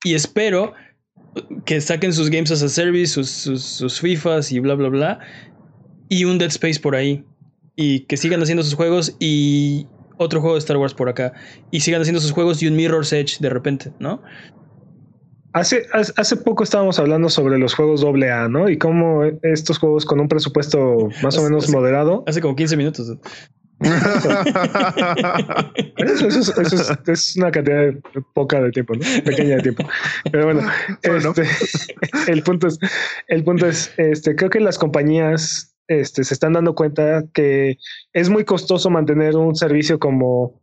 Y 0.03 0.15
espero 0.15 0.73
que 1.65 1.79
saquen 1.79 2.11
sus 2.11 2.29
games 2.29 2.51
as 2.51 2.63
a 2.63 2.69
service, 2.69 3.13
sus, 3.13 3.29
sus, 3.29 3.63
sus 3.63 4.01
FIFAs 4.01 4.51
y 4.51 4.59
bla, 4.59 4.73
bla, 4.73 4.89
bla, 4.89 5.19
y 6.09 6.25
un 6.25 6.37
Dead 6.37 6.49
Space 6.49 6.79
por 6.79 6.95
ahí. 6.95 7.23
Y 7.75 8.01
que 8.01 8.17
sigan 8.17 8.41
haciendo 8.41 8.63
sus 8.63 8.73
juegos 8.73 9.15
y 9.19 9.87
otro 10.19 10.41
juego 10.41 10.55
de 10.55 10.59
Star 10.59 10.77
Wars 10.77 10.93
por 10.93 11.09
acá 11.09 11.33
y 11.71 11.79
sigan 11.79 12.01
haciendo 12.01 12.21
sus 12.21 12.31
juegos 12.31 12.61
y 12.61 12.67
un 12.67 12.75
Mirror's 12.75 13.11
Edge 13.11 13.37
de 13.39 13.49
repente, 13.49 13.91
¿no? 13.99 14.21
Hace, 15.53 15.87
hace 15.91 16.35
poco 16.37 16.63
estábamos 16.63 16.99
hablando 16.99 17.27
sobre 17.29 17.57
los 17.57 17.73
juegos 17.73 18.03
AA, 18.03 18.49
¿no? 18.49 18.69
Y 18.69 18.77
cómo 18.77 19.23
estos 19.41 19.79
juegos 19.79 20.05
con 20.05 20.19
un 20.19 20.27
presupuesto 20.27 21.09
más 21.23 21.35
o 21.39 21.43
menos 21.43 21.67
moderado. 21.69 22.23
Hace 22.27 22.39
como 22.39 22.55
15 22.55 22.77
minutos. 22.77 23.17
eso, 25.97 26.27
es, 27.07 27.35
una 27.37 27.49
cantidad 27.49 27.93
poca 28.33 28.61
de 28.61 28.71
tiempo, 28.71 28.93
¿no? 28.93 29.01
Pequeña 29.23 29.55
de 29.55 29.61
tiempo. 29.61 29.87
Pero 30.31 30.45
bueno, 30.45 30.69
este, 31.01 31.43
el 32.31 32.43
punto 32.43 32.67
es, 32.67 32.77
el 33.27 33.43
punto 33.43 33.65
es, 33.65 33.91
este, 33.97 34.35
creo 34.35 34.51
que 34.51 34.59
las 34.59 34.77
compañías 34.77 35.73
este, 35.89 36.23
se 36.23 36.35
están 36.35 36.53
dando 36.53 36.75
cuenta 36.75 37.25
que 37.33 37.77
es 38.13 38.29
muy 38.29 38.45
costoso 38.45 38.91
mantener 38.91 39.35
un 39.35 39.55
servicio 39.55 39.99
como, 39.99 40.61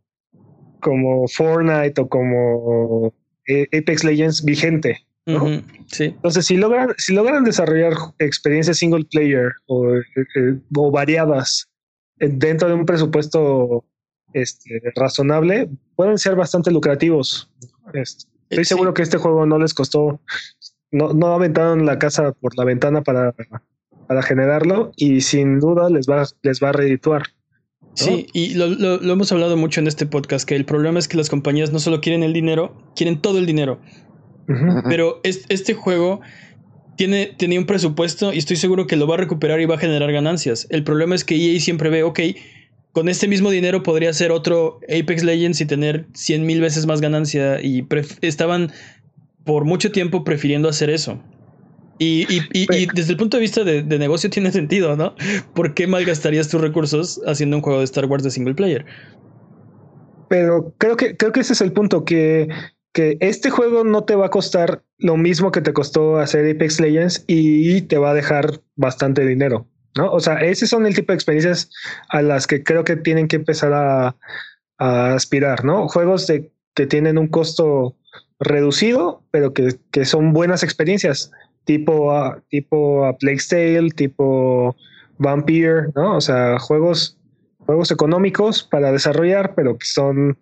como 0.81 1.27
Fortnite 1.27 1.99
o 1.99 2.07
como 2.07 3.13
eh, 3.45 3.67
Apex 3.77 4.05
Legends 4.05 4.43
vigente. 4.43 5.05
sí. 5.87 6.05
Entonces, 6.05 6.45
si 6.45 6.55
logran, 6.55 6.95
si 6.97 7.13
logran 7.13 7.43
desarrollar 7.43 7.93
experiencias 8.19 8.77
single 8.77 9.03
player 9.11 9.51
o, 9.65 9.95
eh, 9.95 10.03
eh, 10.15 10.59
o 10.73 10.91
variadas 10.91 11.67
dentro 12.15 12.69
de 12.69 12.75
un 12.75 12.85
presupuesto 12.85 13.83
este, 14.31 14.81
razonable, 14.95 15.69
pueden 15.97 16.17
ser 16.17 16.37
bastante 16.37 16.71
lucrativos. 16.71 17.51
Este, 17.93 18.29
estoy 18.49 18.63
seguro 18.63 18.93
que 18.93 19.01
este 19.01 19.17
juego 19.17 19.45
no 19.45 19.59
les 19.59 19.73
costó, 19.73 20.21
no, 20.91 21.13
no 21.13 21.33
aventaron 21.33 21.85
la 21.85 21.99
casa 21.99 22.31
por 22.31 22.57
la 22.57 22.63
ventana 22.63 23.01
para, 23.01 23.35
para 24.07 24.23
generarlo 24.23 24.91
y 24.95 25.21
sin 25.21 25.59
duda 25.59 25.89
les 25.89 26.07
va, 26.07 26.25
les 26.41 26.63
va 26.63 26.69
a 26.69 26.71
redituar. 26.71 27.23
Sí, 27.93 28.27
y 28.31 28.53
lo, 28.53 28.67
lo, 28.67 29.11
hemos 29.11 29.31
hablado 29.31 29.57
mucho 29.57 29.79
en 29.79 29.87
este 29.87 30.05
podcast, 30.05 30.47
que 30.47 30.55
el 30.55 30.65
problema 30.65 30.99
es 30.99 31.07
que 31.07 31.17
las 31.17 31.29
compañías 31.29 31.73
no 31.73 31.79
solo 31.79 31.99
quieren 31.99 32.21
el 32.21 32.31
dinero, 32.31 32.75
quieren 32.95 33.19
todo 33.19 33.39
el 33.39 33.47
dinero. 33.47 33.79
Pero 34.87 35.19
este 35.23 35.73
juego 35.73 36.21
tiene, 36.95 37.33
tenía 37.37 37.59
un 37.59 37.65
presupuesto 37.65 38.31
y 38.31 38.37
estoy 38.37 38.55
seguro 38.55 38.87
que 38.87 38.95
lo 38.95 39.07
va 39.07 39.15
a 39.15 39.17
recuperar 39.17 39.59
y 39.59 39.65
va 39.65 39.75
a 39.75 39.79
generar 39.79 40.11
ganancias. 40.11 40.67
El 40.69 40.83
problema 40.83 41.15
es 41.15 41.25
que 41.25 41.35
EA 41.35 41.59
siempre 41.59 41.89
ve, 41.89 42.03
ok, 42.03 42.19
con 42.91 43.09
este 43.09 43.27
mismo 43.27 43.49
dinero 43.49 43.83
podría 43.83 44.11
hacer 44.11 44.31
otro 44.31 44.79
Apex 44.83 45.23
Legends 45.23 45.59
y 45.59 45.65
tener 45.65 46.05
100 46.13 46.45
mil 46.45 46.61
veces 46.61 46.85
más 46.85 47.01
ganancia 47.01 47.61
y 47.61 47.85
estaban 48.21 48.71
por 49.43 49.65
mucho 49.65 49.91
tiempo 49.91 50.23
prefiriendo 50.23 50.69
hacer 50.69 50.89
eso. 50.89 51.21
Y, 51.99 52.87
desde 52.93 53.11
el 53.11 53.17
punto 53.17 53.37
de 53.37 53.41
vista 53.41 53.63
de, 53.63 53.83
negocio 53.83 54.29
tiene 54.29 54.51
sentido, 54.51 54.95
¿no? 54.95 55.15
¿Por 55.53 55.73
qué 55.73 55.87
malgastarías 55.87 56.49
tus 56.49 56.61
recursos 56.61 57.21
haciendo 57.25 57.57
un 57.57 57.63
juego 57.63 57.79
de 57.79 57.85
Star 57.85 58.05
Wars 58.05 58.23
de 58.23 58.31
single 58.31 58.55
player? 58.55 58.85
Pero 60.29 60.73
creo 60.77 60.97
que, 60.97 61.15
creo 61.17 61.31
que 61.31 61.39
ese 61.39 61.53
es 61.53 61.61
el 61.61 61.71
punto, 61.71 62.05
que, 62.05 62.49
que 62.93 63.17
este 63.19 63.49
juego 63.49 63.83
no 63.83 64.03
te 64.03 64.15
va 64.15 64.27
a 64.27 64.29
costar 64.29 64.83
lo 64.97 65.17
mismo 65.17 65.51
que 65.51 65.61
te 65.61 65.73
costó 65.73 66.17
hacer 66.17 66.49
Apex 66.49 66.79
Legends 66.79 67.23
y 67.27 67.81
te 67.81 67.97
va 67.97 68.11
a 68.11 68.13
dejar 68.13 68.61
bastante 68.75 69.25
dinero, 69.25 69.67
¿no? 69.95 70.11
O 70.11 70.19
sea, 70.19 70.35
esos 70.35 70.69
son 70.69 70.85
el 70.85 70.95
tipo 70.95 71.11
de 71.11 71.15
experiencias 71.15 71.69
a 72.09 72.21
las 72.21 72.47
que 72.47 72.63
creo 72.63 72.83
que 72.83 72.95
tienen 72.95 73.27
que 73.27 73.37
empezar 73.37 73.73
a, 73.73 74.15
aspirar, 74.79 75.65
¿no? 75.65 75.87
Juegos 75.87 76.27
de, 76.27 76.51
que 76.75 76.85
tienen 76.85 77.17
un 77.17 77.29
costo 77.29 77.97
reducido, 78.39 79.23
pero 79.31 79.51
que, 79.51 79.79
que 79.91 80.05
son 80.05 80.33
buenas 80.33 80.61
experiencias 80.61 81.31
tipo 81.67 82.15
a, 82.15 82.41
tipo 82.49 83.05
a 83.05 83.15
Plague 83.17 83.41
Tale, 83.47 83.91
tipo 83.91 84.75
Vampire, 85.19 85.89
¿no? 85.95 86.15
O 86.15 86.21
sea, 86.21 86.57
juegos, 86.57 87.17
juegos 87.59 87.91
económicos 87.91 88.63
para 88.63 88.91
desarrollar, 88.91 89.53
pero 89.53 89.77
que 89.77 89.85
son 89.85 90.39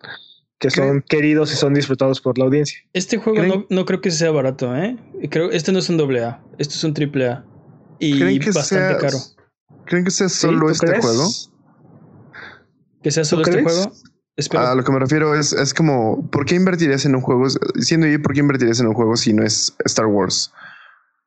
que 0.58 0.70
son 0.70 1.02
queridos 1.02 1.52
y 1.52 1.56
son 1.56 1.74
disfrutados 1.74 2.22
por 2.22 2.38
la 2.38 2.46
audiencia. 2.46 2.78
Este 2.94 3.18
juego 3.18 3.42
no, 3.42 3.66
no, 3.68 3.84
creo 3.84 4.00
que 4.00 4.10
sea 4.10 4.30
barato, 4.30 4.74
¿eh? 4.74 4.96
Creo 5.28 5.50
este 5.50 5.70
no 5.70 5.80
es 5.80 5.90
un 5.90 5.98
doble 5.98 6.24
A, 6.24 6.40
esto 6.56 6.74
es 6.74 6.84
un 6.84 6.94
triple 6.94 7.28
A 7.28 7.44
y 7.98 8.38
bastante 8.38 8.96
caro. 8.98 9.18
¿Creen 9.84 10.04
que 10.04 10.10
sea 10.10 10.30
solo 10.30 10.70
este 10.70 10.98
juego? 10.98 11.28
¿Que 13.02 13.10
sea 13.10 13.24
solo 13.24 13.42
este 13.42 13.62
juego? 13.62 13.92
A 14.52 14.74
lo 14.74 14.84
que 14.84 14.92
me 14.92 14.98
refiero 14.98 15.34
es, 15.34 15.52
es 15.52 15.72
como, 15.74 16.28
¿por 16.30 16.44
qué 16.44 16.54
invertirías 16.54 17.04
en 17.04 17.14
un 17.14 17.22
juego? 17.22 17.46
Siendo 17.80 18.06
yo, 18.06 18.20
¿por 18.22 18.34
qué 18.34 18.40
invertirías 18.40 18.80
en 18.80 18.86
un 18.86 18.94
juego 18.94 19.16
si 19.16 19.32
no 19.32 19.42
es 19.42 19.74
Star 19.84 20.06
Wars? 20.06 20.52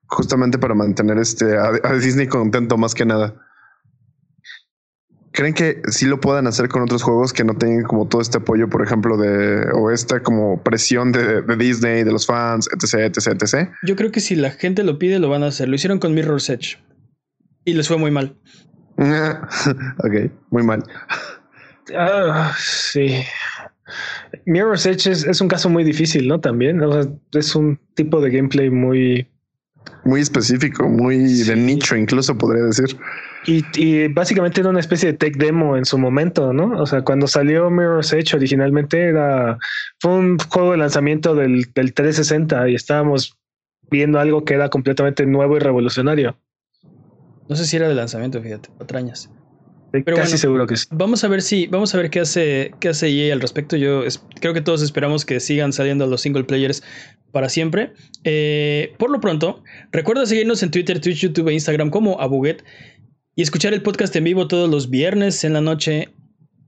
Justamente 0.09 0.57
para 0.57 0.73
mantener 0.73 1.17
este 1.17 1.57
a, 1.57 1.93
Disney 1.93 2.27
contento 2.27 2.77
más 2.77 2.93
que 2.93 3.05
nada. 3.05 3.35
¿Creen 5.31 5.53
que 5.53 5.81
sí 5.87 6.07
lo 6.07 6.19
puedan 6.19 6.47
hacer 6.47 6.67
con 6.67 6.81
otros 6.81 7.03
juegos 7.03 7.31
que 7.31 7.43
no 7.43 7.55
tengan 7.55 7.83
como 7.83 8.07
todo 8.07 8.19
este 8.19 8.39
apoyo, 8.39 8.67
por 8.67 8.83
ejemplo, 8.83 9.15
de 9.15 9.69
o 9.73 9.91
esta 9.91 10.21
como 10.21 10.63
presión 10.63 11.11
de, 11.11 11.43
Disney, 11.55 12.03
de 12.03 12.11
los 12.11 12.25
fans, 12.25 12.67
etc, 12.73 13.15
etc, 13.15 13.41
etc? 13.41 13.69
Yo 13.83 13.95
creo 13.95 14.11
que 14.11 14.19
si 14.19 14.35
la 14.35 14.49
gente 14.49 14.83
lo 14.83 14.97
pide, 14.97 15.19
lo 15.19 15.29
van 15.29 15.43
a 15.43 15.47
hacer. 15.47 15.69
Lo 15.69 15.75
hicieron 15.75 15.99
con 15.99 16.13
Mirror's 16.13 16.49
Edge 16.49 16.79
y 17.63 17.73
les 17.73 17.87
fue 17.87 17.97
muy 17.97 18.11
mal. 18.11 18.35
ok, 18.97 20.31
muy 20.49 20.63
mal. 20.63 20.83
Ah, 21.95 22.53
sí. 22.57 23.23
Mirror's 24.45 24.85
Edge 24.87 25.11
es, 25.11 25.25
es, 25.25 25.41
un 25.41 25.47
caso 25.47 25.69
muy 25.69 25.83
difícil, 25.83 26.27
¿no? 26.27 26.39
También, 26.41 26.81
o 26.81 26.91
sea, 26.91 27.11
es 27.33 27.55
un 27.55 27.79
tipo 27.93 28.19
de 28.19 28.31
gameplay 28.31 28.69
muy 28.69 29.27
muy 30.03 30.21
específico, 30.21 30.87
muy 30.87 31.43
de 31.43 31.55
nicho, 31.55 31.95
incluso 31.95 32.37
podría 32.37 32.63
decir. 32.63 32.97
Y, 33.45 34.07
básicamente 34.09 34.61
era 34.61 34.69
una 34.69 34.79
especie 34.79 35.11
de 35.11 35.17
tech 35.17 35.37
demo 35.37 35.77
en 35.77 35.85
su 35.85 35.97
momento, 35.97 36.53
¿no? 36.53 36.79
O 36.79 36.85
sea, 36.85 37.01
cuando 37.01 37.27
salió 37.27 37.69
Mirror's 37.69 38.13
Edge 38.13 38.35
originalmente 38.35 39.01
era 39.01 39.57
fue 39.99 40.11
un 40.11 40.37
juego 40.37 40.71
de 40.71 40.77
lanzamiento 40.77 41.35
del, 41.35 41.65
del 41.73 41.93
360 41.93 42.69
y 42.69 42.75
estábamos 42.75 43.37
viendo 43.89 44.19
algo 44.19 44.43
que 44.43 44.53
era 44.53 44.69
completamente 44.69 45.25
nuevo 45.25 45.57
y 45.57 45.59
revolucionario. 45.59 46.37
No 47.47 47.55
sé 47.55 47.65
si 47.65 47.77
era 47.77 47.87
de 47.87 47.95
lanzamiento, 47.95 48.41
fíjate, 48.41 48.69
patrañas. 48.77 49.29
Pero 49.91 50.17
Casi 50.17 50.37
seguro 50.37 50.67
que 50.67 50.77
sí. 50.77 50.85
Vamos 50.91 51.23
a 51.23 51.27
ver 51.27 51.41
si, 51.41 51.65
vamos 51.65 51.95
a 51.95 51.97
ver 51.97 52.11
qué 52.11 52.19
hace, 52.19 52.71
qué 52.79 52.89
hace 52.89 53.09
EA 53.09 53.33
al 53.33 53.41
respecto. 53.41 53.75
Yo 53.75 54.03
creo 54.39 54.53
que 54.53 54.61
todos 54.61 54.83
esperamos 54.83 55.25
que 55.25 55.39
sigan 55.39 55.73
saliendo 55.73 56.05
los 56.05 56.21
single 56.21 56.43
players 56.43 56.83
para 57.31 57.49
siempre. 57.49 57.93
Eh, 58.23 58.93
por 58.97 59.11
lo 59.11 59.19
pronto, 59.19 59.63
recuerda 59.91 60.25
seguirnos 60.25 60.63
en 60.63 60.71
Twitter, 60.71 60.99
Twitch, 60.99 61.19
YouTube 61.19 61.49
e 61.49 61.53
Instagram 61.53 61.89
como 61.89 62.19
Abuget 62.21 62.63
y 63.35 63.41
escuchar 63.41 63.73
el 63.73 63.81
podcast 63.81 64.15
en 64.15 64.25
vivo 64.25 64.47
todos 64.47 64.69
los 64.69 64.89
viernes 64.89 65.43
en 65.43 65.53
la 65.53 65.61
noche 65.61 66.09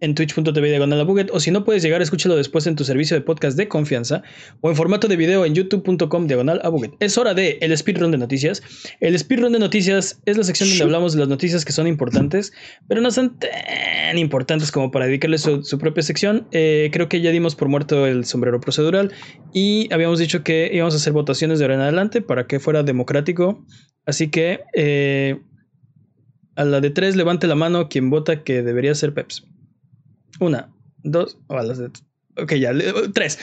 en 0.01 0.15
twitch.tv 0.15 0.69
diagonal 0.69 1.05
buget 1.05 1.29
o 1.31 1.39
si 1.39 1.51
no 1.51 1.63
puedes 1.63 1.83
llegar, 1.83 2.01
escúchalo 2.01 2.35
después 2.35 2.67
en 2.67 2.75
tu 2.75 2.83
servicio 2.83 3.15
de 3.15 3.21
podcast 3.21 3.57
de 3.57 3.67
confianza 3.67 4.23
o 4.59 4.69
en 4.69 4.75
formato 4.75 5.07
de 5.07 5.15
video 5.15 5.45
en 5.45 5.55
youtube.com 5.55 6.27
diagonal 6.27 6.59
buget. 6.69 6.91
Es 6.99 7.17
hora 7.17 7.33
de 7.33 7.57
el 7.61 7.75
speedrun 7.77 8.11
de 8.11 8.17
noticias. 8.17 8.61
El 8.99 9.17
speedrun 9.17 9.53
de 9.53 9.59
noticias 9.59 10.19
es 10.25 10.37
la 10.37 10.43
sección 10.43 10.69
donde 10.69 10.83
hablamos 10.83 11.13
de 11.13 11.19
las 11.19 11.29
noticias 11.29 11.63
que 11.63 11.71
son 11.71 11.87
importantes, 11.87 12.51
pero 12.87 12.99
no 12.99 13.11
son 13.11 13.37
tan 13.37 14.17
importantes 14.17 14.71
como 14.71 14.91
para 14.91 15.05
dedicarle 15.05 15.37
su, 15.37 15.61
propia 15.79 16.03
sección. 16.03 16.47
Eh, 16.51 16.89
creo 16.91 17.07
que 17.07 17.21
ya 17.21 17.31
dimos 17.31 17.55
por 17.55 17.69
muerto 17.69 18.07
el 18.07 18.25
sombrero 18.25 18.59
procedural 18.59 19.11
y 19.53 19.91
habíamos 19.93 20.19
dicho 20.19 20.43
que 20.43 20.69
íbamos 20.73 20.95
a 20.95 20.97
hacer 20.97 21.13
votaciones 21.13 21.59
de 21.59 21.65
ahora 21.65 21.75
en 21.75 21.81
adelante 21.81 22.21
para 22.21 22.47
que 22.47 22.59
fuera 22.59 22.83
democrático. 22.83 23.65
Así 24.05 24.29
que 24.29 24.61
eh, 24.73 25.39
a 26.55 26.65
la 26.65 26.81
de 26.81 26.89
tres 26.89 27.15
levante 27.15 27.47
la 27.47 27.55
mano 27.55 27.87
quien 27.87 28.09
vota 28.09 28.43
que 28.43 28.63
debería 28.63 28.95
ser 28.95 29.13
Peps. 29.13 29.45
Una, 30.39 30.71
dos, 31.03 31.37
o 31.47 31.57
a 31.57 31.63
las 31.63 31.77
de. 31.77 31.91
Ok, 32.37 32.53
ya, 32.53 32.71
tres. 33.13 33.37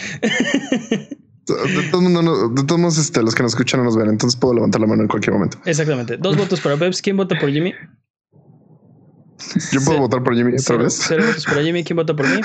De 1.49 1.83
todos 1.91 2.79
modos, 2.79 2.99
este, 2.99 3.23
los 3.23 3.35
que 3.35 3.43
nos 3.43 3.53
escuchan 3.53 3.81
no 3.81 3.85
nos 3.85 3.97
ven, 3.97 4.09
entonces 4.09 4.39
puedo 4.39 4.55
levantar 4.55 4.81
la 4.81 4.87
mano 4.87 5.03
en 5.03 5.09
cualquier 5.09 5.33
momento. 5.33 5.59
Exactamente. 5.65 6.17
Dos 6.17 6.37
votos 6.39 6.61
para 6.61 6.77
Peps. 6.77 7.01
¿Quién 7.01 7.17
vota 7.17 7.39
por 7.39 7.51
Jimmy? 7.51 7.75
Yo 9.73 9.81
puedo 9.85 10.01
votar 10.01 10.23
por 10.23 10.35
Jimmy 10.35 10.55
otra 10.59 10.77
vez. 10.77 11.05
Cero 11.07 11.25
votos 11.27 11.45
para 11.45 11.63
Jimmy. 11.63 11.85
¿Quién 11.85 11.97
vota 11.97 12.15
por 12.15 12.29
mí? 12.29 12.41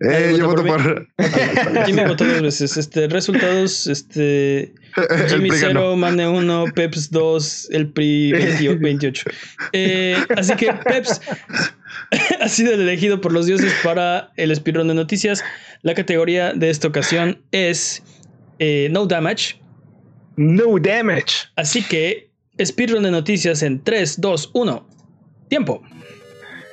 Eh, 0.00 0.34
yo 0.36 0.48
voto 0.48 0.64
por. 0.64 1.08
Jimmy 1.86 2.04
votó 2.04 2.24
dos 2.24 2.42
veces. 2.42 2.76
Este, 2.76 3.08
resultados: 3.08 3.86
este. 3.86 4.74
Jimmy 5.28 5.48
0, 5.50 5.96
Mane 5.96 6.28
1, 6.28 6.64
Peps 6.74 7.10
2, 7.10 7.68
el 7.70 7.92
PRI 7.92 8.32
28. 8.80 9.24
Eh, 9.72 10.16
así 10.36 10.54
que 10.56 10.72
Peps 10.72 11.20
ha 12.40 12.48
sido 12.48 12.72
elegido 12.74 13.20
por 13.20 13.32
los 13.32 13.46
dioses 13.46 13.72
para 13.82 14.30
el 14.36 14.54
speedrun 14.54 14.88
de 14.88 14.94
noticias. 14.94 15.44
La 15.82 15.94
categoría 15.94 16.52
de 16.52 16.70
esta 16.70 16.88
ocasión 16.88 17.40
es 17.52 18.02
eh, 18.58 18.88
No 18.90 19.06
Damage. 19.06 19.56
No 20.36 20.78
Damage. 20.78 21.48
Así 21.56 21.82
que 21.82 22.30
speedrun 22.62 23.02
de 23.02 23.10
noticias 23.10 23.62
en 23.62 23.82
3, 23.82 24.20
2, 24.20 24.50
1. 24.54 24.88
Tiempo. 25.48 25.82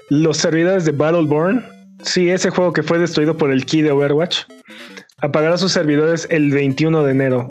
Los 0.10 0.38
servidores 0.38 0.86
de 0.86 0.92
Battleborn. 0.92 1.64
Sí, 2.04 2.30
ese 2.30 2.50
juego 2.50 2.72
que 2.72 2.82
fue 2.82 2.98
destruido 2.98 3.36
por 3.36 3.52
el 3.52 3.66
key 3.66 3.82
de 3.82 3.92
Overwatch. 3.92 4.40
Apagará 5.18 5.58
sus 5.58 5.74
servidores 5.74 6.28
el 6.30 6.50
21 6.52 7.04
de 7.04 7.12
enero. 7.12 7.48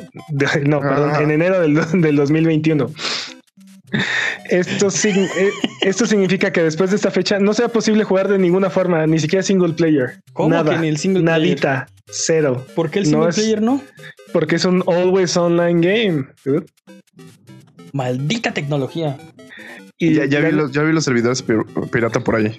no, 0.65 0.81
perdón, 0.81 1.23
en 1.23 1.31
enero 1.31 1.61
del, 1.61 1.75
del 2.01 2.17
2021. 2.17 2.91
Esto, 4.51 4.89
eh, 4.89 5.51
esto 5.83 6.07
significa 6.07 6.53
que 6.53 6.63
después 6.63 6.91
de 6.91 6.97
esta 6.97 7.11
fecha 7.11 7.39
no 7.39 7.55
sea 7.55 7.69
posible 7.69 8.05
jugar 8.05 8.29
de 8.29 8.39
ninguna 8.39 8.71
forma, 8.71 9.07
ni 9.07 9.19
siquiera 9.19 9.43
single 9.43 9.75
player. 9.75 10.21
¿Cómo 10.33 10.51
Nada, 10.51 10.75
que 10.75 10.79
ni 10.79 10.89
el 10.89 10.99
single 10.99 11.23
player? 11.23 11.41
Nadita, 11.41 11.89
cero. 12.07 12.67
¿Por 12.75 12.91
qué 12.91 13.01
el 13.01 13.07
single 13.07 13.33
player 13.33 13.63
no? 13.63 13.83
Porque 14.33 14.57
es 14.57 14.65
un 14.65 14.83
always 14.87 15.37
online 15.37 15.81
game. 15.87 16.27
Maldita 17.93 18.53
tecnología. 18.53 19.17
Y 19.99 20.15
ya, 20.15 20.41
vi 20.41 20.53
los, 20.53 20.71
ya 20.71 20.83
vi 20.83 20.93
los 20.93 21.05
servidores 21.05 21.45
pirata 21.91 22.21
por 22.21 22.37
ahí. 22.37 22.57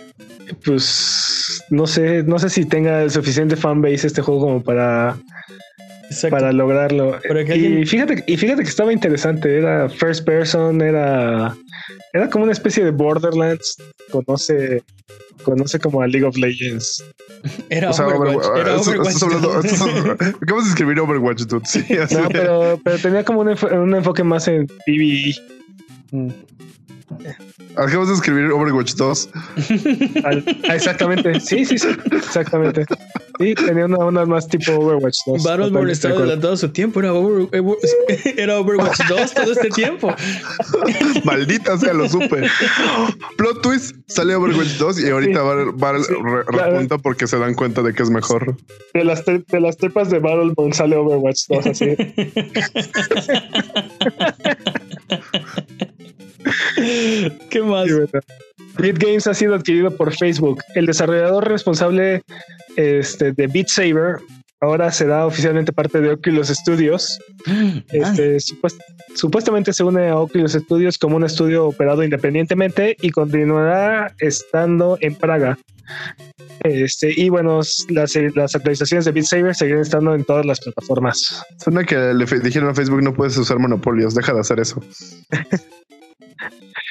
Pues 0.65 1.63
no 1.69 1.87
sé, 1.87 2.23
no 2.23 2.37
sé 2.39 2.49
si 2.49 2.65
tenga 2.65 3.03
el 3.03 3.11
suficiente 3.11 3.55
fanbase 3.55 4.07
este 4.07 4.21
juego 4.21 4.41
como 4.41 4.63
para 4.63 5.17
para 6.29 6.51
lograrlo. 6.51 7.19
y 7.55 7.85
fíjate, 7.85 8.23
y 8.27 8.37
fíjate 8.37 8.63
que 8.63 8.69
estaba 8.69 8.91
interesante. 8.91 9.57
Era 9.57 9.89
first 9.89 10.25
person, 10.25 10.81
era, 10.81 11.55
era 12.13 12.29
como 12.29 12.43
una 12.43 12.53
especie 12.53 12.83
de 12.83 12.91
Borderlands. 12.91 13.77
Conoce, 14.11 14.83
conoce 15.43 15.79
como 15.79 16.01
a 16.01 16.07
League 16.07 16.25
of 16.25 16.37
Legends. 16.37 17.03
Era 17.69 17.91
Overwatch. 17.91 18.45
era 18.57 18.75
Overwatch. 18.75 19.15
acabas 20.41 20.65
de 20.65 20.69
escribir 20.71 20.99
Overwatch, 20.99 21.43
dude. 21.43 21.65
Sí, 21.65 21.85
no, 22.11 22.27
pero, 22.29 22.79
pero 22.83 22.97
tenía 22.97 23.23
como 23.23 23.39
un, 23.39 23.47
un 23.47 23.95
enfoque 23.95 24.25
más 24.25 24.49
en 24.49 24.67
PvE. 24.67 25.35
Mm. 26.11 26.29
Acabas 27.77 28.09
de 28.09 28.15
escribir 28.15 28.51
Overwatch 28.51 28.93
2. 28.95 29.29
exactamente. 30.63 31.39
Sí, 31.39 31.63
sí, 31.63 31.77
sí. 31.77 31.87
Exactamente. 32.11 32.85
Sí, 33.39 33.55
tenía 33.55 33.85
una 33.85 33.97
onda 33.99 34.25
más 34.25 34.49
tipo 34.49 34.73
Overwatch 34.73 35.19
2. 35.25 35.43
Battleborn 35.43 35.89
estaba 35.89 36.15
adelantado 36.15 36.57
su 36.57 36.67
tiempo. 36.69 36.99
Era, 36.99 37.13
era 38.37 38.59
Overwatch 38.59 38.99
2 39.07 39.33
todo 39.33 39.53
este 39.53 39.69
tiempo. 39.69 40.13
Maldita 41.23 41.77
sea, 41.77 41.93
lo 41.93 42.09
supe. 42.09 42.49
Plot 43.37 43.61
twist, 43.61 43.95
sale 44.07 44.35
Overwatch 44.35 44.77
2 44.77 44.99
y 44.99 45.09
ahorita 45.09 45.41
va, 45.41 45.89
a 45.89 45.93
repunta 46.47 46.97
porque 46.97 47.27
se 47.27 47.39
dan 47.39 47.53
cuenta 47.53 47.81
de 47.81 47.93
que 47.93 48.03
es 48.03 48.09
mejor. 48.09 48.57
De 48.93 49.05
las, 49.05 49.23
de 49.25 49.61
las 49.61 49.77
trepas 49.77 50.09
de 50.09 50.19
Battleborn 50.19 50.73
sale 50.73 50.97
Overwatch 50.97 51.43
2 51.47 51.65
así. 51.65 51.95
¿Qué 57.49 57.61
más? 57.61 57.87
Beat 58.79 58.97
Games 58.97 59.27
ha 59.27 59.33
sido 59.33 59.55
adquirido 59.55 59.91
por 59.91 60.15
Facebook. 60.15 60.61
El 60.73 60.85
desarrollador 60.85 61.47
responsable 61.47 62.21
este, 62.77 63.33
de 63.33 63.47
Beat 63.47 63.67
Saber 63.67 64.17
ahora 64.61 64.91
será 64.91 65.25
oficialmente 65.25 65.73
parte 65.73 65.99
de 65.99 66.11
Oculus 66.11 66.47
Studios. 66.47 67.19
Este, 67.91 68.37
supuestamente 69.15 69.73
se 69.73 69.83
une 69.83 70.07
a 70.07 70.17
Oculus 70.17 70.53
Studios 70.53 70.97
como 70.97 71.17
un 71.17 71.23
estudio 71.23 71.67
operado 71.67 72.03
independientemente 72.03 72.95
y 73.01 73.09
continuará 73.09 74.13
estando 74.19 74.97
en 75.01 75.15
Praga. 75.15 75.57
Este, 76.61 77.11
y 77.19 77.29
bueno, 77.29 77.61
las, 77.89 78.15
las 78.35 78.55
actualizaciones 78.55 79.05
de 79.05 79.11
Beat 79.11 79.25
Saber 79.25 79.55
seguirán 79.55 79.81
estando 79.81 80.13
en 80.13 80.23
todas 80.23 80.45
las 80.45 80.59
plataformas. 80.61 81.43
Suena 81.57 81.83
que 81.83 81.95
le 81.95 82.25
dijeron 82.25 82.69
a 82.69 82.73
Facebook 82.73 83.01
no 83.01 83.13
puedes 83.13 83.37
usar 83.37 83.59
monopolios, 83.59 84.15
deja 84.15 84.33
de 84.33 84.39
hacer 84.39 84.59
eso. 84.59 84.81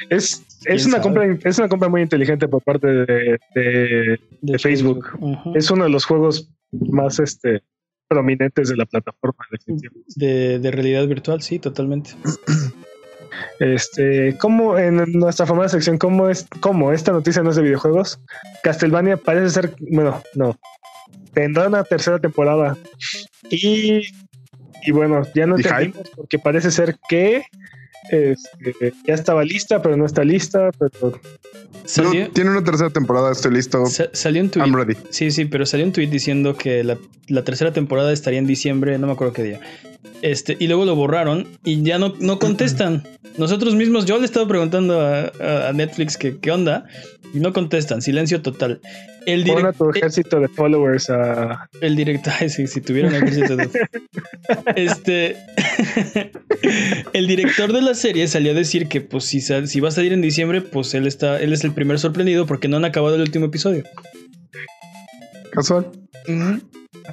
Es, 0.09 0.45
es 0.65 0.85
una 0.85 1.01
compra, 1.01 1.25
es 1.43 1.57
una 1.57 1.67
compra 1.67 1.89
muy 1.89 2.01
inteligente 2.01 2.47
por 2.47 2.61
parte 2.63 2.87
de, 2.87 3.39
de, 4.41 4.59
Facebook. 4.59 5.05
Es 5.55 5.69
uno 5.71 5.83
de 5.83 5.89
los 5.89 6.05
juegos 6.05 6.49
más 6.71 7.19
este 7.19 7.61
prominentes 8.07 8.69
de 8.69 8.75
la 8.75 8.85
plataforma 8.85 9.45
de, 10.15 10.59
de 10.59 10.71
realidad 10.71 11.07
virtual, 11.07 11.41
sí, 11.41 11.59
totalmente. 11.59 12.11
Este, 13.59 14.37
como 14.37 14.77
en 14.77 14.97
nuestra 15.13 15.45
famosa 15.45 15.69
sección, 15.69 15.97
¿cómo 15.97 16.29
es, 16.29 16.47
cómo 16.61 16.91
esta 16.91 17.11
noticia 17.11 17.43
no 17.43 17.51
es 17.51 17.55
de 17.55 17.61
videojuegos? 17.61 18.19
Castlevania 18.63 19.17
parece 19.17 19.49
ser, 19.49 19.75
bueno, 19.91 20.21
no, 20.35 20.57
tendrá 21.33 21.67
una 21.67 21.83
tercera 21.83 22.19
temporada. 22.19 22.77
Y, 23.49 24.01
y 24.83 24.91
bueno, 24.91 25.23
ya 25.35 25.45
no 25.45 25.57
entendimos 25.57 26.09
porque 26.15 26.39
parece 26.39 26.71
ser 26.71 26.97
que 27.07 27.43
este, 28.11 28.93
ya 29.05 29.13
estaba 29.13 29.43
lista, 29.43 29.81
pero 29.81 29.97
no 29.97 30.05
está 30.05 30.23
lista. 30.23 30.69
Pero... 30.77 31.19
tiene 32.33 32.49
una 32.49 32.63
tercera 32.63 32.89
temporada, 32.89 33.31
estoy 33.31 33.53
listo. 33.53 33.85
salió 34.13 34.41
un 34.41 34.49
tweet. 34.49 34.97
Sí, 35.09 35.31
sí, 35.31 35.45
pero 35.45 35.65
salió 35.65 35.85
un 35.85 35.91
tweet 35.91 36.07
diciendo 36.07 36.55
que 36.55 36.83
la, 36.83 36.97
la, 37.27 37.43
tercera 37.43 37.73
temporada 37.73 38.11
estaría 38.11 38.39
en 38.39 38.47
diciembre, 38.47 38.97
no 38.97 39.07
me 39.07 39.13
acuerdo 39.13 39.33
qué 39.33 39.43
día. 39.43 39.59
Este, 40.21 40.57
y 40.59 40.67
luego 40.67 40.85
lo 40.85 40.95
borraron 40.95 41.47
y 41.63 41.81
ya 41.83 41.97
no, 41.97 42.13
no 42.19 42.39
contestan. 42.39 43.03
Nosotros 43.37 43.75
mismos, 43.75 44.05
yo 44.05 44.15
le 44.17 44.23
he 44.23 44.25
estado 44.25 44.47
preguntando 44.47 44.99
a, 44.99 45.71
Netflix 45.73 46.17
que 46.17 46.37
qué 46.37 46.51
onda 46.51 46.85
y 47.33 47.39
no 47.39 47.53
contestan, 47.53 48.01
silencio 48.01 48.41
total. 48.41 48.81
El 49.25 49.43
Pon 49.43 49.73
tu 49.73 49.89
ejército 49.89 50.39
de 50.39 50.47
followers 50.47 51.09
a. 51.09 51.67
El 51.81 51.95
director, 51.95 52.33
si, 52.49 52.67
si 52.67 52.81
tuviera 52.81 53.09
un 53.09 53.15
ejército 53.15 53.55
de. 53.55 53.69
este. 54.75 55.37
el 57.13 57.27
director 57.27 57.73
de 57.73 57.81
la 57.81 57.93
serie 57.93 58.27
salió 58.27 58.51
a 58.51 58.55
decir 58.55 58.87
que, 58.87 59.01
pues, 59.01 59.25
si, 59.25 59.41
si 59.41 59.79
va 59.79 59.89
a 59.89 59.91
salir 59.91 60.13
en 60.13 60.21
diciembre, 60.21 60.61
pues 60.61 60.93
él 60.93 61.07
está. 61.07 61.39
Él 61.39 61.53
es 61.53 61.63
el 61.63 61.73
primer 61.73 61.99
sorprendido 61.99 62.45
porque 62.45 62.67
no 62.67 62.77
han 62.77 62.85
acabado 62.85 63.15
el 63.15 63.21
último 63.21 63.45
episodio. 63.45 63.83
Casual. 65.51 65.91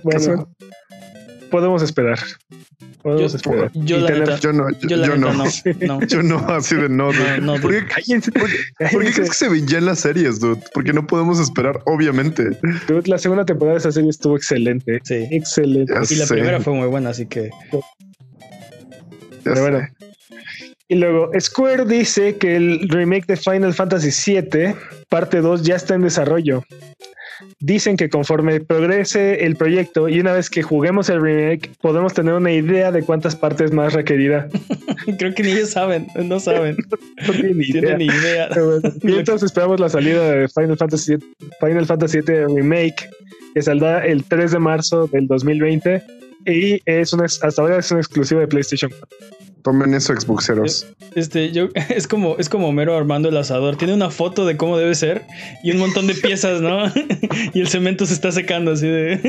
Bueno, 0.03 0.49
podemos 1.51 1.83
esperar 1.83 2.19
yo. 3.07 3.27
Yo, 3.75 3.99
yo, 4.41 4.53
no, 4.53 4.71
yo, 4.81 5.17
no. 5.17 5.33
no. 5.33 5.45
Yo 6.09 6.23
no, 6.23 6.39
así 6.49 6.75
de 6.75 6.89
no. 6.89 7.11
no, 7.41 7.61
¿Por, 7.61 7.73
qué, 7.73 7.87
cállense, 7.87 8.33
¿por, 8.33 8.49
qué 8.49 9.13
crees 9.13 9.31
que 9.31 9.35
se 9.35 9.49
ven 9.49 9.67
ya 9.67 9.79
en 9.79 9.87
las 9.87 10.01
series, 10.01 10.41
dude? 10.41 10.61
Porque 10.75 10.93
no 10.93 11.07
podemos 11.07 11.39
esperar, 11.41 11.81
obviamente. 11.87 12.59
Dude, 12.89 13.09
la 13.09 13.19
segunda 13.19 13.45
temporada 13.45 13.75
de 13.75 13.81
esa 13.81 13.93
serie 13.93 14.11
estuvo 14.11 14.37
excelente. 14.37 15.01
Sí. 15.05 15.27
Excelente. 15.31 15.93
y 16.11 16.15
la 16.17 16.27
primera 16.27 16.61
fue 16.61 16.75
muy 16.75 16.89
buena, 16.89 17.11
así 17.11 17.27
que. 17.27 17.51
Pero 19.45 19.61
bueno. 19.61 19.89
Y 20.89 20.95
luego, 20.97 21.31
Square 21.39 21.85
dice 21.85 22.37
que 22.37 22.57
el 22.57 22.89
remake 22.89 23.27
de 23.27 23.37
Final 23.37 23.75
Fantasy 23.75 24.11
VII, 24.33 24.75
parte 25.09 25.41
2, 25.41 25.63
ya 25.63 25.75
está 25.75 25.95
en 25.95 26.03
desarrollo. 26.03 26.63
Dicen 27.61 27.97
que 27.97 28.09
conforme 28.09 28.61
progrese 28.61 29.45
el 29.45 29.57
proyecto 29.57 30.09
y 30.09 30.21
una 30.21 30.33
vez 30.33 30.51
que 30.51 30.63
juguemos 30.63 31.09
el 31.09 31.21
remake, 31.21 31.71
podemos 31.81 32.15
tener 32.15 32.35
una 32.35 32.53
idea 32.53 32.93
de 32.93 33.03
cuántas 33.03 33.37
partes 33.37 33.73
más 33.73 33.93
requerirá. 33.93 34.49
Creo 35.19 35.35
que 35.35 35.43
ni 35.43 35.51
ellos 35.51 35.71
saben, 35.71 36.07
no 36.17 36.41
saben. 36.41 36.77
no, 37.27 37.33
tienen 37.33 37.99
ni 37.99 38.07
idea. 38.07 38.49
y 39.03 39.15
entonces 39.15 39.45
esperamos 39.45 39.81
la 39.81 39.89
salida 39.89 40.31
de 40.31 40.49
Final 40.49 40.77
Fantasy, 40.77 41.17
Final 41.61 41.87
Fantasy 41.87 42.21
VII 42.21 42.47
Remake, 42.57 43.09
que 43.55 43.63
saldrá 43.63 44.05
el 44.07 44.25
3 44.25 44.53
de 44.53 44.59
marzo 44.59 45.07
del 45.07 45.27
2020 45.27 46.16
y 46.47 46.81
es 46.87 47.13
una, 47.13 47.25
hasta 47.25 47.63
ahora 47.63 47.79
es 47.79 47.91
una 47.91 48.01
exclusiva 48.01 48.41
de 48.41 48.49
PlayStation 48.49 48.91
4. 48.91 49.37
Tomen 49.67 49.95
eso, 49.95 50.15
Xboxeros. 50.15 50.87
Este, 51.17 51.51
yo, 51.51 51.71
es 51.89 52.07
como, 52.07 52.37
es 52.39 52.49
como 52.49 52.69
Homero 52.69 52.97
armando 52.97 53.29
el 53.29 53.37
asador. 53.37 53.75
Tiene 53.77 53.95
una 53.95 54.11
foto 54.11 54.47
de 54.47 54.57
cómo 54.57 54.79
debe 54.79 54.95
ser 54.95 55.25
y 55.65 55.73
un 55.73 55.79
montón 55.79 56.07
de 56.07 56.15
piezas, 56.15 56.61
¿no? 56.61 56.87
y 57.53 57.61
el 57.61 57.67
cemento 57.67 58.07
se 58.07 58.15
está 58.15 58.31
secando 58.31 58.71
así 58.71 58.87
de. 58.87 59.21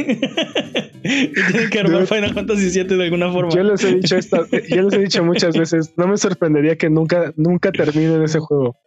y 1.04 1.34
tiene 1.34 1.70
que 1.72 1.80
armar 1.80 2.06
Final 2.06 2.36
Fantasy 2.36 2.70
VII 2.70 2.98
de 2.98 3.04
alguna 3.06 3.32
forma. 3.32 3.50
Yo 3.52 3.64
les 3.64 3.84
he 3.84 3.96
dicho 3.96 4.16
esta, 4.16 4.46
yo 4.70 4.84
les 4.84 4.94
he 4.94 5.00
dicho 5.00 5.24
muchas 5.24 5.58
veces, 5.58 5.94
no 5.98 6.08
me 6.08 6.18
sorprendería 6.18 6.78
que 6.78 6.92
nunca, 6.92 7.34
nunca 7.36 7.72
terminen 7.72 8.22
ese 8.22 8.38
juego. 8.38 8.78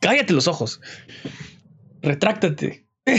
Cállate 0.00 0.32
los 0.32 0.48
ojos. 0.48 0.80
Retráctate. 2.02 2.88
De, 3.04 3.18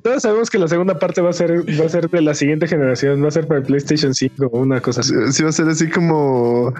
todos 0.00 0.22
sabemos 0.22 0.48
que 0.48 0.60
la 0.60 0.68
segunda 0.68 0.96
parte 0.96 1.20
va 1.20 1.30
a 1.30 1.32
ser 1.32 1.68
va 1.80 1.86
a 1.86 1.88
ser 1.88 2.08
de 2.08 2.22
la 2.22 2.34
siguiente 2.34 2.68
generación, 2.68 3.20
va 3.22 3.28
a 3.28 3.32
ser 3.32 3.48
para 3.48 3.58
el 3.58 3.66
PlayStation 3.66 4.14
5 4.14 4.46
o 4.46 4.60
una 4.60 4.80
cosa 4.80 5.00
así. 5.00 5.12
Sí, 5.32 5.42
va 5.42 5.48
a 5.48 5.52
ser 5.52 5.68
así 5.68 5.90
como 5.90 6.72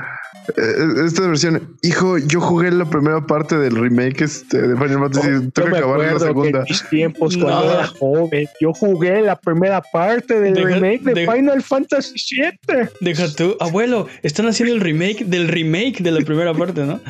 eh, 0.57 1.07
esta 1.07 1.27
versión. 1.27 1.77
Hijo, 1.83 2.19
yo 2.19 2.41
jugué 2.41 2.71
la 2.71 2.85
primera 2.85 3.27
parte 3.27 3.59
del 3.59 3.75
remake 3.75 4.23
este, 4.23 4.61
de 4.61 4.77
Final 4.77 5.01
Fantasy. 5.01 5.29
Oh, 5.29 5.51
tengo 5.51 5.71
que 5.71 5.79
acabar 5.79 6.01
la 6.01 6.21
segunda. 6.21 6.59
En 6.61 6.65
mis 6.69 6.89
tiempos 6.89 7.37
cuando 7.37 7.73
era 7.73 7.87
joven, 7.87 8.49
yo 8.61 8.73
jugué 8.73 9.23
la 9.23 9.37
primera 9.37 9.81
parte 9.81 10.41
del 10.41 10.55
remake 10.55 11.03
de, 11.03 11.27
Final 11.27 11.63
Fantasy 11.63 12.15
7. 12.17 12.91
Deja 13.01 13.29
tú, 13.35 13.57
abuelo, 13.59 14.07
están 14.23 14.47
haciendo 14.47 14.75
el 14.75 14.81
remake 14.81 15.25
del 15.25 15.49
remake 15.49 16.03
de 16.03 16.11
la 16.11 16.21
primera 16.21 16.55
parte, 16.55 16.85
¿no? 16.85 17.01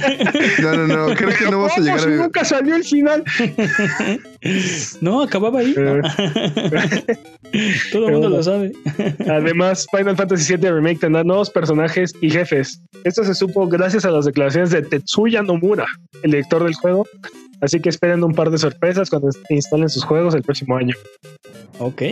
no, 0.62 0.76
no, 0.76 0.86
no, 0.86 1.14
creo 1.14 1.30
que 1.30 1.44
no 1.44 1.58
vamos 1.58 1.72
a 1.76 1.80
llegar 1.80 2.00
a... 2.00 2.06
nunca 2.06 2.44
salió 2.44 2.76
el 2.76 2.84
final. 2.84 3.24
no, 5.00 5.22
acababa 5.22 5.60
ahí. 5.60 5.74
Todo 7.92 8.08
el 8.08 8.12
mundo 8.12 8.28
lo 8.28 8.42
sabe. 8.42 8.72
Además, 9.28 9.86
Final 9.96 10.16
Fantasy 10.16 10.56
VII 10.56 10.70
Remake 10.70 11.00
tendrá 11.00 11.24
nuevos 11.24 11.50
personajes 11.50 12.14
y 12.20 12.30
jefes. 12.30 12.80
Esto 13.04 13.24
se 13.24 13.34
supo 13.34 13.68
gracias 13.68 14.04
a 14.04 14.10
las 14.10 14.24
declaraciones 14.24 14.70
de 14.70 14.82
Tetsuya 14.82 15.42
Nomura, 15.42 15.86
el 16.22 16.32
director 16.32 16.64
del 16.64 16.74
juego. 16.74 17.06
Así 17.60 17.80
que 17.80 17.88
esperen 17.88 18.24
un 18.24 18.34
par 18.34 18.50
de 18.50 18.58
sorpresas 18.58 19.08
cuando 19.08 19.30
instalen 19.48 19.88
sus 19.88 20.04
juegos 20.04 20.34
el 20.34 20.42
próximo 20.42 20.76
año. 20.76 20.94
Ok. 21.78 22.02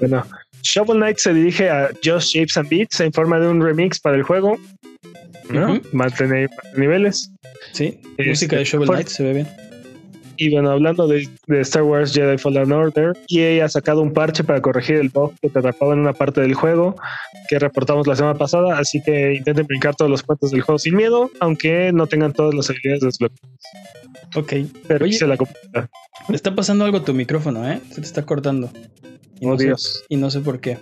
Bueno, 0.00 0.24
Shovel 0.62 0.98
Knight 0.98 1.18
se 1.18 1.34
dirige 1.34 1.70
a 1.70 1.90
Just 2.04 2.28
Shapes 2.28 2.56
and 2.56 2.68
Beats 2.68 3.00
en 3.00 3.12
forma 3.12 3.40
de 3.40 3.48
un 3.48 3.62
remix 3.62 3.98
para 3.98 4.16
el 4.16 4.22
juego. 4.22 4.58
¿no? 5.50 5.80
Mantener 5.92 6.50
niveles. 6.76 7.30
Sí, 7.72 7.98
música 8.18 8.56
de 8.56 8.62
este, 8.62 8.76
Shovel 8.76 8.88
Knight 8.88 9.08
se 9.08 9.24
ve 9.24 9.32
bien. 9.34 9.48
Y 10.36 10.50
bueno, 10.50 10.70
hablando 10.70 11.06
de, 11.06 11.28
Star 11.48 11.82
Wars 11.82 12.12
Jedi 12.12 12.38
Fallen 12.38 12.72
Order, 12.72 13.12
EA 13.28 13.64
ha 13.64 13.68
sacado 13.68 14.02
un 14.02 14.12
parche 14.12 14.44
para 14.44 14.60
corregir 14.60 14.96
el 14.96 15.08
bug 15.08 15.34
que 15.40 15.48
te 15.48 15.58
atrapaba 15.58 15.92
en 15.94 16.00
una 16.00 16.12
parte 16.12 16.40
del 16.40 16.54
juego 16.54 16.96
que 17.48 17.58
reportamos 17.58 18.06
la 18.06 18.16
semana 18.16 18.38
pasada, 18.38 18.78
así 18.78 19.02
que 19.02 19.34
intenten 19.34 19.66
brincar 19.66 19.94
todos 19.94 20.10
los 20.10 20.22
puertos 20.22 20.50
del 20.50 20.62
juego 20.62 20.78
sin 20.78 20.96
miedo, 20.96 21.30
aunque 21.40 21.92
no 21.92 22.06
tengan 22.06 22.32
todas 22.32 22.54
las 22.54 22.70
habilidades 22.70 23.02
desbloqueadas. 23.02 23.50
Ok. 24.34 24.52
Pero 24.88 25.04
Oye, 25.04 25.26
la 25.26 25.36
computadora. 25.36 25.88
Está 26.32 26.54
pasando 26.54 26.84
algo 26.84 26.98
a 26.98 27.04
tu 27.04 27.14
micrófono, 27.14 27.68
¿eh? 27.68 27.80
Se 27.90 27.96
te 27.96 28.06
está 28.06 28.24
cortando. 28.24 28.70
Y 29.40 29.46
oh, 29.46 29.50
no 29.50 29.56
Dios. 29.56 30.04
y 30.08 30.16
no 30.16 30.30
sé 30.30 30.40
por 30.40 30.60
qué. 30.60 30.78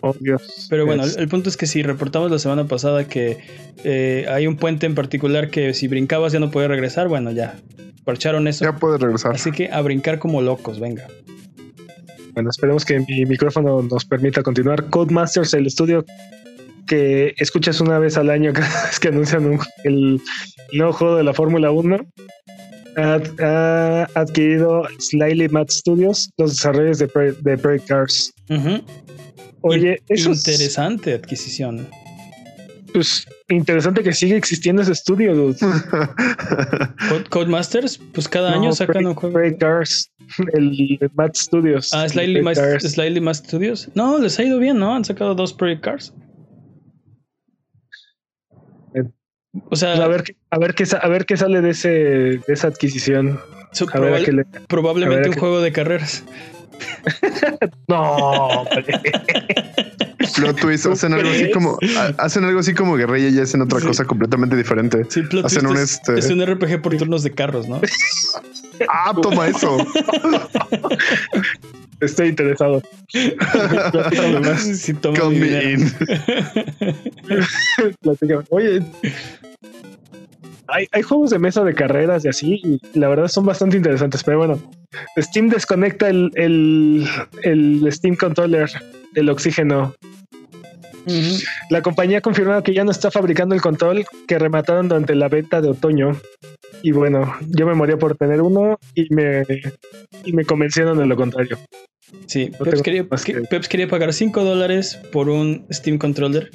Oh, 0.00 0.14
Dios. 0.20 0.66
Pero 0.70 0.86
bueno, 0.86 1.04
el, 1.04 1.28
punto 1.28 1.48
es 1.48 1.56
que 1.56 1.66
si 1.66 1.82
reportamos 1.82 2.30
la 2.30 2.38
semana 2.38 2.66
pasada 2.66 3.08
que 3.08 3.38
eh, 3.84 4.26
hay 4.28 4.46
un 4.46 4.56
puente 4.56 4.86
en 4.86 4.94
particular 4.94 5.50
que 5.50 5.74
si 5.74 5.88
brincabas 5.88 6.32
ya 6.32 6.40
no 6.40 6.50
puede 6.50 6.68
regresar, 6.68 7.08
bueno, 7.08 7.30
ya 7.32 7.56
parcharon 8.04 8.48
eso. 8.48 8.64
Ya 8.64 8.76
puede 8.76 8.98
regresar. 8.98 9.34
Así 9.34 9.50
que 9.50 9.70
a 9.70 9.80
brincar 9.80 10.18
como 10.18 10.40
locos, 10.40 10.80
venga. 10.80 11.06
Bueno, 12.34 12.50
esperemos 12.50 12.84
que 12.84 13.00
mi 13.00 13.26
micrófono 13.26 13.82
nos 13.82 14.04
permita 14.04 14.42
continuar. 14.42 14.88
Codemasters, 14.90 15.54
el 15.54 15.66
estudio 15.66 16.04
que 16.86 17.34
escuchas 17.38 17.80
una 17.80 17.98
vez 17.98 18.16
al 18.16 18.30
año 18.30 18.52
cada 18.54 18.84
vez 18.84 18.98
que 19.00 19.08
anuncian 19.08 19.58
el 19.84 20.20
nuevo 20.72 20.92
juego 20.92 21.16
de 21.16 21.24
la 21.24 21.34
Fórmula 21.34 21.70
1, 21.70 21.98
ha, 22.96 24.08
adquirido 24.14 24.84
Slightly 24.98 25.48
Mad 25.48 25.68
Studios, 25.68 26.30
los 26.36 26.52
desarrollos 26.52 26.98
de, 26.98 27.06
Break 27.56 27.86
Cars. 27.86 28.32
Oye, 29.62 30.02
eso 30.08 30.30
interesante 30.30 31.14
adquisición. 31.14 31.88
Pues 32.92 33.26
interesante 33.48 34.02
que 34.02 34.12
sigue 34.12 34.36
existiendo 34.36 34.82
ese 34.82 34.92
estudio, 34.92 35.54
Codemasters, 37.30 37.98
pues 38.12 38.28
cada 38.28 38.52
año 38.52 38.72
sacan 38.72 39.06
un 39.06 39.14
juego. 39.14 39.38
Cars, 39.58 40.10
el 40.54 40.98
Mad 41.14 41.32
Studios. 41.34 41.92
Ah, 41.92 42.08
Slightly 42.08 42.42
Mad, 42.42 42.56
Slightly 42.80 43.20
Mad 43.20 43.34
Studios. 43.34 43.88
No, 43.94 44.18
les 44.18 44.38
ha 44.38 44.44
ido 44.44 44.58
bien, 44.58 44.78
¿no? 44.78 44.94
Han 44.94 45.04
sacado 45.04 45.34
dos 45.34 45.56
Break 45.56 45.80
Cars. 45.80 46.14
O 49.70 49.76
sea, 49.76 49.94
pues 49.94 50.00
a 50.00 50.08
ver, 50.08 50.24
a 50.50 50.58
ver 50.58 50.74
qué 50.74 50.84
a 51.00 51.08
ver 51.08 51.26
qué 51.26 51.36
sale 51.36 51.60
de 51.60 51.70
ese 51.70 51.88
de 51.88 52.44
esa 52.48 52.68
adquisición. 52.68 53.40
probablemente 54.68 55.28
un 55.30 55.36
juego 55.36 55.60
de 55.60 55.72
carreras. 55.72 56.24
no. 57.88 58.64
plot 60.36 60.60
twist, 60.60 60.86
hacen 60.86 61.12
algo 61.12 61.30
así 61.30 61.50
como 61.50 61.78
hacen 62.18 62.44
algo 62.44 62.60
así 62.60 62.74
como 62.74 62.96
guerrilla 62.96 63.28
y 63.28 63.40
hacen 63.40 63.62
otra 63.62 63.80
cosa 63.80 64.04
completamente 64.04 64.56
diferente. 64.56 65.04
Sí, 65.08 65.22
plot 65.22 65.46
hacen 65.46 65.66
un 65.66 65.76
es, 65.76 65.94
este... 65.94 66.18
es 66.18 66.30
un 66.30 66.44
RPG 66.44 66.82
por 66.82 66.96
turnos 66.96 67.22
de 67.22 67.32
carros, 67.32 67.68
¿no? 67.68 67.80
ah, 68.88 69.12
toma 69.20 69.48
eso. 69.48 69.78
Estoy 72.00 72.28
interesado. 72.28 72.80
sí, 73.08 74.94
toma 74.94 75.18
in. 75.34 75.92
Oye, 78.50 78.82
hay, 80.68 80.86
hay, 80.92 81.02
juegos 81.02 81.30
de 81.30 81.38
mesa 81.38 81.64
de 81.64 81.74
carreras 81.74 82.24
y 82.24 82.28
así, 82.28 82.60
y 82.64 82.98
la 82.98 83.08
verdad 83.08 83.28
son 83.28 83.46
bastante 83.46 83.76
interesantes, 83.76 84.22
pero 84.22 84.38
bueno, 84.38 84.60
Steam 85.18 85.48
desconecta 85.48 86.08
el, 86.08 86.30
el, 86.34 87.06
el 87.42 87.92
Steam 87.92 88.16
Controller 88.16 88.70
del 89.12 89.30
oxígeno. 89.30 89.94
La 91.70 91.80
compañía 91.80 92.20
confirmó 92.20 92.62
que 92.62 92.74
ya 92.74 92.84
no 92.84 92.90
está 92.90 93.10
fabricando 93.10 93.54
el 93.54 93.62
control 93.62 94.04
que 94.26 94.38
remataron 94.38 94.88
durante 94.88 95.14
la 95.14 95.28
venta 95.28 95.60
de 95.60 95.70
otoño. 95.70 96.12
Y 96.82 96.92
bueno, 96.92 97.34
yo 97.48 97.66
me 97.66 97.74
moría 97.74 97.96
por 97.96 98.16
tener 98.16 98.42
uno 98.42 98.78
y 98.94 99.12
me, 99.14 99.44
y 100.24 100.32
me 100.32 100.44
convencieron 100.44 100.98
de 100.98 101.06
lo 101.06 101.16
contrario. 101.16 101.58
Sí, 102.26 102.50
Peps, 102.58 103.68
quería, 103.68 103.88
pagar 103.88 104.12
5 104.12 104.44
dólares 104.44 104.98
por 105.12 105.28
un 105.28 105.66
Steam 105.72 105.98
Controller. 105.98 106.50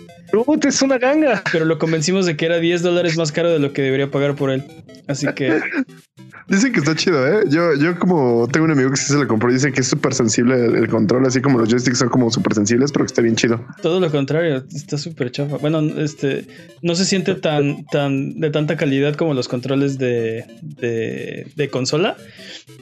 es 0.68 0.82
una 0.82 0.98
ganga! 0.98 1.44
Pero 1.52 1.66
lo 1.66 1.78
convencimos 1.78 2.26
de 2.26 2.38
que 2.38 2.46
era 2.46 2.60
10 2.60 2.82
dólares 2.82 3.18
más 3.18 3.32
caro 3.32 3.52
de 3.52 3.60
lo 3.60 3.74
que 3.74 3.82
debería 3.82 4.10
pagar 4.10 4.36
por 4.36 4.52
él. 4.52 4.64
Así 5.08 5.28
que. 5.36 5.60
Dicen 6.48 6.74
que 6.74 6.80
está 6.80 6.96
chido, 6.96 7.26
¿eh? 7.26 7.46
Yo, 7.50 7.74
yo 7.76 7.98
como 7.98 8.48
tengo 8.52 8.66
un 8.66 8.72
amigo 8.72 8.90
que 8.90 8.98
sí 8.98 9.06
se 9.06 9.18
lo 9.18 9.28
compró, 9.28 9.52
dice 9.52 9.72
que 9.72 9.82
es 9.82 9.88
súper 9.88 10.14
sensible 10.14 10.66
el, 10.66 10.88
control, 10.90 11.26
así 11.26 11.42
como 11.42 11.58
los 11.58 11.70
joysticks 11.70 12.00
son 12.00 12.10
como 12.10 12.30
súper 12.30 12.54
sensibles, 12.54 12.92
pero 12.92 13.06
que 13.06 13.08
está 13.08 13.22
bien 13.22 13.36
chido. 13.36 13.66
Todo 13.82 14.00
lo 14.00 14.12
contrario, 14.12 14.64
está 14.74 14.98
súper 14.98 15.32
chafa. 15.32 15.58
Bueno, 15.58 15.80
este, 15.98 16.46
no 16.82 16.96
se 16.96 17.06
siente 17.06 17.36
tan, 17.36 17.86
tan 17.86 18.40
de 18.40 18.50
tanta 18.52 18.76
calidad 18.76 19.16
como 19.16 19.34
los 19.34 19.48
controles 19.48 19.98
de, 19.98 20.46
de, 20.62 21.52
de 21.56 21.70
consola. 21.70 22.18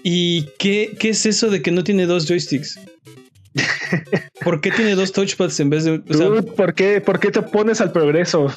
¿Y 0.04 0.48
qué, 0.58 0.96
qué 1.00 1.10
es 1.10 1.26
eso 1.26 1.50
de 1.50 1.62
que 1.62 1.72
no 1.72 1.84
tiene 1.84 2.08
dos 2.08 2.28
joysticks? 2.28 2.80
¿Por 4.44 4.62
qué 4.62 4.72
tiene 4.72 4.96
dos 4.96 5.12
touchpads 5.12 5.60
en 5.60 5.70
vez 5.70 5.84
de.? 5.84 6.00
¿por, 6.00 6.74
qué, 6.74 7.02
¿Por 7.02 7.20
qué 7.20 7.32
te 7.32 7.42
pones 7.42 7.82
al 7.82 7.92
progreso? 7.92 8.48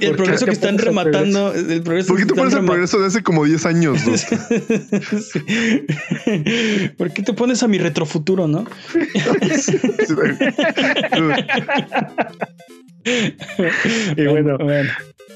El 0.00 0.16
progreso 0.16 0.46
que 0.46 0.52
están 0.52 0.78
rematando. 0.78 1.52
El 1.54 1.82
progreso 1.82 2.08
¿Por 2.08 2.18
qué 2.18 2.26
te 2.26 2.34
pones 2.34 2.54
al 2.54 2.64
progreso 2.64 2.98
de 3.00 3.06
hace 3.06 3.22
como 3.22 3.44
10 3.44 3.66
años? 3.66 4.00
¿Por 6.98 7.12
qué 7.12 7.22
te 7.22 7.32
pones 7.32 7.62
a 7.62 7.68
mi 7.68 7.78
retrofuturo, 7.78 8.48
no? 8.48 8.64
y 14.16 14.26
bueno, 14.26 14.58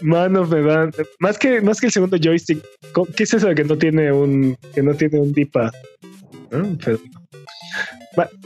manos 0.00 0.48
me 0.48 0.62
dan 0.62 0.90
más 1.20 1.38
que 1.38 1.60
más 1.60 1.80
que 1.80 1.86
el 1.86 1.92
segundo 1.92 2.16
joystick. 2.20 2.60
¿Qué 3.14 3.22
es 3.22 3.34
eso 3.34 3.46
de 3.46 3.54
que 3.54 3.62
no 3.64 3.78
tiene 3.78 4.10
un 4.12 4.56
que 4.74 4.82
no 4.82 4.94
tiene 4.94 5.20
un 5.20 5.32
dipa? 5.32 5.70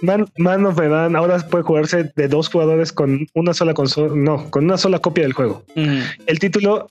Man, 0.03 0.27
Man 0.37 0.67
of 0.67 0.79
Medan 0.79 1.17
ahora 1.17 1.39
puede 1.39 1.65
jugarse 1.65 2.11
de 2.15 2.29
dos 2.29 2.49
jugadores 2.49 2.93
con 2.93 3.27
una 3.35 3.55
sola 3.55 3.75
consola, 3.75 4.13
no, 4.15 4.51
con 4.51 4.65
una 4.65 4.77
sola 4.77 4.99
copia 4.99 5.25
del 5.25 5.33
juego. 5.33 5.65
El 5.75 6.39
título, 6.39 6.91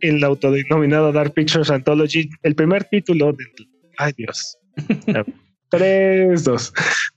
en 0.00 0.20
la 0.20 0.28
autodenominada 0.28 1.12
Dark 1.12 1.32
Pictures 1.32 1.70
Anthology, 1.70 2.28
el 2.42 2.54
primer 2.54 2.84
título 2.84 3.32
del. 3.32 3.48
Ay, 3.98 4.12
Dios. 4.16 4.58
3, 5.70 6.44
2. 6.44 6.72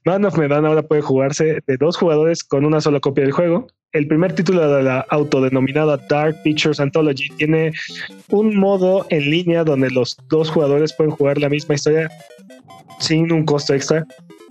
Man 0.05 0.25
of 0.25 0.37
Medan 0.37 0.65
ahora 0.65 0.81
puede 0.81 1.01
jugarse 1.01 1.61
de 1.65 1.77
dos 1.77 1.97
jugadores 1.97 2.43
con 2.43 2.65
una 2.65 2.81
sola 2.81 2.99
copia 2.99 3.23
del 3.23 3.31
juego. 3.31 3.67
El 3.91 4.07
primer 4.07 4.33
título 4.33 4.75
de 4.75 4.83
la 4.83 4.99
autodenominada 5.09 5.97
Dark 6.09 6.41
Pictures 6.43 6.79
Anthology 6.79 7.29
tiene 7.37 7.73
un 8.29 8.55
modo 8.55 9.05
en 9.09 9.29
línea 9.29 9.63
donde 9.63 9.89
los 9.89 10.17
dos 10.29 10.49
jugadores 10.51 10.93
pueden 10.93 11.11
jugar 11.11 11.39
la 11.39 11.49
misma 11.49 11.75
historia 11.75 12.09
sin 12.99 13.31
un 13.31 13.45
costo 13.45 13.73
extra. 13.73 14.05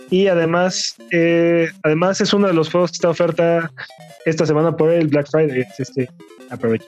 Y 0.09 0.27
además, 0.27 0.95
eh, 1.11 1.69
además 1.83 2.21
es 2.21 2.33
uno 2.33 2.47
de 2.47 2.53
los 2.53 2.69
juegos 2.69 2.91
que 2.91 2.95
está 2.95 3.09
oferta 3.09 3.71
esta 4.25 4.45
semana 4.45 4.75
por 4.75 4.91
el 4.91 5.07
Black 5.07 5.29
Friday. 5.29 5.65
Este, 5.77 6.09
aprovecha. 6.49 6.87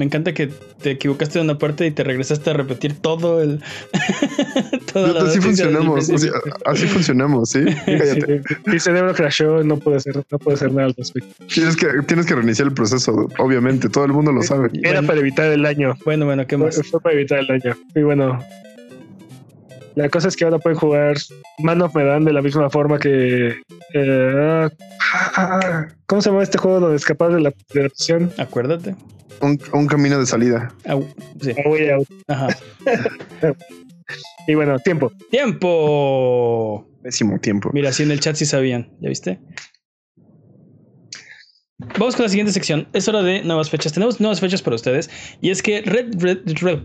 Me 0.00 0.06
encanta 0.06 0.32
que 0.32 0.48
te 0.82 0.92
equivocaste 0.92 1.38
de 1.38 1.44
una 1.44 1.58
parte 1.58 1.84
y 1.84 1.90
te 1.90 2.02
regresaste 2.02 2.48
a 2.48 2.54
repetir 2.54 2.94
todo 2.94 3.42
el. 3.42 3.60
así 5.20 5.40
funcionamos. 5.42 6.10
así 6.64 6.86
funcionamos, 6.86 7.50
¿sí? 7.50 7.60
Mi 8.64 8.80
cerebro 8.80 9.14
crashó, 9.14 9.62
no 9.62 9.76
puede 9.76 10.00
ser, 10.00 10.24
no 10.30 10.38
puede 10.38 10.56
ser 10.56 10.72
nada 10.72 10.86
al 10.86 10.94
respecto. 10.94 11.44
Tienes 11.48 11.76
que, 11.76 11.86
tienes 12.06 12.24
que 12.24 12.34
reiniciar 12.34 12.68
el 12.68 12.72
proceso, 12.72 13.28
obviamente. 13.36 13.90
Todo 13.90 14.06
el 14.06 14.14
mundo 14.14 14.32
lo 14.32 14.42
sabe. 14.42 14.70
Era 14.82 15.02
para 15.02 15.20
evitar 15.20 15.52
el 15.52 15.62
daño. 15.62 15.94
Bueno, 16.06 16.24
bueno, 16.24 16.46
¿qué 16.46 16.56
más? 16.56 16.80
Fue 16.90 16.98
para 16.98 17.14
evitar 17.14 17.40
el 17.40 17.48
daño. 17.48 17.76
Y 17.94 18.00
bueno, 18.00 18.38
la 19.94 20.08
cosa 20.08 20.28
es 20.28 20.36
que 20.36 20.44
ahora 20.44 20.58
pueden 20.58 20.78
jugar 20.78 21.16
Man 21.58 21.82
of 21.82 21.94
Medan 21.94 22.24
de 22.24 22.32
la 22.32 22.42
misma 22.42 22.70
forma 22.70 22.98
que. 22.98 23.56
Eh, 23.94 24.68
¿Cómo 26.06 26.22
se 26.22 26.30
llama 26.30 26.42
este 26.42 26.58
juego 26.58 26.80
donde 26.80 26.96
escapar 26.96 27.32
de 27.32 27.40
la, 27.40 27.52
de 27.74 27.88
prisión? 27.88 28.32
Acuérdate. 28.38 28.94
Un, 29.40 29.86
camino 29.86 30.18
de 30.18 30.26
salida. 30.26 30.72
sí. 31.40 31.54
Ajá. 32.28 32.48
y 34.46 34.54
bueno, 34.54 34.78
tiempo. 34.78 35.10
¡Tiempo! 35.30 36.86
Pésimo 37.02 37.38
tiempo. 37.38 37.70
Mira, 37.72 37.92
si 37.92 38.02
en 38.02 38.10
el 38.10 38.20
chat 38.20 38.36
sí 38.36 38.44
sabían. 38.44 38.90
¿Ya 39.00 39.08
viste? 39.08 39.40
Vamos 41.98 42.14
con 42.14 42.24
la 42.24 42.28
siguiente 42.28 42.52
sección. 42.52 42.86
Es 42.92 43.08
hora 43.08 43.22
de 43.22 43.42
nuevas 43.42 43.70
fechas. 43.70 43.92
Tenemos 43.92 44.20
nuevas 44.20 44.40
fechas 44.40 44.60
para 44.60 44.76
ustedes. 44.76 45.08
Y 45.40 45.50
es 45.50 45.62
que 45.62 45.80
Red, 45.80 46.14
Red, 46.18 46.40
Red, 46.60 46.80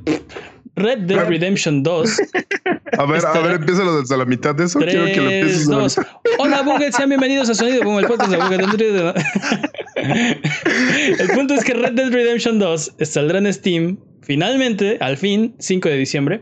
Dead 0.76 1.28
Redemption 1.28 1.84
2. 1.84 2.18
A 2.98 3.06
ver, 3.06 3.26
a 3.26 3.40
ver, 3.42 3.56
empieza 3.56 3.84
desde 3.84 4.16
la 4.16 4.24
mitad 4.26 4.56
de 4.56 4.66
eso. 4.66 4.80
Quiero 4.80 5.06
que 5.06 5.18
lo 5.18 5.30
empieces. 5.30 5.68
2. 5.68 6.00
Hola, 6.38 6.62
Buget, 6.62 6.94
sean 6.94 7.10
bienvenidos 7.10 7.50
a 7.50 7.54
Sonido 7.56 7.84
como 7.84 8.00
el 8.00 8.06
podcast 8.06 8.32
de 8.32 8.38
Buget. 8.38 8.62
El 11.20 11.28
punto 11.36 11.56
es 11.56 11.64
que 11.66 11.74
Red 11.74 11.94
Dead 11.94 12.10
Redemption 12.12 12.58
2 12.60 12.96
saldrá 13.02 13.40
en 13.40 13.52
Steam 13.54 13.98
finalmente, 14.22 14.98
al 15.02 15.18
fin, 15.18 15.56
5 15.60 15.90
de 15.90 15.98
diciembre. 15.98 16.42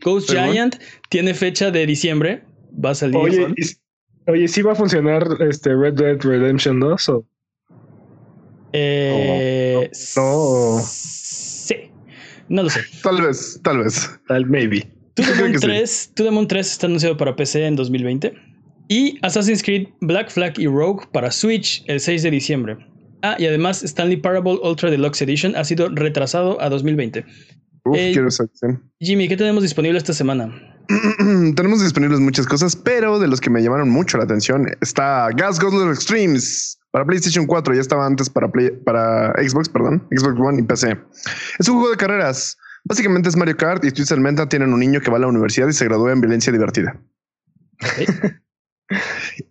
Ghost 0.00 0.30
Giant 0.30 0.76
tiene 1.10 1.34
fecha 1.34 1.70
de 1.70 1.84
diciembre. 1.84 2.44
Va 2.82 2.90
a 2.90 2.94
salir. 2.94 3.16
Oye, 4.26 4.48
¿sí 4.48 4.62
va 4.62 4.72
a 4.72 4.76
funcionar 4.76 5.26
este 5.40 5.74
Red 5.74 5.94
Dead 5.94 6.18
Redemption 6.20 6.80
2 6.80 7.08
o? 7.10 7.26
Eh, 8.72 9.80
Eh, 9.82 9.90
no. 10.16 10.80
Sí. 12.48 12.54
No 12.54 12.62
lo 12.62 12.70
sé. 12.70 12.80
Tal 13.02 13.20
vez, 13.20 13.60
tal 13.62 13.78
vez. 13.78 14.10
Tal 14.26 14.46
maybe. 14.46 14.88
To 15.14 15.22
the, 15.22 15.34
Moon 15.34 15.52
3, 15.52 16.10
To 16.14 16.24
the 16.24 16.30
Moon 16.30 16.46
3 16.46 16.70
está 16.70 16.86
anunciado 16.86 17.16
para 17.16 17.34
PC 17.34 17.66
en 17.66 17.76
2020. 17.76 18.34
Y 18.88 19.18
Assassin's 19.22 19.62
Creed 19.62 19.88
Black 20.00 20.30
Flag 20.30 20.58
y 20.58 20.66
Rogue 20.66 21.06
para 21.12 21.30
Switch 21.30 21.84
el 21.88 22.00
6 22.00 22.22
de 22.22 22.30
diciembre. 22.30 22.78
Ah, 23.22 23.36
y 23.38 23.46
además 23.46 23.82
Stanley 23.82 24.16
Parable 24.16 24.58
Ultra 24.62 24.90
Deluxe 24.90 25.22
Edition 25.22 25.56
ha 25.56 25.64
sido 25.64 25.88
retrasado 25.90 26.60
a 26.60 26.68
2020. 26.68 27.24
Uf, 27.84 27.96
eh, 27.96 28.10
quiero 28.12 28.28
esa 28.28 28.44
Jimmy, 29.00 29.28
¿qué 29.28 29.36
tenemos 29.36 29.62
disponible 29.62 29.98
esta 29.98 30.12
semana? 30.12 30.54
tenemos 31.56 31.82
disponibles 31.82 32.20
muchas 32.20 32.46
cosas, 32.46 32.76
pero 32.76 33.18
de 33.18 33.28
los 33.28 33.40
que 33.40 33.50
me 33.50 33.60
llamaron 33.60 33.90
mucho 33.90 34.16
la 34.16 34.24
atención 34.24 34.66
está 34.80 35.28
Gas 35.36 35.60
Guzzler 35.60 35.92
Extremes 35.92 36.77
para 36.90 37.04
PlayStation 37.04 37.46
4. 37.46 37.74
Ya 37.74 37.80
estaba 37.80 38.06
antes 38.06 38.30
para, 38.30 38.50
para 38.84 39.32
Xbox, 39.42 39.68
perdón, 39.68 40.06
Xbox 40.10 40.40
One 40.40 40.60
y 40.60 40.62
PC. 40.62 40.98
Es 41.58 41.68
un 41.68 41.76
juego 41.76 41.90
de 41.90 41.96
carreras. 41.96 42.56
Básicamente 42.84 43.28
es 43.28 43.36
Mario 43.36 43.56
Kart 43.56 43.84
y 43.84 43.90
Twisted 43.90 44.18
Menta 44.18 44.48
tienen 44.48 44.72
un 44.72 44.80
niño 44.80 45.00
que 45.00 45.10
va 45.10 45.16
a 45.16 45.20
la 45.20 45.26
universidad 45.26 45.68
y 45.68 45.72
se 45.72 45.84
gradúa 45.84 46.12
en 46.12 46.20
violencia 46.20 46.52
divertida. 46.52 47.00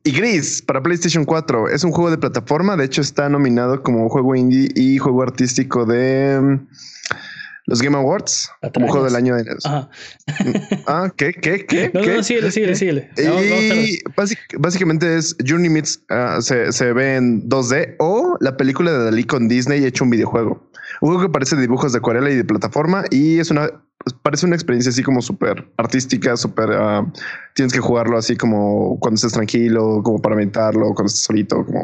y 0.03 0.11
Gris 0.11 0.61
para 0.61 0.81
PlayStation 0.81 1.23
4 1.23 1.69
es 1.69 1.83
un 1.83 1.91
juego 1.91 2.09
de 2.09 2.17
plataforma. 2.17 2.75
De 2.75 2.85
hecho, 2.85 3.01
está 3.01 3.29
nominado 3.29 3.83
como 3.83 4.09
juego 4.09 4.35
indie 4.35 4.69
y 4.75 4.97
juego 4.97 5.21
artístico 5.21 5.85
de 5.85 6.59
los 7.67 7.81
Game 7.81 7.97
Awards 7.97 8.49
como 8.73 8.87
juego 8.87 9.05
del 9.05 9.15
año 9.15 9.35
de 9.35 9.45
Ajá. 9.63 9.89
Ah, 10.87 11.11
¿qué? 11.15 11.33
¿Qué? 11.33 11.65
¿Qué? 11.65 11.91
No, 11.93 12.01
no, 12.01 12.23
síguele, 12.23 12.51
síguele, 12.51 12.75
síguele. 12.75 13.09
Y 13.17 13.99
básicamente 14.57 15.17
es 15.17 15.35
Journey 15.45 15.69
Meets 15.69 16.01
uh, 16.09 16.41
se, 16.41 16.71
se, 16.71 16.93
ve 16.93 17.15
en 17.15 17.47
2D 17.47 17.95
o 17.99 18.37
la 18.39 18.57
película 18.57 18.91
de 18.91 19.05
Dalí 19.05 19.23
con 19.23 19.47
Disney 19.47 19.83
hecho 19.83 20.05
un 20.05 20.09
videojuego. 20.09 20.69
Un 21.01 21.09
juego 21.09 21.21
que 21.23 21.29
parece 21.29 21.55
de 21.55 21.61
dibujos 21.61 21.91
de 21.91 21.99
acuarela 21.99 22.29
y 22.29 22.35
de 22.35 22.43
plataforma 22.43 23.03
y 23.11 23.39
es 23.39 23.51
una 23.51 23.69
parece 24.21 24.45
una 24.45 24.55
experiencia 24.55 24.89
así 24.89 25.03
como 25.03 25.21
súper 25.21 25.69
artística, 25.77 26.37
súper 26.37 26.69
uh, 26.69 27.11
tienes 27.53 27.73
que 27.73 27.79
jugarlo 27.79 28.17
así 28.17 28.35
como 28.37 28.97
cuando 28.99 29.15
estés 29.15 29.33
tranquilo, 29.33 30.01
como 30.03 30.21
para 30.21 30.35
meditarlo, 30.35 30.93
cuando 30.93 31.07
estés 31.07 31.23
solito, 31.23 31.65
como 31.65 31.83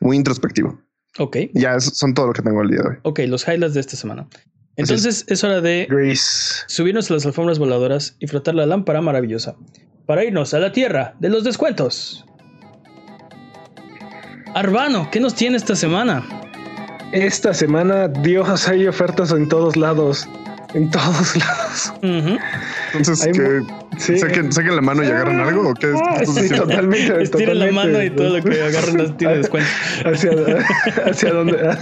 muy 0.00 0.16
introspectivo. 0.16 0.78
Ok. 1.18 1.36
Ya 1.54 1.78
son 1.80 2.14
todo 2.14 2.28
lo 2.28 2.32
que 2.32 2.42
tengo 2.42 2.62
el 2.62 2.70
día 2.70 2.80
de 2.82 2.88
hoy. 2.88 2.96
Ok, 3.02 3.20
los 3.26 3.46
highlights 3.46 3.74
de 3.74 3.80
esta 3.80 3.96
semana. 3.96 4.28
Entonces 4.76 5.24
es 5.28 5.44
hora 5.44 5.60
de 5.60 5.86
subirnos 6.66 7.10
a 7.10 7.14
las 7.14 7.26
alfombras 7.26 7.58
voladoras 7.58 8.16
y 8.20 8.26
frotar 8.26 8.54
la 8.54 8.66
lámpara 8.66 9.02
maravillosa 9.02 9.54
para 10.06 10.24
irnos 10.24 10.54
a 10.54 10.58
la 10.58 10.72
tierra 10.72 11.14
de 11.20 11.28
los 11.28 11.44
descuentos. 11.44 12.24
Arbano, 14.54 15.08
¿qué 15.10 15.20
nos 15.20 15.34
tiene 15.34 15.56
esta 15.56 15.76
semana? 15.76 16.26
Esta 17.12 17.52
semana, 17.52 18.08
Dios, 18.08 18.68
hay 18.68 18.86
ofertas 18.86 19.30
en 19.32 19.48
todos 19.48 19.76
lados 19.76 20.28
en 20.74 20.90
todos 20.90 21.36
lados. 21.36 21.92
Entonces, 22.94 23.36
que 23.36 24.52
saquen, 24.52 24.76
la 24.76 24.82
mano 24.82 25.02
y 25.02 25.06
agarran 25.06 25.40
algo 25.40 25.70
o 25.70 25.74
qué? 25.74 25.92
sí, 26.26 26.48
totalmente. 26.48 27.22
Estiren 27.22 27.58
la 27.58 27.72
mano 27.72 28.02
y 28.02 28.10
todo 28.10 28.38
lo 28.38 28.42
que 28.42 28.62
agarren 28.62 29.16
tiene 29.16 29.38
descuento. 29.38 29.68
Hacia, 30.04 30.30
hacia 31.06 31.32
donde 31.32 31.56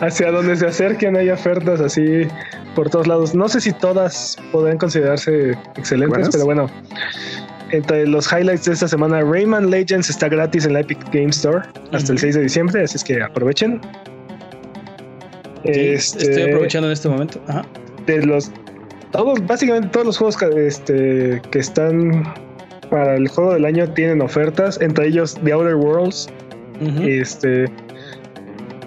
hacia 0.00 0.30
donde 0.30 0.56
se 0.56 0.66
acerquen 0.66 1.16
hay 1.16 1.30
ofertas 1.30 1.80
así 1.80 2.26
por 2.74 2.90
todos 2.90 3.06
lados. 3.06 3.34
No 3.34 3.48
sé 3.48 3.60
si 3.60 3.72
todas 3.72 4.36
podrían 4.52 4.78
considerarse 4.78 5.52
excelentes, 5.76 6.28
pero 6.32 6.44
bueno. 6.44 6.70
Entre 7.70 8.06
los 8.06 8.30
highlights 8.30 8.66
de 8.66 8.74
esta 8.74 8.86
semana, 8.86 9.20
Rayman 9.22 9.70
Legends 9.70 10.08
está 10.08 10.28
gratis 10.28 10.64
en 10.64 10.74
la 10.74 10.80
Epic 10.80 10.98
Game 11.12 11.30
Store 11.30 11.60
hasta 11.92 12.12
el 12.12 12.18
6 12.18 12.34
de 12.36 12.42
diciembre, 12.42 12.82
así 12.84 12.96
es 12.96 13.02
que 13.02 13.20
aprovechen. 13.20 13.80
Este, 15.64 16.24
estoy 16.24 16.42
aprovechando 16.42 16.88
en 16.88 16.92
este 16.92 17.08
momento. 17.08 17.40
De 18.06 18.24
los 18.24 18.52
todos, 19.10 19.44
básicamente 19.46 19.88
todos 19.88 20.06
los 20.06 20.18
juegos 20.18 20.36
que, 20.36 20.66
este, 20.66 21.40
que 21.50 21.58
están 21.58 22.34
para 22.90 23.16
el 23.16 23.28
juego 23.28 23.54
del 23.54 23.64
año 23.64 23.88
tienen 23.92 24.20
ofertas, 24.20 24.80
entre 24.80 25.06
ellos 25.06 25.38
The 25.42 25.52
Outer 25.52 25.76
Worlds, 25.76 26.28
este, 27.00 27.66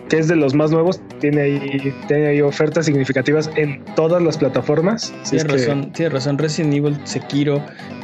que 0.09 0.17
es 0.19 0.27
de 0.27 0.35
los 0.35 0.53
más 0.53 0.71
nuevos, 0.71 1.01
tiene 1.19 1.41
ahí, 1.41 1.93
tiene 2.07 2.27
ahí 2.27 2.41
ofertas 2.41 2.85
significativas 2.85 3.49
en 3.55 3.83
todas 3.95 4.21
las 4.21 4.37
plataformas. 4.37 5.13
Tienes 5.29 5.47
razón, 5.47 5.91
tiene 5.91 6.09
razón. 6.09 6.37
Resident 6.37 6.73
Evil, 6.73 6.97
Sekiro, 7.03 7.63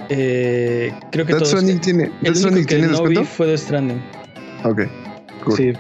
eh, 0.10 0.94
creo 1.12 1.26
que 1.26 1.34
Death 1.34 1.44
todos. 1.44 1.82
tiene, 1.82 2.12
el 2.24 2.46
único 2.46 2.68
que 2.68 2.80
no 2.80 3.04
vi 3.04 3.16
fue 3.24 3.48
The 3.48 3.58
Stranding. 3.58 4.02
Ok. 4.64 4.82
Sí, 5.56 5.74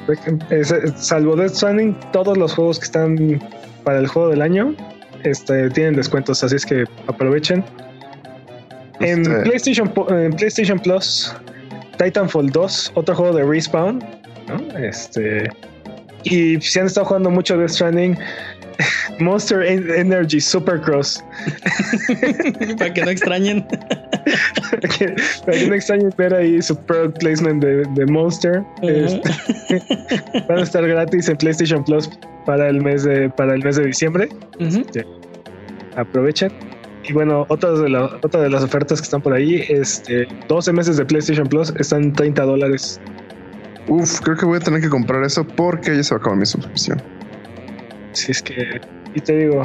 salvo 0.95 1.35
Death 1.35 1.53
Stranding, 1.55 1.97
todos 2.11 2.37
los 2.37 2.53
juegos 2.53 2.79
que 2.79 2.85
están 2.85 3.41
para 3.83 3.99
el 3.99 4.07
juego 4.07 4.29
del 4.29 4.41
año 4.41 4.75
este, 5.23 5.69
tienen 5.69 5.95
descuentos, 5.95 6.43
así 6.43 6.55
es 6.55 6.65
que 6.65 6.85
aprovechen. 7.07 7.63
En, 8.99 9.21
este- 9.21 9.41
PlayStation, 9.41 9.91
en 10.09 10.33
PlayStation 10.33 10.79
Plus, 10.79 11.33
Titanfall 11.97 12.49
2, 12.49 12.91
otro 12.95 13.15
juego 13.15 13.35
de 13.35 13.43
Respawn, 13.43 14.03
Este, 14.77 15.49
y 16.23 16.59
si 16.61 16.79
han 16.79 16.87
estado 16.87 17.05
jugando 17.05 17.29
mucho 17.29 17.57
Death 17.57 17.71
Stranding, 17.71 18.17
Monster 19.19 19.63
Energy 19.63 20.39
Supercross. 20.39 21.23
para 22.77 22.93
que 22.93 23.01
no 23.03 23.11
extrañen. 23.11 23.65
para, 24.71 24.87
que, 24.89 25.15
no 25.67 25.75
extrañen 25.75 26.13
ver 26.17 26.33
ahí 26.33 26.61
su 26.61 26.75
product 26.75 27.19
placement 27.19 27.63
de, 27.63 28.05
Monster. 28.05 28.63
Este, 28.81 29.21
van 30.47 30.59
a 30.59 30.61
estar 30.61 30.87
gratis 30.87 31.29
en 31.29 31.37
PlayStation 31.37 31.83
Plus 31.83 32.09
para 32.45 32.69
el 32.69 32.81
mes 32.81 33.03
de, 33.03 33.29
para 33.29 33.53
el 33.53 33.63
mes 33.63 33.75
de 33.75 33.85
diciembre. 33.85 34.29
Este, 34.59 35.05
aprovechen. 35.95 36.51
Y 37.05 37.11
bueno, 37.11 37.45
otra 37.49 37.71
de, 37.71 37.89
la, 37.89 38.05
otra 38.05 38.41
de 38.41 38.49
las 38.49 38.63
ofertas 38.63 39.01
que 39.01 39.05
están 39.05 39.21
por 39.21 39.33
ahí, 39.33 39.65
este, 39.67 40.25
12 40.47 40.71
meses 40.71 40.97
de 40.97 41.05
PlayStation 41.05 41.47
Plus 41.47 41.73
están 41.77 42.13
30 42.13 42.43
dólares. 42.43 43.01
Uf, 43.87 44.21
creo 44.21 44.37
que 44.37 44.45
voy 44.45 44.57
a 44.57 44.59
tener 44.59 44.81
que 44.81 44.89
comprar 44.89 45.23
eso 45.23 45.45
porque 45.45 45.95
ya 45.95 46.03
se 46.03 46.13
va 46.13 46.17
a 46.17 46.21
acabar 46.21 46.39
mi 46.39 46.45
suscripción. 46.45 47.01
Si 48.13 48.31
es 48.31 48.41
que, 48.41 48.79
y 49.13 49.19
te 49.19 49.37
digo, 49.37 49.63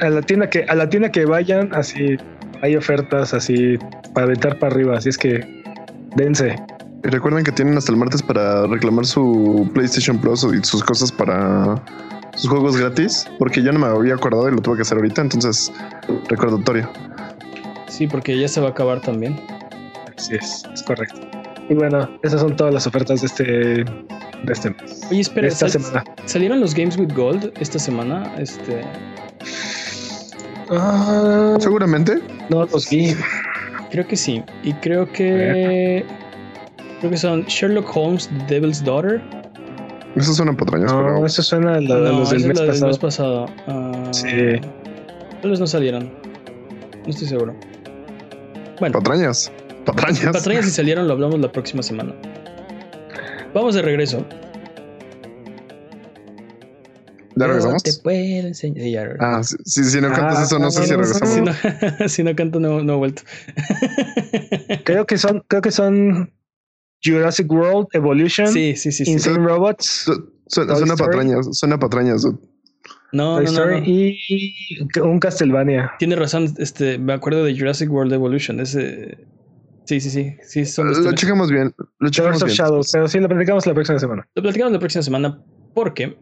a 0.00 0.08
la 0.08 0.22
tienda 0.22 0.48
que, 0.48 0.64
a 0.64 0.74
la 0.74 0.88
tienda 0.88 1.10
que 1.10 1.24
vayan, 1.24 1.74
así 1.74 2.16
hay 2.62 2.76
ofertas 2.76 3.34
así 3.34 3.78
para 4.14 4.26
aventar 4.26 4.58
para 4.58 4.72
arriba, 4.72 4.96
así 4.96 5.08
es 5.08 5.18
que 5.18 5.62
dense. 6.16 6.56
Y 7.02 7.08
recuerden 7.08 7.44
que 7.44 7.52
tienen 7.52 7.76
hasta 7.76 7.92
el 7.92 7.98
martes 7.98 8.22
para 8.22 8.66
reclamar 8.66 9.06
su 9.06 9.68
PlayStation 9.72 10.18
Plus 10.18 10.44
y 10.44 10.62
sus 10.62 10.84
cosas 10.84 11.10
para 11.10 11.82
sus 12.34 12.50
juegos 12.50 12.76
gratis, 12.76 13.26
porque 13.38 13.62
yo 13.62 13.72
no 13.72 13.78
me 13.78 13.86
había 13.86 14.14
acordado 14.14 14.48
y 14.48 14.52
lo 14.52 14.60
tuve 14.60 14.76
que 14.76 14.82
hacer 14.82 14.98
ahorita, 14.98 15.22
entonces 15.22 15.72
recordatorio. 16.28 16.90
Sí, 17.88 18.06
porque 18.06 18.38
ya 18.38 18.48
se 18.48 18.60
va 18.60 18.68
a 18.68 18.70
acabar 18.70 19.00
también. 19.00 19.40
Así 20.16 20.34
es, 20.34 20.62
es 20.72 20.82
correcto. 20.82 21.29
Y 21.70 21.74
bueno, 21.74 22.10
esas 22.24 22.40
son 22.40 22.56
todas 22.56 22.74
las 22.74 22.84
ofertas 22.88 23.20
de 23.20 23.26
este, 23.28 23.44
de 23.44 24.52
este 24.52 24.70
mes. 24.70 25.06
Oye, 25.08 25.20
espera, 25.20 25.46
esta 25.46 25.68
semana. 25.68 26.04
¿salieron 26.26 26.60
los 26.60 26.74
Games 26.74 26.96
with 26.98 27.14
Gold 27.14 27.52
esta 27.60 27.78
semana? 27.78 28.34
Este. 28.38 28.82
Ah, 30.68 31.56
Seguramente. 31.60 32.20
No 32.48 32.66
los 32.66 32.90
vi. 32.90 33.14
Creo 33.92 34.04
que 34.04 34.16
sí. 34.16 34.42
Y 34.64 34.72
creo 34.74 35.10
que. 35.12 36.04
Creo 36.98 37.10
que 37.12 37.16
son 37.16 37.44
Sherlock 37.44 37.88
Holmes, 37.96 38.28
The 38.48 38.54
Devil's 38.54 38.84
Daughter. 38.84 39.22
Eso 40.16 40.34
suena 40.34 40.52
patrañas, 40.56 40.92
no, 40.92 41.04
pero. 41.04 41.24
Eso 41.24 41.40
suena 41.40 41.74
a 41.76 41.80
la 41.80 41.94
de 41.94 42.10
los 42.10 42.30
del, 42.30 42.48
mes, 42.48 42.60
pasado. 42.60 42.86
mes 42.88 42.98
pasado. 42.98 43.46
Uh, 43.68 44.12
sí. 44.12 44.26
Tal 45.40 45.50
vez 45.52 45.60
no 45.60 45.68
salieron. 45.68 46.10
No 47.04 47.10
estoy 47.10 47.28
seguro. 47.28 47.54
Bueno. 48.80 48.98
Patrañas. 48.98 49.52
Patrañas. 49.84 50.32
Patrañas 50.32 50.64
si 50.64 50.70
salieron 50.72 51.06
lo 51.06 51.14
hablamos 51.14 51.40
la 51.40 51.50
próxima 51.50 51.82
semana. 51.82 52.14
Vamos 53.54 53.74
de 53.74 53.82
regreso. 53.82 54.24
¿Ya 57.36 57.46
regresamos? 57.46 57.82
te 57.82 57.92
puedo 58.02 58.18
enseñar. 58.18 59.16
Ah, 59.20 59.42
si, 59.42 59.84
si, 59.84 60.00
no 60.00 60.08
cantas 60.08 60.38
ah, 60.38 60.42
eso, 60.42 60.58
no 60.58 60.70
sé 60.70 60.84
si 60.84 60.94
regresamos. 60.94 61.34
Si 61.34 61.40
no, 61.40 62.08
si 62.08 62.22
no 62.22 62.36
canto, 62.36 62.60
no, 62.60 62.82
no 62.82 62.94
he 62.94 62.96
vuelto. 62.96 63.22
creo 64.84 65.06
que 65.06 65.16
son, 65.16 65.42
creo 65.48 65.62
que 65.62 65.70
son 65.70 66.32
Jurassic 67.02 67.50
World 67.50 67.88
Evolution. 67.92 68.48
Sí, 68.48 68.76
sí, 68.76 68.92
sí. 68.92 69.04
Insane 69.10 69.36
sí. 69.36 69.42
Robots. 69.42 70.12
Suena, 70.48 70.76
suena 70.76 70.96
patrañas, 70.96 71.48
suena 71.52 71.78
patrañas. 71.78 72.26
No, 73.12 73.40
no, 73.40 73.50
no, 73.50 73.78
Y 73.78 74.18
un 75.02 75.18
Castlevania. 75.18 75.92
Tiene 75.98 76.16
razón, 76.16 76.54
este, 76.58 76.98
me 76.98 77.12
acuerdo 77.12 77.44
de 77.44 77.56
Jurassic 77.56 77.90
World 77.90 78.12
Evolution. 78.12 78.60
Ese 78.60 79.18
Sí, 79.90 79.98
sí, 79.98 80.08
sí. 80.08 80.36
sí 80.44 80.64
son 80.66 80.92
lo 81.02 81.12
checamos 81.14 81.50
bien. 81.50 81.74
Lo 81.98 82.10
checamos 82.10 82.44
bien. 82.44 82.54
Shadows, 82.54 82.90
pero 82.92 83.08
sí 83.08 83.18
lo 83.18 83.28
platicamos 83.28 83.66
la 83.66 83.74
próxima 83.74 83.98
semana. 83.98 84.28
Lo 84.36 84.42
platicamos 84.42 84.72
la 84.72 84.78
próxima 84.78 85.02
semana 85.02 85.42
porque 85.74 86.16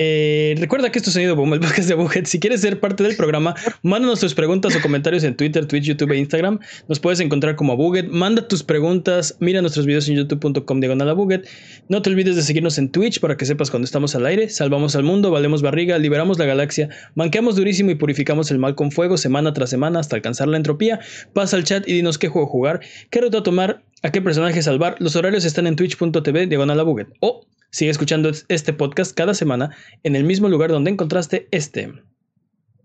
Eh, 0.00 0.54
recuerda 0.58 0.90
que 0.90 0.98
esto 0.98 1.10
es 1.10 1.14
Sonido 1.14 1.34
Boom, 1.34 1.54
el 1.54 1.60
podcast 1.60 1.88
de 1.88 1.94
Buget. 1.94 2.26
Si 2.26 2.38
quieres 2.38 2.60
ser 2.60 2.78
parte 2.78 3.02
del 3.02 3.16
programa, 3.16 3.56
mándanos 3.82 4.20
tus 4.20 4.32
preguntas 4.32 4.76
o 4.76 4.80
comentarios 4.80 5.24
en 5.24 5.36
Twitter, 5.36 5.66
Twitch, 5.66 5.84
YouTube 5.84 6.12
e 6.12 6.18
Instagram. 6.18 6.60
Nos 6.86 7.00
puedes 7.00 7.18
encontrar 7.18 7.56
como 7.56 7.76
Buget. 7.76 8.06
Manda 8.08 8.46
tus 8.46 8.62
preguntas, 8.62 9.36
mira 9.40 9.60
nuestros 9.60 9.86
videos 9.86 10.08
en 10.08 10.14
youtube.com 10.14 10.80
diagonal 10.80 11.14
Buget. 11.16 11.48
No 11.88 12.00
te 12.00 12.10
olvides 12.10 12.36
de 12.36 12.42
seguirnos 12.42 12.78
en 12.78 12.90
Twitch 12.90 13.18
para 13.18 13.36
que 13.36 13.44
sepas 13.44 13.70
cuando 13.70 13.86
estamos 13.86 14.14
al 14.14 14.24
aire. 14.24 14.48
Salvamos 14.48 14.94
al 14.94 15.02
mundo, 15.02 15.32
valemos 15.32 15.62
barriga, 15.62 15.98
liberamos 15.98 16.38
la 16.38 16.44
galaxia, 16.44 16.88
manqueamos 17.16 17.56
durísimo 17.56 17.90
y 17.90 17.96
purificamos 17.96 18.52
el 18.52 18.58
mal 18.58 18.76
con 18.76 18.92
fuego 18.92 19.16
semana 19.16 19.52
tras 19.52 19.70
semana 19.70 19.98
hasta 19.98 20.14
alcanzar 20.14 20.46
la 20.46 20.58
entropía. 20.58 21.00
Pasa 21.32 21.56
al 21.56 21.64
chat 21.64 21.88
y 21.88 21.92
dinos 21.92 22.18
qué 22.18 22.28
juego 22.28 22.46
jugar, 22.46 22.80
qué 23.10 23.20
ruta 23.20 23.42
tomar, 23.42 23.82
a 24.02 24.10
qué 24.10 24.22
personaje 24.22 24.62
salvar. 24.62 24.96
Los 24.98 25.16
horarios 25.16 25.44
están 25.44 25.66
en 25.66 25.76
twitch.tv 25.76 26.46
diagonal 26.46 26.84
Buget. 26.84 27.08
O 27.20 27.46
Sigue 27.70 27.90
escuchando 27.90 28.30
este 28.48 28.72
podcast 28.72 29.14
cada 29.14 29.34
semana 29.34 29.76
en 30.02 30.16
el 30.16 30.24
mismo 30.24 30.48
lugar 30.48 30.70
donde 30.70 30.90
encontraste 30.90 31.48
este. 31.50 31.92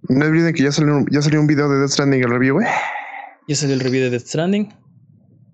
No 0.09 0.25
olviden 0.25 0.53
que 0.53 0.63
ya 0.63 0.73
salió, 0.73 1.05
ya 1.09 1.21
salió 1.21 1.39
un 1.39 1.47
video 1.47 1.69
de 1.69 1.79
Death 1.79 1.91
Stranding 1.91 2.21
el 2.21 2.29
review, 2.29 2.59
¿eh? 2.59 2.67
Ya 3.47 3.55
salió 3.55 3.75
el 3.75 3.79
review 3.79 4.03
de 4.03 4.09
Death 4.09 4.25
Stranding. 4.25 4.73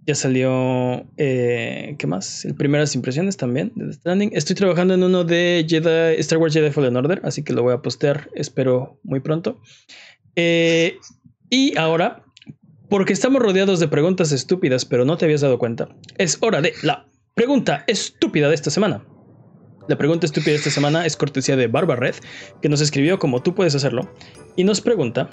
Ya 0.07 0.15
salió. 0.15 1.05
Eh, 1.17 1.95
¿Qué 1.99 2.07
más? 2.07 2.43
El 2.43 2.55
primeras 2.55 2.95
impresiones 2.95 3.37
también 3.37 3.71
de 3.75 3.85
Death 3.85 3.99
Stranding. 3.99 4.31
Estoy 4.33 4.55
trabajando 4.55 4.95
en 4.95 5.03
uno 5.03 5.23
de 5.23 5.63
Jedi, 5.69 6.19
Star 6.19 6.39
Wars 6.39 6.55
Jedi 6.55 6.71
Fallen 6.71 6.95
Order, 6.95 7.21
así 7.23 7.43
que 7.43 7.53
lo 7.53 7.61
voy 7.61 7.73
a 7.73 7.83
postear, 7.83 8.31
espero 8.33 8.99
muy 9.03 9.19
pronto. 9.19 9.61
Eh, 10.35 10.97
y 11.51 11.77
ahora, 11.77 12.23
porque 12.89 13.13
estamos 13.13 13.41
rodeados 13.41 13.79
de 13.79 13.87
preguntas 13.87 14.31
estúpidas, 14.31 14.85
pero 14.85 15.05
no 15.05 15.17
te 15.17 15.25
habías 15.25 15.41
dado 15.41 15.59
cuenta, 15.59 15.89
es 16.17 16.37
hora 16.41 16.61
de 16.61 16.73
la 16.81 17.05
pregunta 17.35 17.83
estúpida 17.87 18.49
de 18.49 18.55
esta 18.55 18.71
semana. 18.71 19.03
La 19.87 19.97
pregunta 19.97 20.25
estúpida 20.25 20.51
de 20.51 20.57
esta 20.57 20.69
semana 20.69 21.05
es 21.05 21.15
cortesía 21.15 21.55
de 21.55 21.67
Barba 21.67 21.95
Red, 21.95 22.15
que 22.61 22.69
nos 22.69 22.81
escribió 22.81 23.17
como 23.17 23.41
tú 23.41 23.55
puedes 23.55 23.75
hacerlo, 23.75 24.11
y 24.55 24.63
nos 24.63 24.81
pregunta, 24.81 25.29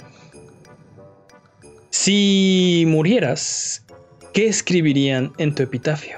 si 1.89 2.85
murieras, 2.87 3.85
¿qué 4.33 4.47
escribirían 4.47 5.33
en 5.37 5.53
tu 5.53 5.63
epitafio? 5.63 6.17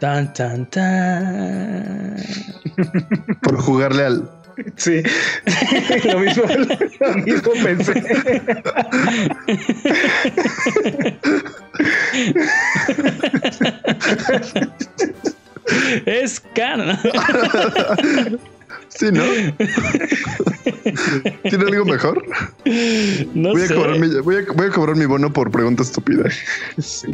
Tan, 0.00 0.32
tan, 0.32 0.68
tan. 0.70 2.16
Por 3.42 3.60
jugarle 3.60 4.04
al... 4.04 4.39
Sí, 4.76 5.02
lo 6.04 6.18
mismo, 6.20 6.44
lo 7.00 7.14
mismo 7.18 7.52
pensé. 7.62 8.02
es 16.06 16.40
canon. 16.54 16.98
Sí, 18.88 19.06
¿no? 19.12 19.22
¿Tiene 21.42 21.64
algo 21.64 21.84
mejor? 21.84 22.24
No 23.34 23.50
voy, 23.50 23.60
sé. 23.66 23.72
A 23.72 23.76
cobrar 23.76 23.98
mi, 23.98 24.08
voy, 24.20 24.36
a, 24.36 24.52
voy 24.52 24.66
a 24.66 24.70
cobrar 24.70 24.96
mi 24.96 25.06
bono 25.06 25.32
por 25.32 25.50
pregunta 25.50 25.82
estúpida. 25.82 26.28
Sí. 26.78 27.08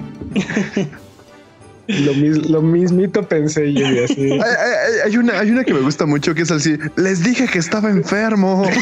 Lo, 1.88 2.14
mis, 2.14 2.48
lo, 2.48 2.62
mismito 2.62 3.22
pensé 3.22 3.72
yo. 3.72 3.88
Y 3.90 3.98
así. 4.00 4.32
Hay, 4.32 4.40
hay, 4.40 5.00
hay, 5.04 5.16
una, 5.16 5.38
hay 5.38 5.50
una 5.50 5.64
que 5.64 5.72
me 5.72 5.80
gusta 5.80 6.06
mucho 6.06 6.34
que 6.34 6.42
es 6.42 6.50
así. 6.50 6.76
Les 6.96 7.22
dije 7.22 7.46
que 7.46 7.58
estaba 7.58 7.90
enfermo. 7.90 8.64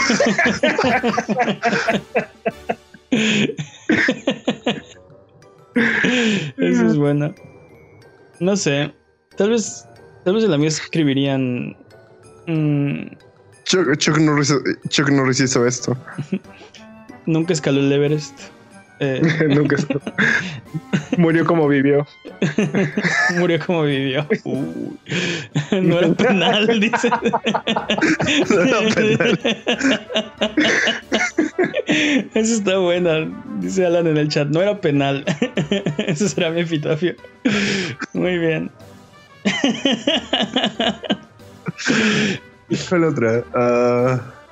Eso 6.56 6.86
es 6.86 6.96
bueno. 6.96 7.34
No 8.40 8.56
sé. 8.56 8.92
Tal 9.36 9.50
vez, 9.50 9.84
tal 10.24 10.34
vez 10.34 10.44
en 10.44 10.50
la 10.50 10.58
mía 10.58 10.68
escribirían. 10.68 11.76
Mmm, 12.46 13.06
Chuck, 13.64 13.96
Chuck, 13.96 14.18
Norris, 14.18 14.52
Chuck 14.88 15.08
Norris 15.10 15.40
hizo 15.40 15.66
esto. 15.66 15.96
Nunca 17.26 17.52
escaló 17.52 17.80
el 17.80 17.92
Everest. 17.92 18.38
Eh. 19.00 19.20
Nunca. 19.48 19.76
Murió 21.16 21.44
como 21.44 21.68
vivió. 21.68 22.06
Murió 23.38 23.58
como 23.64 23.82
vivió. 23.84 24.26
Uy. 24.44 24.98
No 25.82 25.98
era 25.98 26.12
penal, 26.14 26.80
dice. 26.80 27.10
No 28.50 28.62
era 28.62 28.94
penal. 28.94 29.40
Eso 32.34 32.54
está 32.54 32.78
buena, 32.78 33.28
dice 33.60 33.86
Alan 33.86 34.06
en 34.06 34.16
el 34.16 34.28
chat. 34.28 34.48
No 34.48 34.62
era 34.62 34.80
penal. 34.80 35.24
Eso 35.98 36.28
será 36.28 36.50
mi 36.50 36.60
epitafio. 36.60 37.14
Muy 38.12 38.38
bien. 38.38 38.70
¿Cuál 42.88 43.04
otra? 43.04 43.44
Uh... 43.54 44.43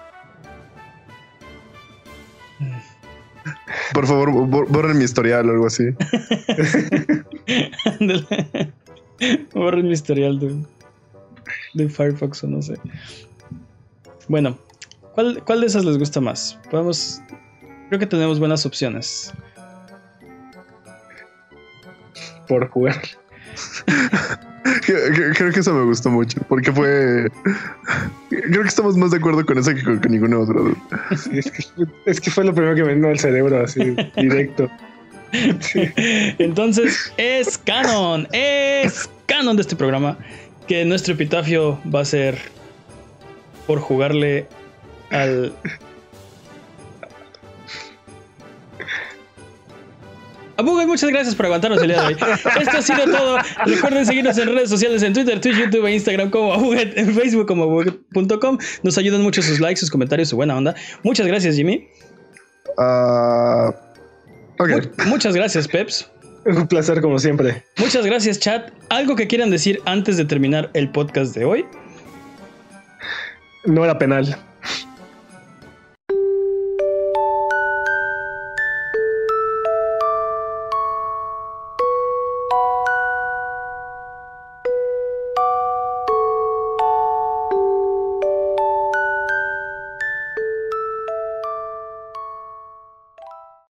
Por 3.92 4.06
favor, 4.06 4.30
borren 4.68 4.98
mi 4.98 5.04
historial 5.04 5.48
o 5.48 5.52
algo 5.52 5.66
así. 5.66 5.84
borren 9.54 9.86
mi 9.86 9.92
historial 9.92 10.38
de, 10.38 10.62
de, 11.74 11.88
Firefox 11.88 12.44
o 12.44 12.48
no 12.48 12.62
sé. 12.62 12.78
Bueno, 14.28 14.58
¿cuál, 15.14 15.42
¿cuál 15.44 15.60
de 15.60 15.66
esas 15.66 15.84
les 15.84 15.98
gusta 15.98 16.20
más? 16.20 16.58
Podemos. 16.70 17.20
Creo 17.88 18.00
que 18.00 18.06
tenemos 18.06 18.38
buenas 18.38 18.64
opciones. 18.64 19.32
Por 22.48 22.68
jugar. 22.68 23.02
Creo 24.84 25.52
que 25.52 25.60
eso 25.60 25.74
me 25.74 25.84
gustó 25.84 26.10
mucho, 26.10 26.40
porque 26.48 26.72
fue... 26.72 27.28
Creo 28.30 28.62
que 28.62 28.68
estamos 28.68 28.96
más 28.96 29.10
de 29.10 29.18
acuerdo 29.18 29.44
con 29.44 29.58
esa 29.58 29.74
que 29.74 29.82
con, 29.82 29.98
con 29.98 30.12
ninguna 30.12 30.38
otra. 30.38 30.60
Sí, 31.16 31.38
es, 31.38 31.50
que, 31.50 31.64
es, 32.06 32.20
que, 32.20 32.30
fue 32.30 32.44
lo 32.44 32.54
primero 32.54 32.74
que 32.74 32.84
me 32.84 32.94
vino 32.94 33.08
al 33.08 33.18
cerebro, 33.18 33.62
así, 33.62 33.96
directo. 34.16 34.70
Sí. 35.60 35.90
Entonces, 36.38 37.12
es 37.16 37.58
canon, 37.58 38.28
es 38.32 39.08
canon 39.26 39.56
de 39.56 39.62
este 39.62 39.76
programa, 39.76 40.16
que 40.68 40.84
nuestro 40.84 41.14
epitafio 41.14 41.80
va 41.92 42.00
a 42.00 42.04
ser 42.04 42.38
por 43.66 43.80
jugarle 43.80 44.46
al... 45.10 45.52
Abuget, 50.62 50.86
muchas 50.86 51.10
gracias 51.10 51.34
por 51.34 51.46
aguantarnos 51.46 51.82
el 51.82 51.88
día 51.88 52.00
de 52.00 52.06
hoy. 52.08 52.16
Esto 52.60 52.78
ha 52.78 52.82
sido 52.82 53.04
todo. 53.04 53.38
Recuerden 53.66 54.06
seguirnos 54.06 54.38
en 54.38 54.54
redes 54.54 54.70
sociales, 54.70 55.02
en 55.02 55.12
Twitter, 55.12 55.40
Twitch, 55.40 55.56
YouTube 55.56 55.86
e 55.86 55.94
Instagram 55.94 56.30
como 56.30 56.52
Abuget, 56.54 56.96
en 56.96 57.14
Facebook 57.14 57.46
como 57.46 57.64
abuget.com. 57.64 58.58
Nos 58.82 58.98
ayudan 58.98 59.22
mucho 59.22 59.42
sus 59.42 59.60
likes, 59.60 59.80
sus 59.80 59.90
comentarios, 59.90 60.28
su 60.28 60.36
buena 60.36 60.56
onda. 60.56 60.74
Muchas 61.02 61.26
gracias, 61.26 61.56
Jimmy. 61.56 61.88
Uh, 62.78 63.72
okay. 64.58 64.80
Muchas 65.06 65.34
gracias, 65.34 65.68
Peps. 65.68 66.10
Un 66.44 66.66
placer 66.66 67.00
como 67.00 67.18
siempre. 67.18 67.64
Muchas 67.78 68.04
gracias, 68.04 68.38
chat. 68.38 68.70
¿Algo 68.88 69.14
que 69.14 69.26
quieran 69.26 69.50
decir 69.50 69.80
antes 69.84 70.16
de 70.16 70.24
terminar 70.24 70.70
el 70.74 70.90
podcast 70.90 71.34
de 71.34 71.44
hoy? 71.44 71.64
No 73.64 73.84
era 73.84 73.98
penal. 73.98 74.36